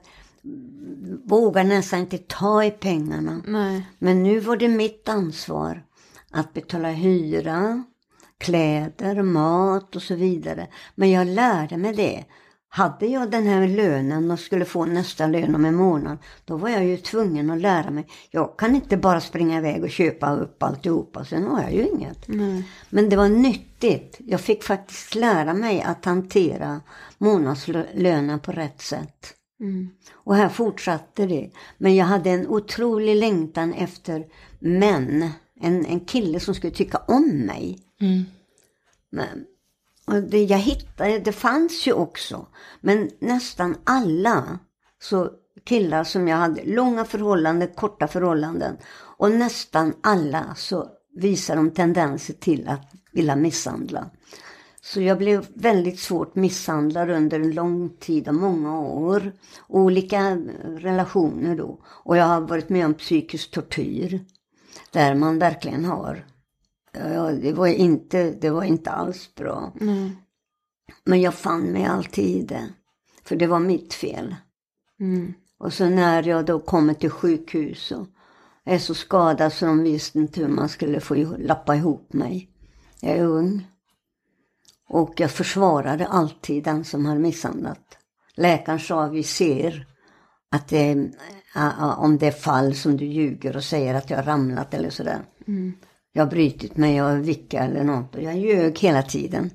vågade 1.26 1.70
nästan 1.70 2.00
inte 2.00 2.18
ta 2.18 2.64
i 2.64 2.72
pengarna. 2.72 3.42
Nej. 3.46 3.88
Men 4.00 4.24
nu 4.24 4.40
var 4.40 4.58
det 4.58 4.68
mitt 4.68 5.10
ansvar 5.10 5.84
att 6.32 6.54
betala 6.54 6.90
hyra, 6.90 7.84
kläder, 8.38 9.22
mat 9.22 9.96
och 9.96 10.02
så 10.02 10.16
vidare. 10.16 10.68
Men 10.96 11.12
jag 11.12 11.28
lärde 11.28 11.78
mig 11.78 11.94
det. 11.94 12.26
Hade 12.74 13.06
jag 13.06 13.32
den 13.32 13.48
här 13.48 13.68
lönen 13.68 14.32
och 14.32 14.40
skulle 14.40 14.66
få 14.66 14.86
nästa 14.86 15.28
lön 15.28 15.56
om 15.56 15.66
en 15.66 15.76
månad, 15.76 16.18
då 16.46 16.58
var 16.58 16.70
jag 16.70 16.86
ju 16.86 16.98
tvungen 16.98 17.50
att 17.50 17.62
lära 17.62 17.92
mig. 17.92 18.08
Jag 18.30 18.58
kan 18.58 18.76
inte 18.76 18.98
bara 18.98 19.22
springa 19.22 19.58
iväg 19.58 19.84
och 19.84 19.90
köpa 19.90 20.36
upp 20.36 20.64
alltihopa, 20.64 21.26
sen 21.26 21.44
har 21.44 21.62
jag 21.62 21.74
ju 21.74 21.88
inget. 21.88 22.28
Nej. 22.28 22.64
Men 22.90 23.10
det 23.10 23.16
var 23.16 23.30
nyttigt. 23.30 24.18
Jag 24.20 24.42
fick 24.42 24.64
faktiskt 24.64 25.16
lära 25.16 25.54
mig 25.54 25.82
att 25.82 26.06
hantera 26.06 26.82
månadslönen 27.18 28.40
på 28.40 28.52
rätt 28.52 28.82
sätt. 28.82 29.34
Mm. 29.60 29.90
Och 30.14 30.36
här 30.36 30.50
fortsatte 30.50 31.26
det. 31.26 31.50
Men 31.78 31.96
jag 31.96 32.06
hade 32.06 32.30
en 32.30 32.48
otrolig 32.48 33.16
längtan 33.16 33.74
efter 33.74 34.26
män, 34.60 35.30
en, 35.62 35.86
en 35.86 36.00
kille 36.00 36.40
som 36.40 36.56
skulle 36.56 36.74
tycka 36.74 36.98
om 36.98 37.30
mig. 37.30 37.80
Mm. 38.02 38.24
Men, 39.10 39.46
och 40.08 40.24
det 40.24 40.44
jag 40.44 40.58
hittade, 40.58 41.20
det 41.20 41.32
fanns 41.32 41.88
ju 41.88 41.94
också. 41.94 42.48
Men 42.82 43.10
nästan 43.20 43.76
alla 43.84 44.60
så 45.02 45.30
killar 45.66 46.04
som 46.04 46.28
jag 46.28 46.38
hade, 46.38 46.64
långa 46.66 47.06
förhållanden, 47.06 47.70
korta 47.76 48.08
förhållanden. 48.08 48.78
Och 49.18 49.32
nästan 49.32 49.94
alla 50.02 50.56
så 50.56 50.88
visar 51.16 51.56
de 51.56 51.72
tendenser 51.72 52.34
till 52.34 52.68
att 52.68 52.92
vilja 53.12 53.36
misshandla. 53.36 54.10
Så 54.82 55.02
jag 55.02 55.18
blev 55.18 55.48
väldigt 55.54 56.00
svårt 56.00 56.36
misshandlad 56.36 57.10
under 57.10 57.40
en 57.40 57.52
lång 57.52 57.90
tid 57.90 58.28
och 58.28 58.36
många 58.36 58.80
år. 58.80 59.32
Olika 59.68 60.36
relationer 60.64 61.56
då. 61.56 61.80
Och 61.86 62.18
jag 62.18 62.26
har 62.26 62.42
varit 62.42 62.70
med 62.70 62.86
om 62.86 62.94
psykisk 62.94 63.52
tortyr. 63.52 64.26
Där 64.92 65.16
man 65.16 65.40
verkligen 65.40 65.86
har. 65.86 66.26
Ja, 66.92 67.32
det 67.32 67.54
var 67.54 67.68
inte, 67.68 68.32
det 68.32 68.50
var 68.50 68.64
inte 68.64 68.92
alls 68.92 69.36
bra. 69.36 69.74
Mm. 69.82 70.10
Men 71.04 71.22
jag 71.22 71.34
fann 71.34 71.64
mig 71.64 71.86
alltid 71.86 72.26
i 72.26 72.42
det. 72.42 72.70
För 73.24 73.36
det 73.36 73.48
var 73.48 73.60
mitt 73.60 73.94
fel. 73.94 74.36
Mm. 75.00 75.34
Och 75.58 75.74
så 75.74 75.90
när 75.90 76.24
jag 76.24 76.46
då 76.46 76.60
kommer 76.60 76.94
till 76.94 77.10
sjukhus 77.10 77.92
och 77.92 78.08
är 78.64 78.80
så 78.80 78.94
skadad 78.94 79.54
så 79.54 79.66
de 79.66 79.84
visste 79.84 80.20
inte 80.20 80.42
hur 80.42 80.48
man 80.48 80.70
skulle 80.70 81.00
få 81.00 81.16
lappa 81.38 81.76
ihop 81.76 82.14
mig. 82.14 82.50
Jag 83.00 83.18
är 83.18 83.24
ung. 83.24 83.68
Och 84.90 85.14
jag 85.18 85.32
försvarade 85.32 86.08
alltid 86.08 86.64
den 86.64 86.86
som 86.86 87.06
har 87.06 87.18
misshandlat. 87.18 87.98
Läkaren 88.36 88.80
sa 88.80 89.08
vi 89.08 89.24
ser 89.24 89.88
att 90.52 90.68
det 90.68 91.12
om 91.98 92.18
det 92.18 92.28
är 92.28 92.32
fall 92.32 92.76
som 92.76 92.98
du 92.98 93.06
ljuger 93.06 93.56
och 93.56 93.64
säger 93.64 93.94
att 93.94 94.10
jag 94.10 94.18
har 94.18 94.24
ramlat 94.24 94.74
eller 94.74 94.90
sådär. 94.90 95.22
Mm. 95.48 95.74
Jag 96.14 96.26
har 96.26 96.32
brutit 96.32 96.78
mig, 96.78 96.96
jag 96.96 97.04
har 97.04 97.18
vicka 97.18 97.64
eller 97.64 97.84
något. 97.84 98.16
Och 98.16 98.22
jag 98.22 98.38
ljög 98.38 98.80
hela 98.80 99.04
tiden. 99.04 99.52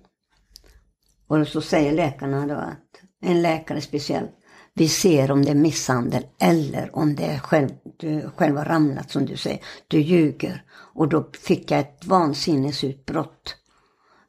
Och 1.27 1.49
så 1.49 1.61
säger 1.61 1.93
läkarna 1.93 2.47
då 2.47 2.55
att, 2.55 3.01
en 3.23 3.43
läkare 3.43 3.81
speciellt, 3.81 4.31
vi 4.75 4.89
ser 4.89 5.31
om 5.31 5.45
det 5.45 5.51
är 5.51 5.55
misshandel 5.55 6.27
eller 6.39 6.97
om 6.97 7.15
det 7.15 7.25
är 7.25 7.39
själv, 7.39 7.69
du 7.97 8.31
själv 8.37 8.57
har 8.57 8.65
ramlat 8.65 9.11
som 9.11 9.27
du 9.27 9.37
säger. 9.37 9.61
Du 9.89 10.01
ljuger. 10.01 10.65
Och 10.71 11.09
då 11.09 11.31
fick 11.33 11.71
jag 11.71 11.81
ett 11.81 12.07
vansinnesutbrott. 12.07 13.57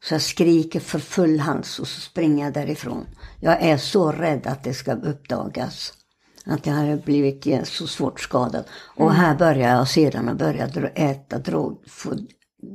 Så 0.04 0.14
jag 0.14 0.22
skriker 0.22 0.80
för 0.80 1.00
full 1.00 1.40
hals 1.40 1.80
och 1.80 1.88
så 1.88 2.02
springer 2.02 2.44
jag 2.44 2.54
därifrån. 2.54 3.06
Jag 3.40 3.62
är 3.62 3.78
så 3.78 4.12
rädd 4.12 4.48
att 4.48 4.64
det 4.64 4.74
ska 4.74 4.94
uppdagas. 4.94 5.94
Att 6.50 6.66
jag 6.66 6.74
har 6.74 6.98
blivit 6.98 7.46
ja, 7.46 7.66
så 7.66 7.88
svårt 7.88 8.20
skadad. 8.20 8.64
Och 8.72 9.14
här 9.14 9.36
börjar 9.36 9.70
jag 9.70 9.88
sedan 9.88 10.30
att 10.30 10.38
börja 10.38 10.68
äta 10.96 11.40
drog, 11.40 11.84
få, 11.88 12.12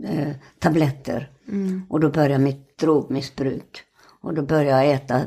eh, 0.05 0.33
tabletter. 0.59 1.31
Mm. 1.49 1.83
Och 1.89 2.01
då 2.01 2.11
börjar 2.11 2.39
mitt 2.39 2.79
drogmissbruk. 2.79 3.83
Och 4.21 4.35
då 4.35 4.43
börjar 4.43 4.83
jag 4.83 4.95
äta 4.95 5.21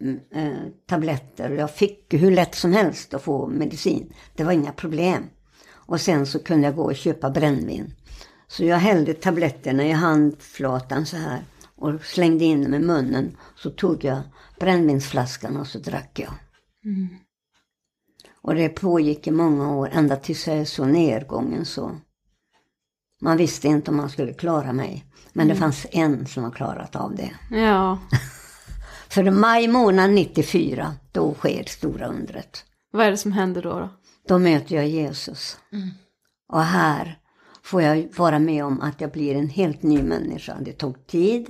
mm, 0.00 0.20
eh, 0.34 0.68
tabletter. 0.86 1.50
Och 1.50 1.56
jag 1.56 1.70
fick 1.70 2.14
hur 2.14 2.30
lätt 2.30 2.54
som 2.54 2.72
helst 2.72 3.14
att 3.14 3.22
få 3.22 3.46
medicin. 3.46 4.12
Det 4.36 4.44
var 4.44 4.52
inga 4.52 4.72
problem. 4.72 5.24
Och 5.70 6.00
sen 6.00 6.26
så 6.26 6.38
kunde 6.38 6.66
jag 6.66 6.76
gå 6.76 6.84
och 6.84 6.96
köpa 6.96 7.30
brännvin. 7.30 7.94
Så 8.48 8.64
jag 8.64 8.76
hällde 8.76 9.14
tabletterna 9.14 9.86
i 9.86 9.92
handflatan 9.92 11.06
så 11.06 11.16
här. 11.16 11.42
Och 11.76 12.04
slängde 12.04 12.44
in 12.44 12.62
dem 12.62 12.74
i 12.74 12.78
munnen. 12.78 13.36
Så 13.56 13.70
tog 13.70 14.04
jag 14.04 14.20
brännvinsflaskan 14.60 15.56
och 15.56 15.66
så 15.66 15.78
drack 15.78 16.18
jag. 16.18 16.32
Mm. 16.84 17.08
Och 18.48 18.54
det 18.54 18.68
pågick 18.68 19.26
i 19.26 19.30
många 19.30 19.76
år, 19.76 19.88
ända 19.92 20.16
tills 20.16 20.46
jag 20.46 20.56
är 20.56 20.64
så 20.64 20.84
nedgången 20.84 21.64
så. 21.64 21.90
Man 23.20 23.36
visste 23.36 23.68
inte 23.68 23.90
om 23.90 23.96
man 23.96 24.10
skulle 24.10 24.32
klara 24.32 24.72
mig. 24.72 25.04
Men 25.32 25.46
det 25.48 25.52
Mm. 25.54 25.60
fanns 25.60 25.86
en 25.90 26.26
som 26.26 26.44
har 26.44 26.50
klarat 26.50 26.96
av 26.96 27.14
det. 27.16 27.30
Ja. 27.56 27.98
För 29.08 29.30
maj 29.30 29.68
månad 29.68 30.10
94, 30.10 30.94
då 31.12 31.34
sker 31.34 31.64
stora 31.64 32.06
undret. 32.06 32.64
Vad 32.92 33.06
är 33.06 33.10
det 33.10 33.16
som 33.16 33.32
händer 33.32 33.62
då? 33.62 33.70
då? 33.70 33.88
Då 34.28 34.38
möter 34.38 34.74
jag 34.76 34.88
Jesus. 34.88 35.58
Mm. 35.72 35.88
Och 36.52 36.62
här 36.62 37.18
får 37.62 37.82
jag 37.82 38.08
vara 38.16 38.38
med 38.38 38.64
om 38.64 38.80
att 38.80 39.00
jag 39.00 39.10
blir 39.12 39.34
en 39.34 39.48
helt 39.48 39.82
ny 39.82 40.02
människa. 40.02 40.56
Det 40.60 40.72
tog 40.72 41.06
tid. 41.06 41.46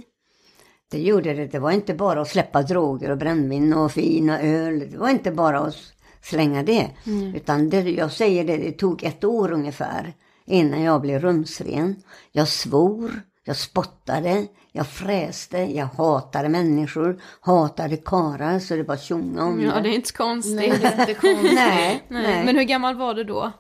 Det 0.90 1.00
gjorde 1.00 1.34
det. 1.34 1.46
Det 1.46 1.58
var 1.58 1.70
inte 1.70 1.94
bara 1.94 2.20
att 2.20 2.28
släppa 2.28 2.62
droger 2.62 3.10
och 3.10 3.18
brännvin 3.18 3.72
och 3.72 3.84
och 4.30 4.40
öl. 4.40 4.78
Det 4.90 4.98
var 4.98 5.08
inte 5.08 5.30
bara 5.30 5.60
att 5.60 5.76
slänga 6.22 6.62
det. 6.62 6.90
Mm. 7.06 7.34
Utan 7.34 7.70
det, 7.70 7.80
jag 7.80 8.12
säger 8.12 8.44
det, 8.44 8.56
det 8.56 8.72
tog 8.72 9.04
ett 9.04 9.24
år 9.24 9.52
ungefär 9.52 10.14
innan 10.44 10.82
jag 10.82 11.00
blev 11.00 11.20
rumsren. 11.20 11.96
Jag 12.32 12.48
svor, 12.48 13.22
jag 13.44 13.56
spottade, 13.56 14.46
jag 14.72 14.86
fräste, 14.86 15.58
jag 15.58 15.86
hatade 15.86 16.48
människor, 16.48 17.20
hatade 17.40 17.96
karlar 17.96 18.58
så 18.58 18.76
det 18.76 18.84
bara 18.84 18.96
tjonga 18.98 19.44
om 19.44 19.60
Ja, 19.60 19.80
det 19.80 19.88
är 19.88 19.94
inte 19.94 20.12
konstigt. 20.12 20.56
Nej, 20.56 20.78
det 20.80 20.86
är 20.86 21.00
inte 21.00 21.14
konstigt. 21.14 21.52
nej, 21.54 22.04
Nej. 22.08 22.22
nej. 22.22 22.44
Men 22.44 22.56
hur 22.56 22.64
gammal 22.64 22.94
var 22.94 23.14
du 23.14 23.24
då? 23.24 23.52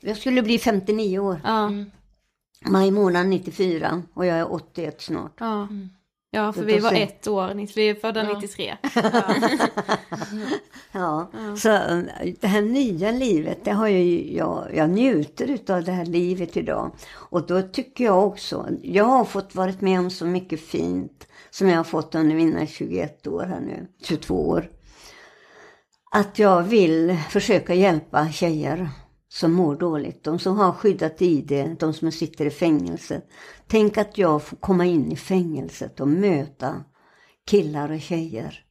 Jag 0.00 0.16
skulle 0.16 0.42
bli 0.42 0.58
59 0.58 1.18
år. 1.18 1.40
Ja. 1.44 1.70
Maj 2.60 2.90
månad 2.90 3.26
94 3.26 4.02
och 4.14 4.26
jag 4.26 4.38
är 4.38 4.52
81 4.52 5.02
snart. 5.02 5.36
Ja. 5.38 5.68
Ja, 6.30 6.52
för 6.52 6.64
vi 6.64 6.78
var 6.78 6.92
ett 6.92 7.26
år, 7.28 7.54
ni- 7.54 7.72
vi 7.76 7.88
är 7.88 7.94
födda 7.94 8.24
Ja. 8.24 8.34
93. 8.40 8.76
Ja, 10.92 11.30
så 11.56 11.68
eh, 11.72 11.98
det 12.40 12.46
här 12.46 12.62
nya 12.62 13.10
livet, 13.10 13.64
det 13.64 13.70
har 13.70 13.88
ju 13.88 14.34
jag, 14.36 14.66
jag 14.74 14.90
njuter 14.90 15.46
utav 15.50 15.84
det 15.84 15.92
här 15.92 16.04
livet 16.04 16.56
idag. 16.56 16.90
Och 17.14 17.46
då 17.46 17.62
tycker 17.62 18.04
jag 18.04 18.26
också, 18.26 18.68
jag 18.82 19.04
har 19.04 19.24
fått 19.24 19.54
varit 19.54 19.80
med 19.80 20.00
om 20.00 20.10
så 20.10 20.24
mycket 20.26 20.60
fint 20.60 21.26
som 21.50 21.68
jag 21.68 21.76
har 21.76 21.84
fått 21.84 22.14
under 22.14 22.36
mina 22.36 22.66
21 22.66 23.26
år 23.26 23.42
här 23.42 23.60
nu, 23.60 23.86
22 24.02 24.48
år. 24.48 24.70
Att 26.10 26.38
jag 26.38 26.62
vill 26.62 27.16
försöka 27.30 27.74
hjälpa 27.74 28.28
tjejer 28.28 28.88
som 29.28 29.52
mår 29.52 29.76
dåligt, 29.76 30.24
de 30.24 30.38
som 30.38 30.56
har 30.56 30.72
skyddat 30.72 31.22
ID, 31.22 31.76
de 31.78 31.92
som 31.94 32.12
sitter 32.12 32.46
i 32.46 32.50
fängelse. 32.50 33.22
Tänk 33.66 33.98
att 33.98 34.18
jag 34.18 34.42
får 34.42 34.56
komma 34.56 34.84
in 34.84 35.12
i 35.12 35.16
fängelset 35.16 36.00
och 36.00 36.08
möta 36.08 36.84
killar 37.46 37.90
och 37.90 38.00
tjejer 38.00 38.64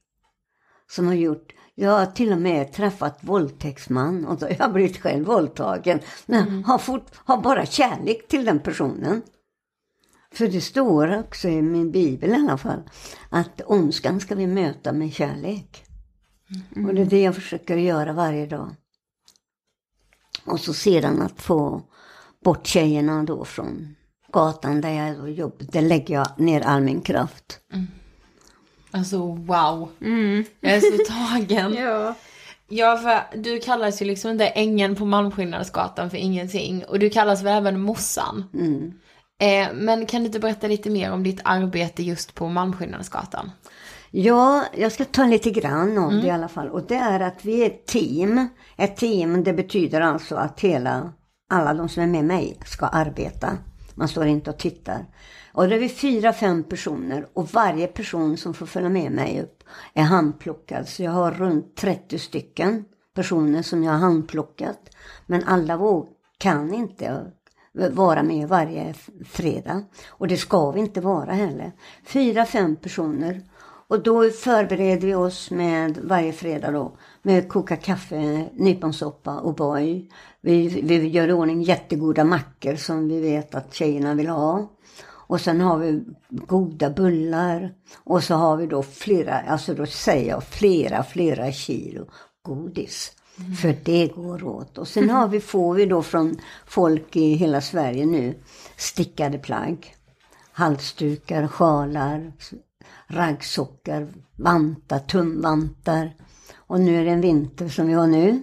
som 0.90 1.08
har 1.08 1.14
gjort, 1.14 1.54
jag 1.76 1.92
har 1.92 2.06
till 2.06 2.32
och 2.32 2.38
med 2.38 2.74
träffat 2.74 3.20
våldtäktsman 3.22 4.26
och 4.26 4.40
då 4.40 4.46
har 4.46 4.56
jag 4.60 4.74
blivit 4.74 4.98
själv 4.98 5.26
våldtagen. 5.26 6.00
Men 6.26 6.64
har, 6.64 6.78
fort, 6.78 7.06
har 7.16 7.42
bara 7.42 7.66
kärlek 7.66 8.28
till 8.28 8.46
den 8.46 8.60
personen. 8.60 9.22
För 10.32 10.48
det 10.48 10.62
står 10.62 11.20
också 11.20 11.48
i 11.48 11.62
min 11.62 11.92
bibel 11.92 12.30
i 12.30 12.34
alla 12.34 12.58
fall 12.58 12.90
att 13.30 13.62
ondskan 13.66 14.20
ska 14.20 14.36
vi 14.36 14.48
möta 14.48 14.94
med 14.94 15.14
kärlek. 15.14 15.84
Och 16.88 16.96
det 16.96 17.02
är 17.02 17.06
det 17.06 17.22
jag 17.22 17.36
försöker 17.36 17.78
göra 17.78 18.14
varje 18.14 18.46
dag. 18.46 18.76
Och 20.46 20.60
så 20.60 20.74
sedan 20.74 21.22
att 21.22 21.42
få 21.42 21.82
bort 22.44 22.68
tjejerna 22.68 23.24
då 23.24 23.46
från 23.46 23.96
gatan 24.34 24.82
där 24.82 24.90
jag 24.90 25.18
då 25.18 25.28
jobbar. 25.28 25.66
Där 25.72 25.82
lägger 25.82 26.16
jag 26.16 26.28
ner 26.38 26.62
all 26.62 26.82
min 26.82 27.02
kraft. 27.02 27.60
Alltså 28.92 29.18
wow. 29.36 29.90
Mm. 30.02 30.46
Jag 30.60 30.72
är 30.74 30.80
så 30.80 31.14
tagen. 31.14 31.74
Ja. 31.74 32.16
Ja, 32.70 32.98
för 32.98 33.38
du 33.38 33.60
kallas 33.60 34.02
ju 34.02 34.06
liksom 34.06 34.32
inte 34.32 34.48
ängen 34.48 34.96
på 34.96 35.06
Malmskillnadsgatan 35.06 36.10
för 36.10 36.18
ingenting. 36.18 36.86
Och 36.86 37.00
du 37.00 37.10
kallas 37.10 37.44
väl 37.44 37.58
även 37.58 37.82
morsan. 37.82 38.44
Mm. 38.54 38.94
Eh, 39.40 39.74
men 39.74 40.06
kan 40.06 40.22
du 40.22 40.26
inte 40.26 40.40
berätta 40.40 40.68
lite 40.68 40.90
mer 40.90 41.12
om 41.12 41.24
ditt 41.24 41.42
arbete 41.44 42.04
just 42.04 42.36
på 42.36 42.50
Malmskillnadsgatan? 42.50 43.52
Ja, 44.12 44.64
jag 44.74 44.92
ska 44.92 45.06
ta 45.06 45.26
lite 45.26 45.52
grann 45.52 45.98
om 45.98 46.22
det 46.22 46.28
i 46.28 46.30
alla 46.30 46.48
fall. 46.48 46.70
Och 46.70 46.88
det 46.88 46.96
är 46.96 47.20
att 47.20 47.46
vi 47.46 47.62
är 47.62 47.66
ett 47.66 47.86
team. 47.86 48.48
Ett 48.78 48.98
team, 48.98 49.44
det 49.44 49.54
betyder 49.54 50.02
alltså 50.02 50.36
att 50.36 50.60
hela, 50.60 51.14
alla 51.50 51.74
de 51.74 51.90
som 51.90 52.04
är 52.04 52.08
med 52.08 52.26
mig 52.26 52.60
ska 52.66 52.86
arbeta. 52.86 53.58
Man 53.96 54.08
står 54.08 54.26
inte 54.26 54.50
och 54.50 54.58
tittar. 54.58 55.06
Och 55.54 55.70
då 55.70 55.76
är 55.76 55.80
vi 55.80 55.90
fyra, 55.90 56.34
fem 56.34 56.64
personer 56.64 57.28
och 57.34 57.54
varje 57.54 57.88
person 57.88 58.38
som 58.38 58.54
får 58.54 58.66
följa 58.66 58.90
med 58.90 59.12
mig 59.12 59.42
upp 59.42 59.64
är 59.94 60.04
handplockad. 60.04 60.88
Så 60.88 61.04
jag 61.04 61.12
har 61.12 61.32
runt 61.32 61.76
30 61.76 62.20
stycken 62.20 62.86
personer 63.16 63.62
som 63.62 63.84
jag 63.84 63.92
har 63.92 64.00
handplockat. 64.00 64.80
Men 65.26 65.44
alla 65.44 65.78
våg, 65.78 66.08
kan 66.38 66.74
inte 66.74 67.32
vara 67.92 68.24
med 68.24 68.48
varje 68.48 68.94
fredag. 69.26 69.84
Och 70.10 70.28
det 70.28 70.38
ska 70.38 70.72
vi 70.72 70.80
inte 70.80 71.02
vara 71.02 71.32
heller. 71.32 71.72
Fyra, 72.06 72.46
fem 72.46 72.76
personer. 72.76 73.42
Och 73.90 74.04
då 74.04 74.30
förbereder 74.30 75.08
vi 75.08 75.16
oss 75.16 75.52
med 75.52 75.98
varje 75.98 76.34
fredag 76.34 76.72
då 76.72 76.98
med 77.22 77.50
koka 77.50 77.76
kaffe, 77.76 78.50
nyponsoppa 78.54 79.40
och 79.40 79.56
boy. 79.56 80.10
Vi, 80.42 80.68
vi 80.68 81.08
gör 81.08 81.28
i 81.28 81.34
ordning 81.34 81.62
jättegoda 81.62 82.24
mackor 82.24 82.76
som 82.76 83.08
vi 83.08 83.22
vet 83.22 83.56
att 83.56 83.74
tjejerna 83.74 84.14
vill 84.14 84.28
ha. 84.28 84.72
Och 85.28 85.42
sen 85.42 85.62
har 85.62 85.78
vi 85.78 86.04
goda 86.30 86.90
bullar. 86.90 87.74
Och 88.04 88.24
så 88.24 88.36
har 88.36 88.58
vi 88.58 88.68
då 88.68 88.84
flera, 88.84 89.40
alltså 89.40 89.74
då 89.74 89.86
säger 89.86 90.30
jag 90.30 90.44
flera, 90.44 91.04
flera 91.04 91.52
kilo 91.52 92.06
godis. 92.42 93.12
För 93.62 93.76
det 93.84 94.08
går 94.08 94.44
åt. 94.44 94.78
Och 94.78 94.88
sen 94.88 95.10
har 95.10 95.28
vi, 95.28 95.40
får 95.40 95.74
vi 95.74 95.86
då 95.86 96.04
från 96.04 96.38
folk 96.66 97.16
i 97.16 97.34
hela 97.34 97.62
Sverige 97.62 98.06
nu 98.06 98.36
stickade 98.78 99.38
plagg. 99.38 99.96
Halsdukar, 100.52 101.48
sjalar, 101.48 102.34
raggsockar, 103.08 104.08
vantar, 104.36 105.00
tumvantar. 105.00 106.14
Och 106.56 106.80
nu 106.80 107.00
är 107.02 107.06
det 107.06 107.12
en 107.12 107.22
vinter 107.22 107.70
som 107.70 107.88
vi 107.88 107.94
har 107.94 108.08
nu. 108.08 108.42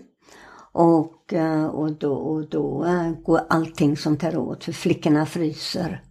Och, 0.73 1.33
eh, 1.33 1.67
och 1.67 1.93
då, 1.93 2.13
och 2.15 2.49
då 2.49 2.85
eh, 2.85 3.11
går 3.11 3.41
allting 3.49 3.97
sånt 3.97 4.23
här 4.23 4.37
åt 4.37 4.65
för 4.65 4.73
flickorna 4.73 5.27
fryser. 5.27 6.03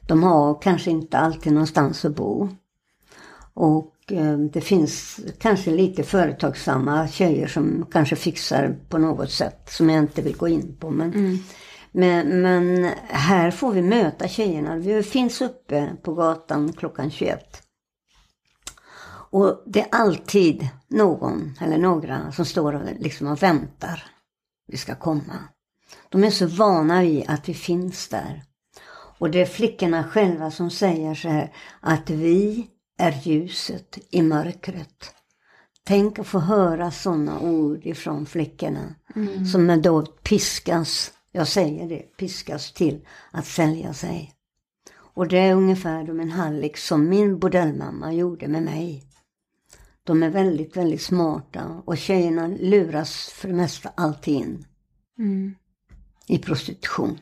De 0.00 0.22
har 0.22 0.62
kanske 0.62 0.90
inte 0.90 1.18
alltid 1.18 1.52
någonstans 1.52 2.04
att 2.04 2.16
bo. 2.16 2.48
Och 3.54 3.94
eh, 4.12 4.38
det 4.38 4.60
finns 4.60 5.20
kanske 5.38 5.70
lite 5.70 6.02
företagsamma 6.02 7.08
tjejer 7.08 7.46
som 7.46 7.86
kanske 7.92 8.16
fixar 8.16 8.76
på 8.88 8.98
något 8.98 9.30
sätt 9.30 9.70
som 9.70 9.90
jag 9.90 9.98
inte 9.98 10.22
vill 10.22 10.36
gå 10.36 10.48
in 10.48 10.76
på. 10.80 10.90
Men, 10.90 11.12
Mm. 11.12 11.38
men, 11.92 12.42
men 12.42 12.90
här 13.08 13.50
får 13.50 13.72
vi 13.72 13.82
möta 13.82 14.28
tjejerna. 14.28 14.76
Vi 14.76 15.02
finns 15.02 15.40
uppe 15.40 15.88
på 16.02 16.14
gatan 16.14 16.72
klockan 16.72 17.10
21. 17.10 17.62
Och 19.30 19.62
det 19.66 19.80
är 19.80 19.88
alltid 19.90 20.68
någon 20.88 21.54
eller 21.60 21.78
några 21.78 22.32
som 22.32 22.44
står 22.44 22.72
och, 22.72 22.82
liksom 22.98 23.26
och 23.26 23.42
väntar. 23.42 24.02
Vi 24.66 24.76
ska 24.76 24.94
komma. 24.94 25.34
De 26.08 26.24
är 26.24 26.30
så 26.30 26.46
vana 26.46 27.02
vid 27.02 27.24
att 27.28 27.48
vi 27.48 27.54
finns 27.54 28.08
där. 28.08 28.42
Och 29.18 29.30
det 29.30 29.40
är 29.40 29.46
flickorna 29.46 30.04
själva 30.04 30.50
som 30.50 30.70
säger 30.70 31.14
så 31.14 31.28
här 31.28 31.52
att 31.80 32.10
vi 32.10 32.70
är 32.98 33.20
ljuset 33.22 33.98
i 34.10 34.22
mörkret. 34.22 35.14
Tänk 35.84 36.18
att 36.18 36.26
få 36.26 36.38
höra 36.38 36.90
sådana 36.90 37.40
ord 37.40 37.86
ifrån 37.86 38.26
flickorna 38.26 38.94
Mm. 39.16 39.46
som 39.46 39.82
då 39.82 40.02
piskas, 40.06 41.12
jag 41.32 41.48
säger 41.48 41.88
det, 41.88 42.16
piskas 42.16 42.72
till 42.72 43.06
att 43.30 43.46
sälja 43.46 43.94
sig. 43.94 44.34
Och 45.14 45.28
det 45.28 45.38
är 45.38 45.54
ungefär 45.54 46.06
som 46.06 46.20
en 46.20 46.30
hallick 46.30 46.76
som 46.76 47.08
min 47.08 47.38
bordellmamma 47.38 48.12
gjorde 48.12 48.48
med 48.48 48.62
mig. 48.62 49.07
De 50.08 50.22
är 50.22 50.30
väldigt, 50.30 50.76
väldigt 50.76 51.02
smarta 51.02 51.82
och 51.84 51.98
tjejerna 51.98 52.46
luras 52.60 53.28
för 53.28 53.48
det 53.48 53.54
mesta 53.54 53.90
alltid 53.94 54.34
in 54.34 54.64
Mm. 55.18 55.54
i 56.26 56.38
prostitution. 56.38 57.18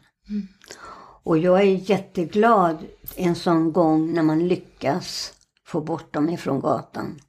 Och 1.22 1.38
jag 1.38 1.60
är 1.60 1.90
jätteglad 1.90 2.76
en 3.16 3.34
sån 3.34 3.72
gång 3.72 4.12
när 4.12 4.22
man 4.22 4.48
lyckas 4.48 5.32
få 5.64 5.80
bort 5.80 6.14
dem 6.14 6.28
ifrån 6.28 6.60
gatan. 6.60 7.20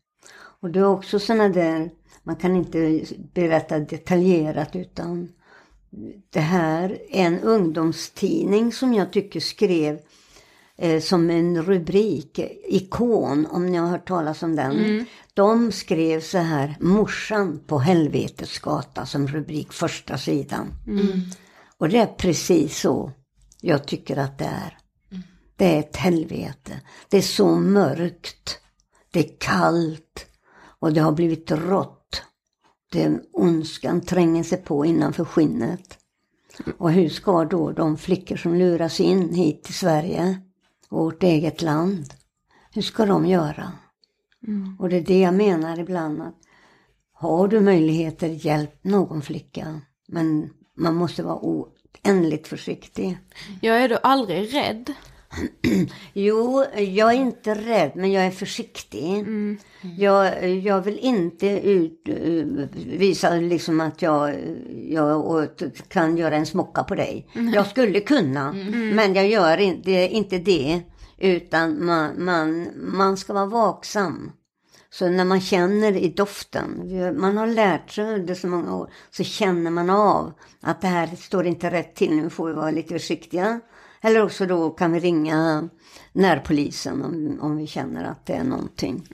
Och 0.62 0.70
det 0.70 0.80
är 0.80 0.88
också 0.88 1.20
sådana 1.20 1.50
där, 1.50 1.92
man 2.24 2.36
kan 2.36 2.56
inte 2.56 3.02
berätta 3.34 3.80
detaljerat 3.80 4.76
utan 4.76 5.30
det 6.30 6.40
här 6.40 6.90
är 7.10 7.26
en 7.26 7.40
ungdomstidning 7.40 8.72
som 8.72 8.94
jag 8.94 9.14
tycker 9.14 9.40
skrev 9.40 10.00
eh, 10.78 11.02
som 11.02 11.30
en 11.30 11.64
rubrik, 11.64 12.40
ikon 12.68 13.46
om 13.46 13.66
ni 13.66 13.78
har 13.78 13.88
hört 13.88 14.08
talas 14.08 14.44
om 14.44 14.56
den. 14.56 14.72
Mm. 14.72 15.06
De 15.34 15.72
skrev 15.72 16.22
så 16.22 16.38
här, 16.38 16.78
morsan 16.80 17.60
på 17.68 17.80
helvetets 17.80 18.60
gata 18.60 19.06
som 19.06 19.28
rubrik 19.28 19.74
första 19.74 20.18
sidan. 20.18 20.74
Mm. 20.88 21.22
Och 21.78 21.90
det 21.90 21.98
är 21.98 22.06
precis 22.06 22.80
så 22.80 23.12
jag 23.62 23.88
tycker 23.88 24.18
att 24.18 24.38
det 24.38 24.46
är. 24.46 24.78
Det 25.56 25.76
är 25.76 25.80
ett 25.80 25.96
helvete. 25.96 26.82
Det 27.10 27.18
är 27.18 27.22
så 27.22 27.56
mörkt. 27.56 28.60
Det 29.12 29.20
är 29.20 29.38
kallt. 29.40 30.26
Och 30.80 30.94
det 30.94 31.02
har 31.02 31.12
blivit 31.12 31.52
rått. 31.52 32.22
Den 32.92 33.22
ondskan 33.34 34.02
tränger 34.02 34.44
sig 34.44 34.58
på 34.58 34.86
innanför 34.86 35.26
skinnet. 35.26 35.98
Och 36.78 36.92
hur 36.92 37.10
ska 37.10 37.46
då 37.46 37.72
de 37.72 37.98
flickor 37.98 38.36
som 38.36 38.56
luras 38.56 39.00
in 39.00 39.34
hit 39.34 39.64
till 39.64 39.74
Sverige, 39.74 40.42
vårt 40.90 41.24
eget 41.24 41.62
land, 41.62 42.14
hur 42.74 42.82
ska 42.82 43.06
de 43.06 43.26
göra? 43.26 43.72
Och 44.80 44.90
det 44.90 44.98
är 44.98 45.02
det 45.02 45.20
jag 45.20 45.34
menar 45.34 45.80
ibland 45.80 46.22
att 46.22 46.36
har 47.14 47.48
du 47.48 47.60
möjligheter, 47.60 48.28
hjälp 48.28 48.84
någon 48.84 49.22
flicka. 49.22 49.82
Men 50.08 50.50
man 50.78 50.96
måste 50.96 51.24
vara 51.24 51.40
oändligt 51.42 52.48
försiktig. 52.48 53.18
Jag 53.62 53.84
är 53.84 53.90
då 53.90 53.98
aldrig 53.98 54.54
rädd. 54.54 54.94
Jo, 56.14 56.66
jag 56.76 57.14
är 57.14 57.18
inte 57.18 57.56
rädd, 57.56 57.92
men 57.96 58.12
jag 58.12 58.26
är 58.26 58.32
försiktig. 58.32 59.26
Jag, 59.98 60.50
jag 60.50 60.82
vill 60.82 61.00
inte 61.00 61.48
ut, 61.48 62.02
visa 62.86 63.34
liksom 63.34 63.80
att 63.82 64.02
jag, 64.02 64.36
jag 64.90 65.48
kan 65.88 66.18
göra 66.18 66.36
en 66.36 66.46
smocka 66.46 66.84
på 66.84 66.96
dig. 66.96 67.28
Jag 67.54 67.68
skulle 67.68 68.00
kunna, 68.00 68.54
men 68.94 69.14
jag 69.14 69.28
gör 69.28 69.58
inte, 69.58 69.92
inte 69.92 70.38
det. 70.38 70.82
Utan 71.18 71.86
man, 71.86 72.24
man, 72.26 72.68
man 72.76 73.18
ska 73.18 73.34
vara 73.34 73.46
vaksam. 73.46 74.32
Så 74.90 75.10
när 75.10 75.26
man 75.26 75.42
känner 75.42 75.98
i 75.98 76.10
doften, 76.10 76.92
man 77.20 77.38
har 77.38 77.48
lärt 77.48 77.92
sig 77.92 78.14
under 78.14 78.36
så 78.36 78.48
många 78.48 78.76
år, 78.76 78.90
så 79.12 79.24
känner 79.24 79.72
man 79.72 79.90
av 79.90 80.34
att 80.62 80.82
det 80.82 80.88
här 80.88 81.08
står 81.08 81.48
inte 81.48 81.72
rätt 81.72 81.96
till, 81.96 82.16
nu 82.16 82.30
får 82.30 82.48
vi 82.48 82.54
vara 82.54 82.72
lite 82.72 82.94
försiktiga. 82.94 83.60
Eller 84.02 84.24
också 84.24 84.46
då 84.46 84.70
kan 84.70 84.92
vi 84.92 85.00
ringa 85.00 85.70
närpolisen 86.14 87.02
om, 87.02 87.40
om 87.42 87.58
vi 87.58 87.68
känner 87.68 88.04
att 88.04 88.26
det 88.26 88.34
är 88.34 88.44
någonting. 88.44 89.08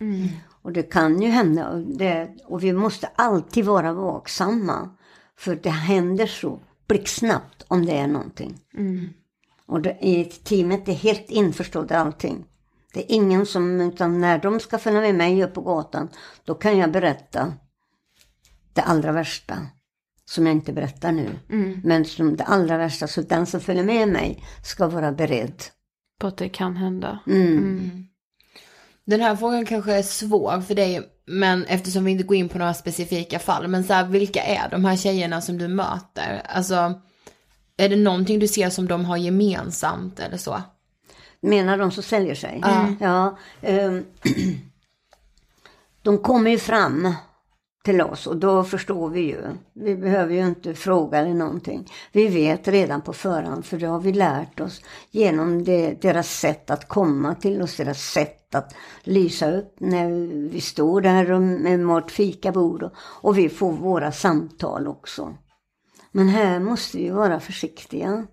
Och 0.61 0.71
det 0.71 0.83
kan 0.83 1.21
ju 1.21 1.29
hända, 1.29 1.69
och, 1.69 1.79
det, 1.79 2.29
och 2.45 2.63
vi 2.63 2.73
måste 2.73 3.07
alltid 3.15 3.65
vara 3.65 3.93
vaksamma. 3.93 4.89
För 5.37 5.55
det 5.55 5.69
händer 5.69 6.27
så 6.27 6.59
blixtsnabbt 6.87 7.65
om 7.67 7.85
det 7.85 7.97
är 7.97 8.07
någonting. 8.07 8.59
Och 9.65 9.81
det, 9.81 9.97
i 10.01 10.25
teamet 10.25 10.87
är 10.87 10.93
helt 10.93 11.29
införstådda 11.29 11.97
allting. 11.97 12.45
Det 12.93 12.99
är 12.99 13.15
ingen 13.15 13.45
som, 13.45 13.81
utan 13.81 14.21
när 14.21 14.37
de 14.39 14.59
ska 14.59 14.77
följa 14.77 15.01
med 15.01 15.15
mig 15.15 15.43
upp 15.43 15.53
på 15.53 15.61
gatan, 15.61 16.09
då 16.45 16.55
kan 16.55 16.77
jag 16.77 16.91
berätta 16.91 17.53
det 18.73 18.81
allra 18.81 19.11
värsta. 19.11 19.57
Som 20.25 20.45
jag 20.45 20.55
inte 20.55 20.73
berättar 20.73 21.11
nu. 21.11 21.39
Men 21.83 22.05
som 22.05 22.35
det 22.35 22.43
allra 22.43 22.77
värsta, 22.77 23.07
så 23.07 23.21
den 23.21 23.45
som 23.45 23.59
följer 23.59 23.83
med 23.83 24.07
mig 24.07 24.43
ska 24.63 24.87
vara 24.87 25.11
beredd. 25.11 25.63
På 26.19 26.27
att 26.27 26.37
det 26.37 26.49
kan 26.49 26.77
hända. 26.77 27.19
Mm. 27.27 28.07
Den 29.05 29.21
här 29.21 29.35
frågan 29.35 29.65
kanske 29.65 29.93
är 29.93 30.01
svår 30.01 30.61
för 30.61 30.75
dig, 30.75 31.01
men 31.25 31.65
eftersom 31.65 32.05
vi 32.05 32.11
inte 32.11 32.23
går 32.23 32.37
in 32.37 32.49
på 32.49 32.57
några 32.57 32.73
specifika 32.73 33.39
fall. 33.39 33.67
Men 33.67 33.83
så 33.83 33.93
här, 33.93 34.05
vilka 34.05 34.43
är 34.43 34.69
de 34.69 34.85
här 34.85 34.97
tjejerna 34.97 35.41
som 35.41 35.57
du 35.57 35.67
möter? 35.67 36.41
Alltså, 36.45 37.01
är 37.77 37.89
det 37.89 37.95
någonting 37.95 38.39
du 38.39 38.47
ser 38.47 38.69
som 38.69 38.87
de 38.87 39.05
har 39.05 39.17
gemensamt 39.17 40.19
eller 40.19 40.37
så? 40.37 40.61
Menar 41.41 41.77
de 41.77 41.91
som 41.91 42.03
säljer 42.03 42.35
sig? 42.35 42.59
Ja. 42.61 42.95
ja 42.99 43.37
ehm, 43.61 44.05
de 46.01 46.17
kommer 46.17 46.51
ju 46.51 46.57
fram 46.57 47.13
till 47.83 48.01
oss 48.01 48.27
och 48.27 48.37
då 48.37 48.63
förstår 48.63 49.09
vi 49.09 49.21
ju. 49.21 49.41
Vi 49.73 49.95
behöver 49.95 50.33
ju 50.33 50.47
inte 50.47 50.73
fråga 50.73 51.17
eller 51.17 51.33
någonting. 51.33 51.91
Vi 52.11 52.27
vet 52.27 52.67
redan 52.67 53.01
på 53.01 53.13
förhand 53.13 53.65
för 53.65 53.77
det 53.77 53.85
har 53.85 53.99
vi 53.99 54.13
lärt 54.13 54.59
oss 54.59 54.81
genom 55.11 55.63
det, 55.63 56.01
deras 56.01 56.39
sätt 56.39 56.69
att 56.69 56.87
komma 56.87 57.35
till 57.35 57.61
oss, 57.61 57.77
deras 57.77 58.01
sätt 58.01 58.55
att 58.55 58.75
lysa 59.03 59.51
upp 59.51 59.75
när 59.79 60.09
vi 60.49 60.61
står 60.61 61.01
där 61.01 61.39
med 61.39 61.85
vårt 61.85 62.11
fikabord 62.11 62.83
och, 62.83 62.91
och 62.97 63.37
vi 63.37 63.49
får 63.49 63.71
våra 63.71 64.11
samtal 64.11 64.87
också. 64.87 65.37
Men 66.11 66.29
här 66.29 66.59
måste 66.59 66.97
vi 66.97 67.09
vara 67.09 67.39
försiktiga. 67.39 68.27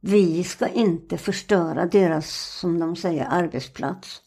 Vi 0.00 0.44
ska 0.44 0.68
inte 0.68 1.18
förstöra 1.18 1.86
deras, 1.86 2.58
som 2.60 2.78
de 2.78 2.96
säger, 2.96 3.26
arbetsplats. 3.30 4.22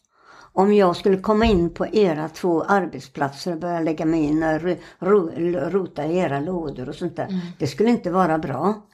Om 0.54 0.74
jag 0.74 0.96
skulle 0.96 1.16
komma 1.16 1.44
in 1.44 1.70
på 1.70 1.86
era 1.86 2.28
två 2.28 2.62
arbetsplatser 2.62 3.52
och 3.52 3.58
börja 3.58 3.80
lägga 3.80 4.04
mig 4.06 4.20
in 4.20 4.42
och 4.42 4.60
ro, 4.62 4.76
ro, 4.98 5.30
rota 5.70 6.06
i 6.06 6.18
era 6.18 6.40
lådor 6.40 6.88
och 6.88 6.94
sånt 6.94 7.16
där. 7.16 7.40
Det 7.58 7.66
skulle 7.66 7.90
inte 7.90 8.10
vara 8.10 8.38
bra. 8.38 8.86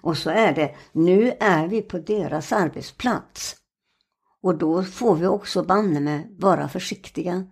Och 0.00 0.16
så 0.16 0.30
är 0.30 0.54
det, 0.54 0.74
nu 0.92 1.32
är 1.40 1.68
vi 1.68 1.82
på 1.82 1.98
deras 1.98 2.52
arbetsplats. 2.52 3.56
Och 4.42 4.54
då 4.58 4.82
får 4.82 5.14
vi 5.16 5.26
också 5.26 5.62
banne 5.62 6.00
med 6.00 6.36
vara 6.38 6.68
försiktiga. 6.68 7.44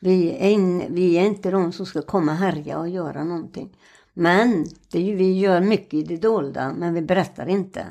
Vi, 0.00 0.30
är 0.30 0.50
in, 0.50 0.94
vi 0.94 1.18
är 1.18 1.26
inte 1.26 1.50
de 1.50 1.72
som 1.72 1.86
ska 1.86 2.02
komma 2.02 2.34
härja 2.34 2.78
och 2.78 2.88
göra 2.88 3.24
någonting. 3.24 3.76
Men 4.14 4.66
det 4.92 5.00
ju, 5.00 5.16
vi 5.16 5.38
gör 5.38 5.60
mycket 5.60 5.94
i 5.94 6.02
det 6.02 6.16
dolda, 6.16 6.72
men 6.78 6.94
vi 6.94 7.02
berättar 7.02 7.48
inte. 7.48 7.86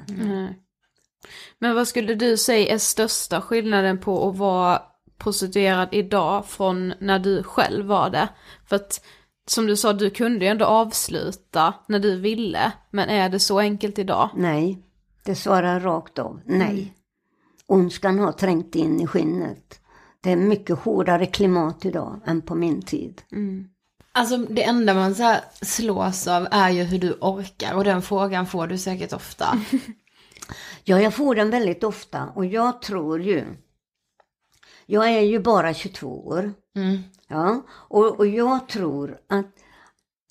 Men 1.59 1.75
vad 1.75 1.87
skulle 1.87 2.15
du 2.15 2.37
säga 2.37 2.73
är 2.73 2.77
största 2.77 3.41
skillnaden 3.41 3.97
på 3.99 4.29
att 4.29 4.37
vara 4.37 4.81
prostituerad 5.17 5.89
idag 5.91 6.45
från 6.45 6.93
när 6.99 7.19
du 7.19 7.43
själv 7.43 7.85
var 7.85 8.09
det? 8.09 8.29
För 8.65 8.75
att 8.75 9.01
som 9.47 9.67
du 9.67 9.75
sa, 9.75 9.93
du 9.93 10.09
kunde 10.09 10.45
ju 10.45 10.51
ändå 10.51 10.65
avsluta 10.65 11.73
när 11.87 11.99
du 11.99 12.19
ville. 12.19 12.71
Men 12.91 13.09
är 13.09 13.29
det 13.29 13.39
så 13.39 13.59
enkelt 13.59 13.99
idag? 13.99 14.29
Nej, 14.35 14.79
det 15.23 15.35
svarar 15.35 15.79
rakt 15.79 16.19
av 16.19 16.41
nej. 16.45 16.93
Ondskan 17.67 18.19
har 18.19 18.31
trängt 18.31 18.75
in 18.75 19.01
i 19.01 19.07
skinnet. 19.07 19.79
Det 20.21 20.31
är 20.31 20.35
mycket 20.35 20.79
hårdare 20.79 21.25
klimat 21.25 21.85
idag 21.85 22.19
än 22.25 22.41
på 22.41 22.55
min 22.55 22.81
tid. 22.81 23.21
Alltså 24.11 24.37
det 24.37 24.63
enda 24.63 24.93
man 24.93 25.15
så 25.15 25.23
här 25.23 25.41
slås 25.61 26.27
av 26.27 26.47
är 26.51 26.69
ju 26.69 26.83
hur 26.83 26.99
du 26.99 27.17
orkar 27.21 27.73
och 27.73 27.83
den 27.83 28.01
frågan 28.01 28.47
får 28.47 28.67
du 28.67 28.77
säkert 28.77 29.13
ofta. 29.13 29.61
Ja, 30.87 31.01
jag 31.01 31.13
får 31.13 31.35
den 31.35 31.49
väldigt 31.49 31.83
ofta 31.83 32.29
och 32.35 32.45
jag 32.45 32.81
tror 32.81 33.21
ju... 33.21 33.45
Jag 34.85 35.09
är 35.09 35.21
ju 35.21 35.39
bara 35.39 35.73
22 35.73 36.27
år. 36.27 36.53
Mm. 36.75 36.97
Ja, 37.27 37.65
och, 37.69 38.19
och 38.19 38.27
jag 38.27 38.67
tror 38.67 39.17
att 39.29 39.45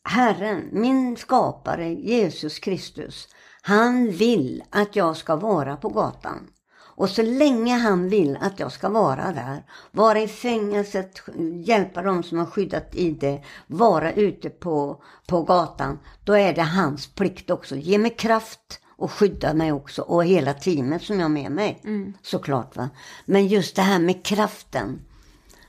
Herren, 0.05 0.69
min 0.73 1.17
skapare 1.17 1.93
Jesus 1.93 2.59
Kristus, 2.59 3.29
han 3.63 4.11
vill 4.11 4.63
att 4.71 4.97
jag 4.97 5.17
ska 5.17 5.37
vara 5.37 5.77
på 5.77 5.89
gatan. 5.89 6.51
Och 6.97 7.11
så 7.11 7.23
länge 7.23 7.77
han 7.77 8.09
vill 8.09 8.39
att 8.41 8.61
jag 8.61 8.73
ska 8.73 8.89
vara 8.89 9.33
där, 9.33 9.65
vara 9.91 10.21
i 10.21 10.29
fängelset, 10.29 11.23
hjälpa 11.65 12.03
dem 12.03 12.23
som 12.23 12.39
har 12.39 12.47
skyddat 12.47 12.95
i 12.95 13.11
det, 13.11 13.43
vara 13.67 14.13
ute 14.13 14.51
på, 14.51 15.03
på 15.27 15.43
gatan, 15.43 15.99
då 16.25 16.33
är 16.33 16.55
det 16.55 16.63
hans 16.63 17.07
plikt 17.07 17.51
också. 17.51 17.77
Ge 17.77 17.99
mig 17.99 18.11
kraft 18.11 18.81
och 18.97 19.13
skydda 19.13 19.55
mig 19.55 19.73
också 19.73 20.03
och 20.03 20.25
hela 20.25 20.55
teamet 20.55 21.03
som 21.03 21.17
jag 21.17 21.25
har 21.25 21.29
med 21.29 21.53
mig. 21.53 21.81
Såklart 22.23 22.77
va. 22.77 22.91
Men 23.25 23.47
just 23.47 23.77
det 23.77 23.83
här 23.83 23.99
med 23.99 24.25
kraften. 24.25 25.01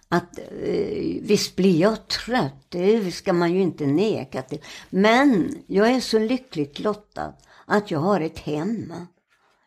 Att 0.09 0.39
eh, 0.39 1.21
visst 1.21 1.55
blir 1.55 1.82
jag 1.82 2.07
trött, 2.07 2.65
det 2.69 3.11
ska 3.11 3.34
man 3.34 3.53
ju 3.53 3.61
inte 3.61 3.86
neka 3.86 4.41
till. 4.41 4.61
Men 4.89 5.57
jag 5.67 5.91
är 5.91 5.99
så 5.99 6.19
lyckligt 6.19 6.80
lottad 6.80 7.34
att 7.65 7.91
jag 7.91 7.99
har 7.99 8.21
ett 8.21 8.39
hem. 8.39 8.93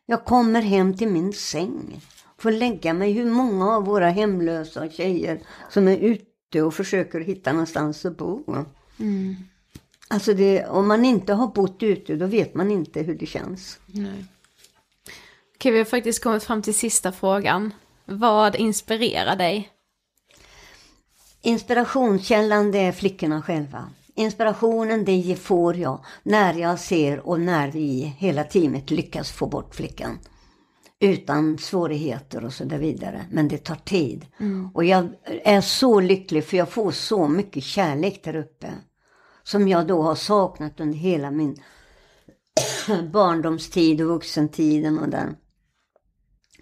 Jag 0.06 0.24
kommer 0.24 0.62
hem 0.62 0.96
till 0.96 1.08
min 1.08 1.32
säng. 1.32 2.00
Får 2.38 2.50
lägga 2.50 2.94
mig. 2.94 3.12
Hur 3.12 3.30
många 3.30 3.72
av 3.76 3.84
våra 3.84 4.10
hemlösa 4.10 4.90
tjejer 4.90 5.40
som 5.70 5.88
är 5.88 5.96
ute 5.96 6.62
och 6.62 6.74
försöker 6.74 7.20
hitta 7.20 7.52
någonstans 7.52 8.04
att 8.06 8.16
bo. 8.16 8.44
Alltså 10.08 10.34
det, 10.34 10.66
om 10.66 10.88
man 10.88 11.04
inte 11.04 11.32
har 11.32 11.46
bott 11.46 11.82
ute 11.82 12.16
då 12.16 12.26
vet 12.26 12.54
man 12.54 12.70
inte 12.70 13.02
hur 13.02 13.14
det 13.14 13.26
känns. 13.26 13.78
Nej. 13.86 14.24
Okej, 15.54 15.72
vi 15.72 15.78
har 15.78 15.84
faktiskt 15.84 16.22
kommit 16.22 16.44
fram 16.44 16.62
till 16.62 16.74
sista 16.74 17.12
frågan. 17.12 17.74
Vad 18.04 18.56
inspirerar 18.56 19.36
dig? 19.36 19.70
Inspirationskällan 21.42 22.70
det 22.70 22.78
är 22.78 22.92
flickorna 22.92 23.42
själva. 23.42 23.90
Inspirationen 24.14 25.04
det 25.04 25.36
får 25.40 25.76
jag 25.76 26.04
när 26.22 26.54
jag 26.54 26.80
ser 26.80 27.28
och 27.28 27.40
när 27.40 27.70
vi 27.70 28.14
hela 28.18 28.44
teamet 28.44 28.90
lyckas 28.90 29.30
få 29.30 29.46
bort 29.46 29.74
flickan. 29.74 30.18
Utan 31.00 31.58
svårigheter 31.58 32.44
och 32.44 32.52
så 32.52 32.64
där 32.64 32.78
vidare. 32.78 33.26
Men 33.30 33.48
det 33.48 33.58
tar 33.58 33.74
tid. 33.74 34.26
Och 34.74 34.84
jag 34.84 35.08
är 35.44 35.60
så 35.60 36.00
lycklig 36.00 36.44
för 36.44 36.56
jag 36.56 36.68
får 36.68 36.90
så 36.90 37.28
mycket 37.28 37.64
kärlek 37.64 38.24
där 38.24 38.36
uppe. 38.36 38.72
Som 39.50 39.68
jag 39.68 39.86
då 39.86 40.02
har 40.02 40.14
saknat 40.14 40.80
under 40.80 40.98
hela 40.98 41.30
min 41.30 41.62
barndomstid 43.12 44.00
och 44.00 44.08
vuxentiden 44.08 44.98
och 44.98 45.08
där. 45.08 45.34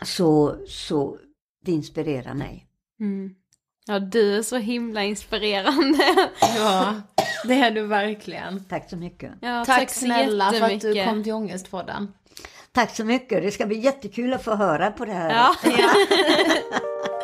Så, 0.03 0.57
så 0.69 1.19
det 1.65 1.73
inspirerar 1.73 2.35
mig. 2.35 2.67
Ja, 3.87 3.99
du 3.99 4.37
är 4.37 4.43
så 4.43 4.57
himla 4.57 5.05
inspirerande. 5.05 6.29
Ja, 6.57 7.03
det 7.45 7.55
är 7.55 7.71
du 7.71 7.87
verkligen. 7.87 8.65
Tack 8.65 8.91
så 8.91 8.97
mycket. 8.97 9.33
Ja, 9.41 9.65
Tack, 9.65 9.91
snälla 9.91 10.53
för 10.53 10.61
att 10.61 10.81
du 10.81 11.05
kom 11.05 11.25
till 11.25 11.33
Ångestpodden. 11.33 12.13
Tack 12.73 12.97
så 12.97 13.05
mycket. 13.05 13.43
Det 13.43 13.51
ska 13.51 13.67
bli 13.67 13.79
jättekul 13.79 14.33
att 14.33 14.45
få 14.45 14.55
höra 14.55 14.91
på 14.91 15.05
det 15.05 15.13
här. 15.13 15.31
Ja. 15.31 15.55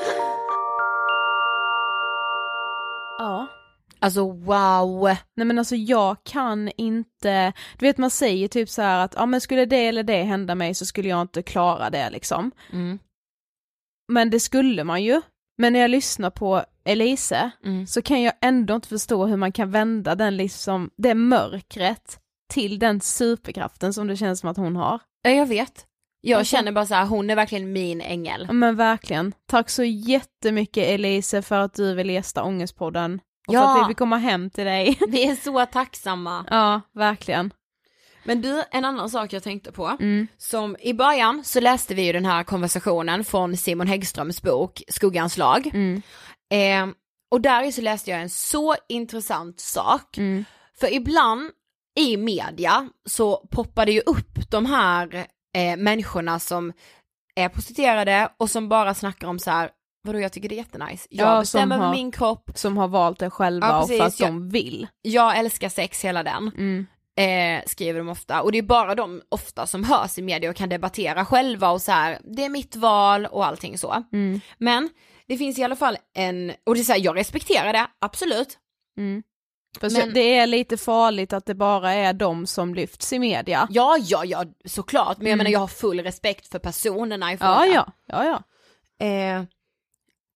Alltså 4.02 4.30
wow. 4.32 5.02
Nej 5.36 5.46
men 5.46 5.58
alltså 5.58 5.76
jag 5.76 6.16
kan 6.24 6.70
inte, 6.76 7.52
du 7.78 7.86
vet 7.86 7.98
man 7.98 8.10
säger 8.10 8.48
typ 8.48 8.68
så 8.68 8.82
här 8.82 9.04
att 9.04 9.14
ja 9.16 9.26
men 9.26 9.40
skulle 9.40 9.64
det 9.66 9.86
eller 9.86 10.02
det 10.02 10.22
hända 10.22 10.54
mig 10.54 10.74
så 10.74 10.86
skulle 10.86 11.08
jag 11.08 11.20
inte 11.22 11.42
klara 11.42 11.90
det 11.90 12.10
liksom. 12.10 12.50
Mm. 12.72 12.98
Men 14.12 14.30
det 14.30 14.40
skulle 14.40 14.84
man 14.84 15.02
ju. 15.02 15.20
Men 15.58 15.72
när 15.72 15.80
jag 15.80 15.90
lyssnar 15.90 16.30
på 16.30 16.64
Elise 16.84 17.50
Mm. 17.64 17.86
så 17.86 18.02
kan 18.02 18.22
jag 18.22 18.32
ändå 18.40 18.74
inte 18.74 18.88
förstå 18.88 19.26
hur 19.26 19.36
man 19.36 19.52
kan 19.52 19.70
vända 19.70 20.14
den 20.14 20.36
liksom, 20.36 20.90
det 20.96 21.14
mörkret 21.14 22.18
till 22.52 22.78
den 22.78 23.00
superkraften 23.00 23.92
som 23.92 24.06
det 24.06 24.16
känns 24.16 24.40
som 24.40 24.48
att 24.48 24.56
hon 24.56 24.76
har. 24.76 25.00
Ja, 25.22 25.30
jag 25.30 25.46
vet. 25.46 25.86
Jag 26.20 26.38
Alltså- 26.38 26.56
känner 26.56 26.72
bara 26.72 26.86
så 26.86 26.94
här, 26.94 27.06
hon 27.06 27.30
är 27.30 27.36
verkligen 27.36 27.72
min 27.72 28.00
ängel. 28.00 28.48
Men 28.52 28.76
verkligen. 28.76 29.32
Tack 29.50 29.70
så 29.70 29.84
jättemycket 29.84 30.88
Elise 30.88 31.42
för 31.42 31.58
att 31.60 31.74
du 31.74 31.94
vill 31.94 32.10
gästa 32.10 32.42
Ångestpodden. 32.44 33.20
Och 33.48 33.54
för 33.54 33.60
Ja. 33.60 33.74
att 33.80 33.84
vi 33.84 33.90
fick 33.90 33.98
komma 33.98 34.16
hem 34.16 34.50
till 34.50 34.64
dig. 34.64 34.98
Vi 35.08 35.28
är 35.28 35.36
så 35.36 35.66
tacksamma. 35.66 36.46
ja, 36.50 36.80
verkligen. 36.94 37.52
Men 38.24 38.40
du, 38.42 38.62
en 38.70 38.84
annan 38.84 39.10
sak 39.10 39.32
jag 39.32 39.42
tänkte 39.42 39.72
på. 39.72 39.86
Mm. 40.00 40.26
Som 40.38 40.76
i 40.80 40.94
början 40.94 41.44
så 41.44 41.60
läste 41.60 41.94
vi 41.94 42.02
ju 42.06 42.12
den 42.12 42.24
här 42.26 42.44
konversationen 42.44 43.24
från 43.24 43.56
Simon 43.56 43.86
Häggströms 43.86 44.42
bok 44.42 44.82
Skuggans 44.88 45.36
lag. 45.38 45.66
Mm. 45.74 46.02
Eh, 46.52 46.94
och 47.30 47.40
där 47.40 47.70
så 47.70 47.80
läste 47.82 48.10
jag 48.10 48.20
en 48.20 48.30
så 48.30 48.74
intressant 48.88 49.60
sak. 49.60 50.18
Mm. 50.18 50.44
För 50.80 50.92
ibland 50.94 51.50
i 52.00 52.16
media 52.16 52.88
så 53.08 53.36
poppar 53.50 53.86
det 53.86 53.92
ju 53.92 54.00
upp 54.00 54.50
de 54.50 54.66
här 54.66 55.26
eh, 55.56 55.76
människorna 55.76 56.38
som 56.38 56.72
är 57.34 57.48
prostituerade 57.48 58.32
och 58.38 58.50
som 58.50 58.68
bara 58.68 58.94
snackar 58.94 59.28
om 59.28 59.38
så 59.38 59.50
här, 59.50 59.70
vadå 60.02 60.20
jag 60.20 60.32
tycker 60.32 60.48
det 60.48 60.54
är 60.54 60.56
jättenice, 60.56 61.06
jag 61.10 61.28
Ja, 61.36 61.40
bestämmer 61.40 61.76
över 61.76 61.90
min 61.90 62.10
kropp, 62.12 62.50
Som 62.54 62.76
har 62.76 62.88
valt 62.88 63.18
det 63.18 63.30
själva 63.30 63.66
Ja, 63.66 63.82
och 63.82 63.88
för 63.88 63.94
att 63.94 64.00
precis, 64.00 64.20
ja. 64.20 64.26
de 64.26 64.48
vill. 64.50 64.86
jag 65.02 65.38
älskar 65.38 65.68
sex 65.68 66.04
hela 66.04 66.22
den. 66.22 66.50
Mm. 66.58 66.86
eh, 67.16 67.64
skriver 67.66 67.98
de 67.98 68.08
ofta 68.08 68.42
och 68.42 68.52
det 68.52 68.58
är 68.58 68.62
bara 68.62 68.94
de 68.94 69.22
ofta 69.28 69.66
som 69.66 69.84
hörs 69.84 70.18
i 70.18 70.22
media 70.22 70.50
och 70.50 70.56
kan 70.56 70.68
debattera 70.68 71.24
själva 71.24 71.70
och 71.70 71.82
så 71.82 71.92
här, 71.92 72.18
det 72.24 72.44
är 72.44 72.48
mitt 72.48 72.76
val 72.76 73.26
och 73.26 73.46
allting 73.46 73.78
så. 73.78 74.04
Mm. 74.12 74.40
Men 74.58 74.88
det 75.26 75.36
finns 75.38 75.58
i 75.58 75.62
alla 75.64 75.76
fall 75.76 75.96
en, 76.14 76.52
och 76.66 76.74
det 76.74 76.80
är 76.80 76.84
så 76.84 76.92
här, 76.92 77.00
jag 77.00 77.16
respekterar 77.16 77.72
det, 77.72 77.86
absolut. 78.00 78.58
Mm. 78.98 79.22
Fast 79.80 79.96
Men- 79.96 80.14
det 80.14 80.38
är 80.38 80.46
lite 80.46 80.76
farligt 80.76 81.32
att 81.32 81.46
det 81.46 81.54
bara 81.54 81.92
är 81.92 82.12
de 82.12 82.46
som 82.46 82.74
lyfts 82.74 83.12
i 83.12 83.18
media. 83.18 83.68
Ja, 83.70 83.96
ja, 84.00 84.24
ja, 84.24 84.44
såklart, 84.64 85.18
men 85.18 85.26
jag 85.26 85.32
Mm. 85.32 85.38
menar 85.38 85.50
jag 85.50 85.58
har 85.60 85.66
full 85.68 86.00
respekt 86.00 86.48
för 86.48 86.58
personerna 86.58 87.32
i 87.32 87.36
fråga. 87.36 87.66
Ja, 87.66 87.74
ja, 87.74 87.92
ja, 88.06 88.24
ja. 88.24 89.06
Eh, 89.06 89.42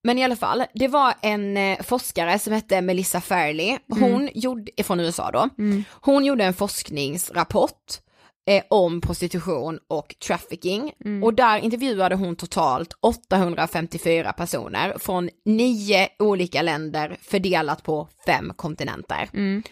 men 0.06 0.18
i 0.18 0.24
alla 0.24 0.36
fall, 0.36 0.64
det 0.74 0.88
var 0.88 1.14
en 1.22 1.56
eh, 1.56 1.82
forskare 1.82 2.38
som 2.38 2.52
hette 2.52 2.80
Melissa 2.80 3.20
Fairley, 3.20 3.78
hon 3.88 4.30
gjorde, 4.34 4.82
från 4.84 5.00
USA 5.00 5.30
då, 5.30 5.48
Mm. 5.58 5.84
hon 5.90 6.24
gjorde 6.24 6.44
en 6.44 6.54
forskningsrapport 6.54 8.00
eh, 8.48 8.62
om 8.70 9.00
prostitution 9.00 9.78
och 9.88 10.14
trafficking 10.26 10.92
Mm. 11.04 11.22
och 11.24 11.34
där 11.34 11.58
intervjuade 11.58 12.14
hon 12.14 12.36
totalt 12.36 12.92
854 13.00 14.32
personer 14.32 14.94
från 14.98 15.30
nio 15.44 16.08
olika 16.18 16.62
länder 16.62 17.16
fördelat 17.22 17.82
på 17.82 18.08
fem 18.26 18.52
kontinenter. 18.56 19.28
Mm. 19.34 19.62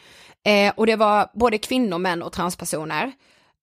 Eh, 0.46 0.72
och 0.76 0.86
det 0.86 0.96
var 0.96 1.30
både 1.34 1.58
kvinnor, 1.58 1.98
män 1.98 2.22
och 2.22 2.32
transpersoner 2.32 3.12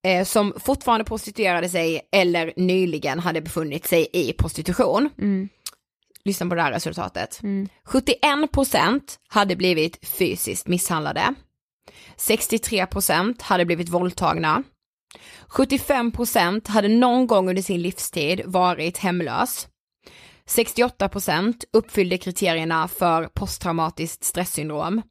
eh, 0.03 0.25
som 0.25 0.53
fortfarande 0.59 1.03
prostituerade 1.05 1.69
sig 1.69 2.01
eller 2.11 2.53
nyligen 2.55 3.19
hade 3.19 3.41
befunnit 3.41 3.85
sig 3.87 4.07
i 4.13 4.33
prostitution. 4.33 5.09
Lyssna 6.25 6.49
på 6.49 6.55
det 6.55 6.61
här 6.61 6.71
resultatet. 6.71 7.43
Mm. 7.43 7.69
71% 7.85 9.01
hade 9.29 9.55
blivit 9.55 10.07
fysiskt 10.07 10.67
misshandlade. 10.67 11.33
63% 12.17 13.41
hade 13.41 13.65
blivit 13.65 13.89
våldtagna. 13.89 14.63
75% 15.49 16.69
hade 16.69 16.87
någon 16.87 17.27
gång 17.27 17.49
under 17.49 17.61
sin 17.61 17.81
livstid 17.81 18.41
varit 18.45 18.97
hemlös. 18.97 19.67
68% 20.47 21.63
uppfyllde 21.73 22.17
kriterierna 22.17 22.87
för 22.87 23.27
posttraumatiskt 23.27 24.23
stresssyndrom. 24.23 25.01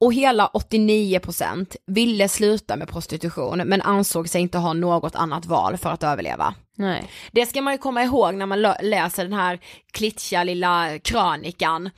Och 0.00 0.14
hela 0.14 0.50
89% 0.54 1.76
ville 1.86 2.28
sluta 2.28 2.76
med 2.76 2.88
prostitution 2.88 3.58
men 3.58 3.82
ansåg 3.82 4.28
sig 4.28 4.40
inte 4.40 4.58
ha 4.58 4.72
något 4.72 5.14
annat 5.14 5.46
val 5.46 5.76
för 5.76 5.90
att 5.90 6.02
överleva. 6.02 6.54
Nej. 6.76 7.10
Det 7.32 7.46
ska 7.46 7.62
man 7.62 7.74
ju 7.74 7.78
komma 7.78 8.02
ihåg 8.02 8.34
när 8.34 8.46
man 8.46 8.62
läser 8.82 9.22
den 9.24 9.32
här 9.32 9.58
klitschiga 9.92 10.44
lilla 10.44 10.98
krönikan 10.98 11.90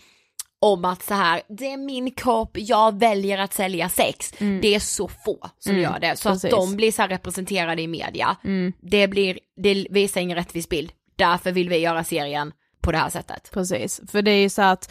om 0.60 0.84
att 0.84 1.02
så 1.02 1.14
här, 1.14 1.42
det 1.48 1.72
är 1.72 1.76
min 1.76 2.10
kropp, 2.10 2.50
jag 2.54 2.98
väljer 2.98 3.38
att 3.38 3.52
sälja 3.52 3.88
sex. 3.88 4.32
Det 4.38 4.74
är 4.74 4.80
så 4.80 5.08
få 5.08 5.50
som 5.58 5.72
Mm, 5.72 5.82
gör 5.82 5.98
det, 6.00 6.16
så 6.16 6.28
precis. 6.28 6.44
att 6.44 6.50
de 6.50 6.76
blir 6.76 6.92
så 6.92 7.02
här 7.02 7.08
representerade 7.08 7.82
i 7.82 7.86
media. 7.86 8.36
Mm. 8.44 8.72
Det, 8.80 9.08
blir, 9.08 9.38
det 9.62 9.86
visar 9.90 10.20
ingen 10.20 10.36
rättvis 10.36 10.68
bild, 10.68 10.92
därför 11.16 11.52
vill 11.52 11.68
vi 11.68 11.76
göra 11.78 12.04
serien 12.04 12.52
på 12.80 12.92
det 12.92 12.98
här 12.98 13.08
sättet. 13.10 13.50
Precis, 13.52 14.00
för 14.10 14.22
det 14.22 14.30
är 14.30 14.40
ju 14.40 14.48
så 14.48 14.62
att 14.62 14.90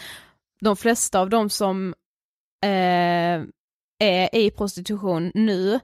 de 0.62 0.76
flesta 0.76 1.20
av 1.20 1.30
de 1.30 1.50
som 1.50 1.94
eh, 2.62 3.44
är 4.00 4.36
i 4.36 4.52
prostitution 4.58 5.32
nu, 5.34 5.80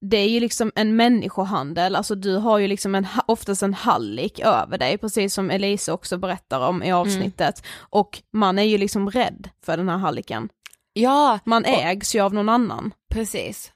det 0.00 0.16
är 0.16 0.28
ju 0.28 0.40
liksom 0.40 0.72
en 0.74 0.96
människohandel, 0.96 1.96
alltså 1.96 2.14
du 2.14 2.36
har 2.36 2.58
ju 2.58 2.68
liksom 2.68 2.94
en, 2.94 3.06
oftast 3.26 3.62
en 3.62 3.74
hallick 3.74 4.38
över 4.40 4.78
dig, 4.78 4.98
precis 4.98 5.34
som 5.34 5.50
Elise 5.50 5.92
också 5.92 6.18
berättar 6.18 6.60
om 6.68 6.82
i 6.82 6.92
avsnittet, 6.92 7.62
och 7.78 8.22
man 8.32 8.58
är 8.58 8.62
ju 8.62 8.78
liksom 8.78 9.10
rädd 9.10 9.48
för 9.64 9.76
den 9.76 9.88
här 9.88 9.96
hallicken. 9.96 10.48
Ja, 10.92 11.38
Man 11.44 11.62
och- 11.64 11.68
ägs 11.70 12.14
ju 12.14 12.20
av 12.20 12.34
någon 12.34 12.48
annan. 12.48 12.94
precis. 13.10 13.72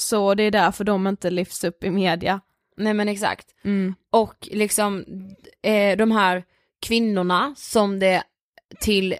Så 0.00 0.34
det 0.34 0.42
är 0.42 0.50
därför 0.50 0.84
de 0.84 1.06
inte 1.06 1.30
lyfts 1.30 1.64
upp 1.64 1.84
i 1.84 1.90
media. 1.90 2.40
Nej 2.76 2.94
men 2.94 3.08
exakt. 3.08 3.46
Mm. 3.64 3.94
Och 4.12 4.48
liksom 4.52 5.04
eh, 5.62 5.96
de 5.96 6.10
här 6.10 6.44
kvinnorna 6.86 7.54
som 7.56 7.98
det 7.98 8.22
till 8.80 9.14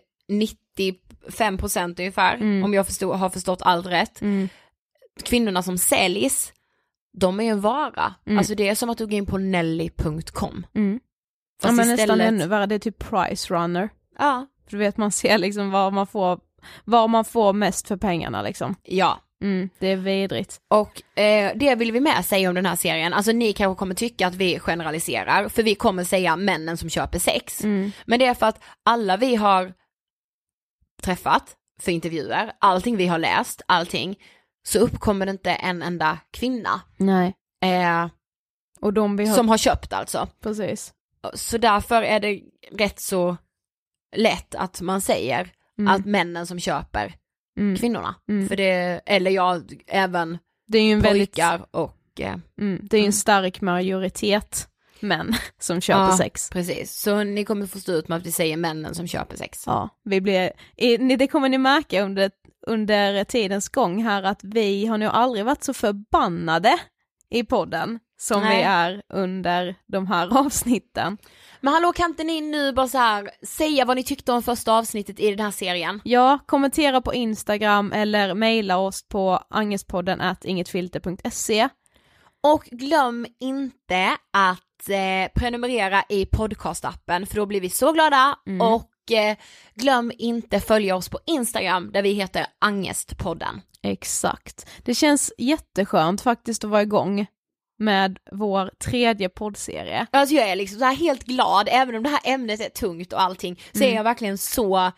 95% 1.29 1.99
ungefär, 2.01 2.35
Mm. 2.35 2.65
om 2.65 2.75
jag 2.75 2.87
förstod, 2.87 3.17
har 3.17 3.31
förstått 3.31 3.63
allt 3.63 3.87
rätt, 3.87 4.21
Mm. 4.23 4.49
kvinnorna 5.25 5.63
som 5.63 5.79
säljs, 5.79 6.53
de 7.19 7.41
är 7.41 7.45
ju 7.45 7.51
en 7.51 7.61
vara. 7.61 8.15
Mm. 8.27 8.39
Alltså 8.39 8.55
det 8.55 8.69
är 8.69 8.75
som 8.75 8.91
att 8.91 8.99
du 8.99 9.07
går 9.07 9.15
in 9.15 9.27
på 9.27 9.39
nelly.com. 9.39 10.67
Mm. 10.75 11.01
Ja 11.63 11.69
men 11.73 11.77
nästan 11.77 11.99
istället- 11.99 12.29
ännu 12.29 12.47
värre, 12.47 12.67
det 12.67 12.75
är 12.75 12.79
typ 12.79 12.99
price 12.99 13.55
runner. 13.55 13.89
Ja. 14.19 14.47
För 14.65 14.71
du 14.71 14.77
vet 14.79 14.97
man 14.97 15.13
ser 15.13 15.39
liksom 15.39 15.71
vad 15.71 15.93
man 15.93 16.07
får, 16.07 16.41
vad 16.85 17.11
man 17.11 17.25
får 17.25 17.53
mest 17.53 17.89
för 17.89 17.97
pengarna 17.97 18.43
liksom. 18.43 18.75
Ja. 18.83 19.21
Mm, 19.43 19.69
det 19.79 19.89
är 19.89 19.97
vidrigt. 19.97 20.61
Och 20.69 21.19
eh, 21.19 21.53
det 21.57 21.75
vill 21.75 21.93
vi 21.93 22.01
med 22.01 22.25
säga 22.25 22.49
om 22.49 22.55
den 22.55 22.67
här 22.67 22.77
serien, 22.77 23.13
alltså 23.13 23.33
ni 23.33 23.53
kanske 23.53 23.79
kommer 23.79 23.95
tycka 23.95 24.27
att 24.27 24.35
vi 24.35 24.59
generaliserar, 24.59 25.49
för 25.49 25.63
vi 25.63 25.75
kommer 25.75 26.05
säga 26.05 26.37
männen 26.37 26.77
som 26.77 26.89
köper 26.91 27.19
sex. 27.19 27.65
Mm. 27.65 27.93
Men 28.07 28.19
det 28.19 28.27
är 28.27 28.35
för 28.35 28.47
att 28.47 28.61
alla 28.85 29.17
vi 29.17 29.35
har 29.35 29.73
träffat 31.05 31.57
för 31.81 31.93
intervjuer, 31.93 32.53
allting 32.59 32.97
vi 32.97 33.07
har 33.07 33.19
läst, 33.19 33.63
allting, 33.69 34.19
så 34.67 34.79
uppkommer 34.79 35.27
det 35.27 35.33
inte 35.33 35.51
en 35.51 35.83
enda 35.83 36.19
kvinna 36.31 36.81
Nej. 36.97 37.35
eh, 37.65 38.09
Och 38.81 38.93
de 38.93 39.17
vi 39.17 39.27
har, 39.27 39.37
som 39.37 39.49
har 39.49 39.59
köpt 39.59 39.93
alltså. 39.93 40.29
precis. 40.43 40.93
Så 41.35 41.59
därför 41.59 42.03
är 42.03 42.21
det 42.21 42.41
rätt 42.73 43.01
så 43.01 43.37
lätt 44.17 44.55
att 44.55 44.81
man 44.81 45.01
säger 45.01 45.53
Mm. 45.79 45.95
att 45.95 46.07
männen 46.07 46.47
som 46.47 46.61
köper 46.61 47.15
Mm. 47.59 47.77
kvinnorna. 47.77 48.15
Mm. 48.29 48.49
För 48.49 48.57
det, 48.57 49.01
eller 49.07 49.31
ja, 49.31 49.61
även 49.87 50.39
Det 50.67 50.79
är 50.79 50.83
ju 50.83 50.93
en 50.93 51.01
väldigt, 51.01 51.31
pojkar 51.35 51.67
och 51.71 51.97
eh, 52.21 52.37
mm, 52.61 52.81
det 52.83 52.97
är 52.97 53.01
ju 53.01 53.07
en 53.07 53.13
stark 53.13 53.61
majoritet 53.61 54.69
män 55.05 55.35
som 55.59 55.81
köper 55.81 56.01
Ja. 56.01 56.17
sex. 56.17 56.51
Precis, 56.51 57.01
så 57.01 57.23
ni 57.25 57.45
kommer 57.45 57.67
få 57.67 57.79
stå 57.79 57.93
ut 57.93 58.09
med 58.09 58.19
att 58.19 58.27
vi 58.27 58.33
säger 58.33 58.57
männen 58.57 58.95
som 58.95 59.07
köper 59.07 59.37
sex. 59.37 59.63
Ja, 59.67 59.89
vi 60.05 60.21
blir, 60.21 60.53
det 61.17 61.27
kommer 61.27 61.49
ni 61.49 61.59
märka 61.59 62.03
under, 62.03 62.31
under 62.67 63.25
tidens 63.25 63.69
gång 63.69 64.03
här 64.05 64.23
att 64.23 64.41
vi 64.43 64.87
har 64.87 64.99
nog 64.99 65.09
aldrig 65.09 65.45
varit 65.45 65.65
så 65.65 65.75
förbannade 65.75 66.79
i 67.31 67.45
podden 67.45 67.99
som 68.21 68.43
Nej. 68.43 68.57
vi 68.57 68.63
är 68.63 69.03
under 69.09 69.75
de 69.87 70.07
här 70.07 70.39
avsnitten. 70.47 71.19
Men 71.61 71.75
hallå 71.75 71.93
kan 71.93 72.11
inte 72.11 72.25
ni 72.25 72.41
nu 72.41 72.73
bara 72.73 72.89
så 72.89 72.99
här 72.99 73.31
säga 73.47 73.85
vad 73.85 73.97
ni 73.97 74.05
tyckte 74.05 74.33
om 74.33 74.43
första 74.43 74.73
avsnittet 74.73 75.21
i 75.21 75.31
den 75.31 75.41
här 75.45 75.51
serien? 75.51 76.01
Ja, 76.05 76.39
kommentera 76.47 77.01
på 77.01 77.15
Instagram 77.15 77.93
eller 77.93 78.35
mejla 78.35 78.77
oss 78.79 79.09
på 79.09 79.45
angespodden 79.51 80.21
at 80.21 80.45
ingetfilter.se. 80.45 81.69
Och 82.43 82.65
glöm 82.65 83.27
inte 83.41 84.17
att 84.33 84.61
eh, 84.91 85.29
prenumerera 85.35 86.05
i 86.09 86.27
podcastappen 86.27 87.27
för 87.27 87.37
då 87.37 87.47
blir 87.47 87.61
vi 87.61 87.71
så 87.71 87.93
glada 87.93 88.39
Mm. 88.47 88.61
och 88.61 88.91
eh, 89.13 89.37
glöm 89.75 90.13
inte 90.19 90.61
följa 90.61 90.97
oss 90.97 91.09
på 91.09 91.19
Instagram 91.27 91.93
där 91.93 92.03
vi 92.03 92.13
heter 92.13 92.47
Angestpodden. 92.59 93.61
Exakt. 93.83 94.67
Det 94.85 94.95
känns 94.95 95.33
jätteskönt 95.39 96.21
faktiskt 96.21 96.65
att 96.65 96.71
vara 96.71 96.83
igång 96.83 97.27
med 97.79 98.19
vår 98.33 98.71
tredje 98.85 99.29
poddserie. 99.29 100.07
Alltså 100.11 100.35
jag 100.35 100.49
är 100.49 100.57
liksom 100.57 100.79
så 100.79 100.85
här 100.85 100.95
helt 100.97 101.25
glad, 101.25 101.69
även 101.73 101.95
om 101.95 102.03
det 102.03 102.09
här 102.09 102.21
ämnet 102.25 102.61
är 102.61 102.69
tungt 102.69 103.13
och 103.13 103.21
allting, 103.23 103.61
så 103.73 103.79
Mm. 103.79 103.91
är 103.93 103.97
jag 103.97 104.05
verkligen 104.05 104.39
så 104.39 104.93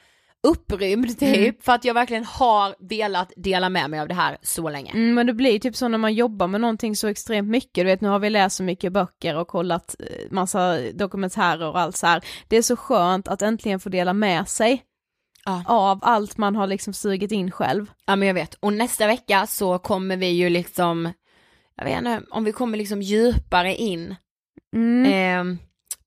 upprymd 0.47 1.19
typ, 1.19 1.37
Mm. 1.37 1.55
för 1.61 1.73
att 1.73 1.85
jag 1.85 1.95
verkligen 1.95 2.25
har 2.25 2.75
velat 2.89 3.33
dela 3.37 3.69
med 3.69 3.91
mig 3.91 4.01
av 4.01 4.09
det 4.09 4.15
här 4.15 4.39
så 4.43 4.71
länge. 4.71 4.91
Mm, 4.91 5.15
men 5.15 5.27
det 5.27 5.35
blir 5.35 5.59
typ 5.59 5.77
så 5.77 5.89
när 5.89 5.99
man 5.99 6.15
jobbar 6.15 6.47
med 6.47 6.61
någonting 6.61 6.97
så 6.97 7.07
extremt 7.09 7.49
mycket, 7.49 7.75
du 7.75 7.85
vet 7.85 8.01
nu 8.01 8.09
har 8.09 8.19
vi 8.19 8.31
läst 8.31 8.57
så 8.57 8.63
mycket 8.63 8.93
böcker 8.93 9.37
och 9.37 9.49
kollat 9.49 9.97
eh, 9.99 10.07
massa 10.31 10.79
dokumentärer 10.93 11.69
och 11.69 11.79
allt 11.79 11.97
så 11.97 12.07
här. 12.07 12.25
Det 12.49 12.57
är 12.57 12.63
så 12.63 12.77
skönt 12.77 13.29
att 13.29 13.43
äntligen 13.43 13.81
få 13.81 13.89
dela 13.89 14.13
med 14.13 14.49
sig 14.49 14.83
Ja. 15.45 15.63
av 15.67 15.99
allt 16.03 16.37
man 16.39 16.57
har 16.57 16.67
liksom 16.67 16.93
sugit 16.93 17.33
in 17.33 17.51
själv. 17.51 17.91
Ja 18.07 18.17
men 18.17 18.29
jag 18.29 18.35
vet, 18.35 18.55
och 18.55 18.73
nästa 18.73 19.07
vecka 19.07 19.47
så 19.47 19.79
kommer 19.79 20.17
vi 20.17 20.27
ju 20.29 20.49
liksom, 20.51 21.13
jag 21.77 21.85
vet 21.85 21.99
inte, 21.99 22.23
om 22.31 22.45
vi 22.45 22.53
kommer 22.53 22.79
liksom 22.79 23.03
djupare 23.03 23.75
in 23.77 24.15
Mm. 24.77 25.05
eh, 25.53 25.57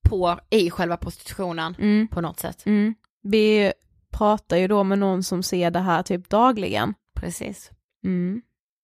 på, 0.10 0.40
i 0.50 0.70
själva 0.72 0.98
prostitutionen 0.98 1.76
Mm. 1.80 2.08
på 2.08 2.22
något 2.22 2.40
sätt. 2.40 2.66
Mm. 2.66 2.94
Vi 3.24 3.74
pratar 4.12 4.58
ju 4.58 4.68
då 4.68 4.84
med 4.84 5.00
någon 5.00 5.24
som 5.24 5.44
ser 5.44 5.72
det 5.72 5.80
här 5.80 6.04
typ 6.04 6.30
dagligen. 6.30 6.94
Precis. 7.16 7.72
Mm. 8.06 8.42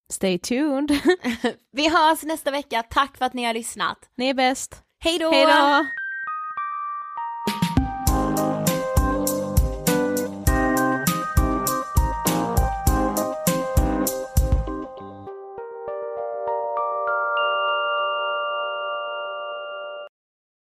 Stay 0.10 0.40
tuned. 0.40 0.92
Vi 1.72 1.90
hörs 1.90 2.24
nästa 2.24 2.52
vecka, 2.52 2.84
tack 2.90 3.18
för 3.18 3.26
att 3.26 3.34
ni 3.34 3.44
har 3.46 3.54
lyssnat. 3.54 3.98
Ni 4.18 4.30
är 4.30 4.34
bäst. 4.34 4.84
Hej 5.00 5.20
då! 5.20 5.32
Hej 5.32 5.46
då! 5.46 5.86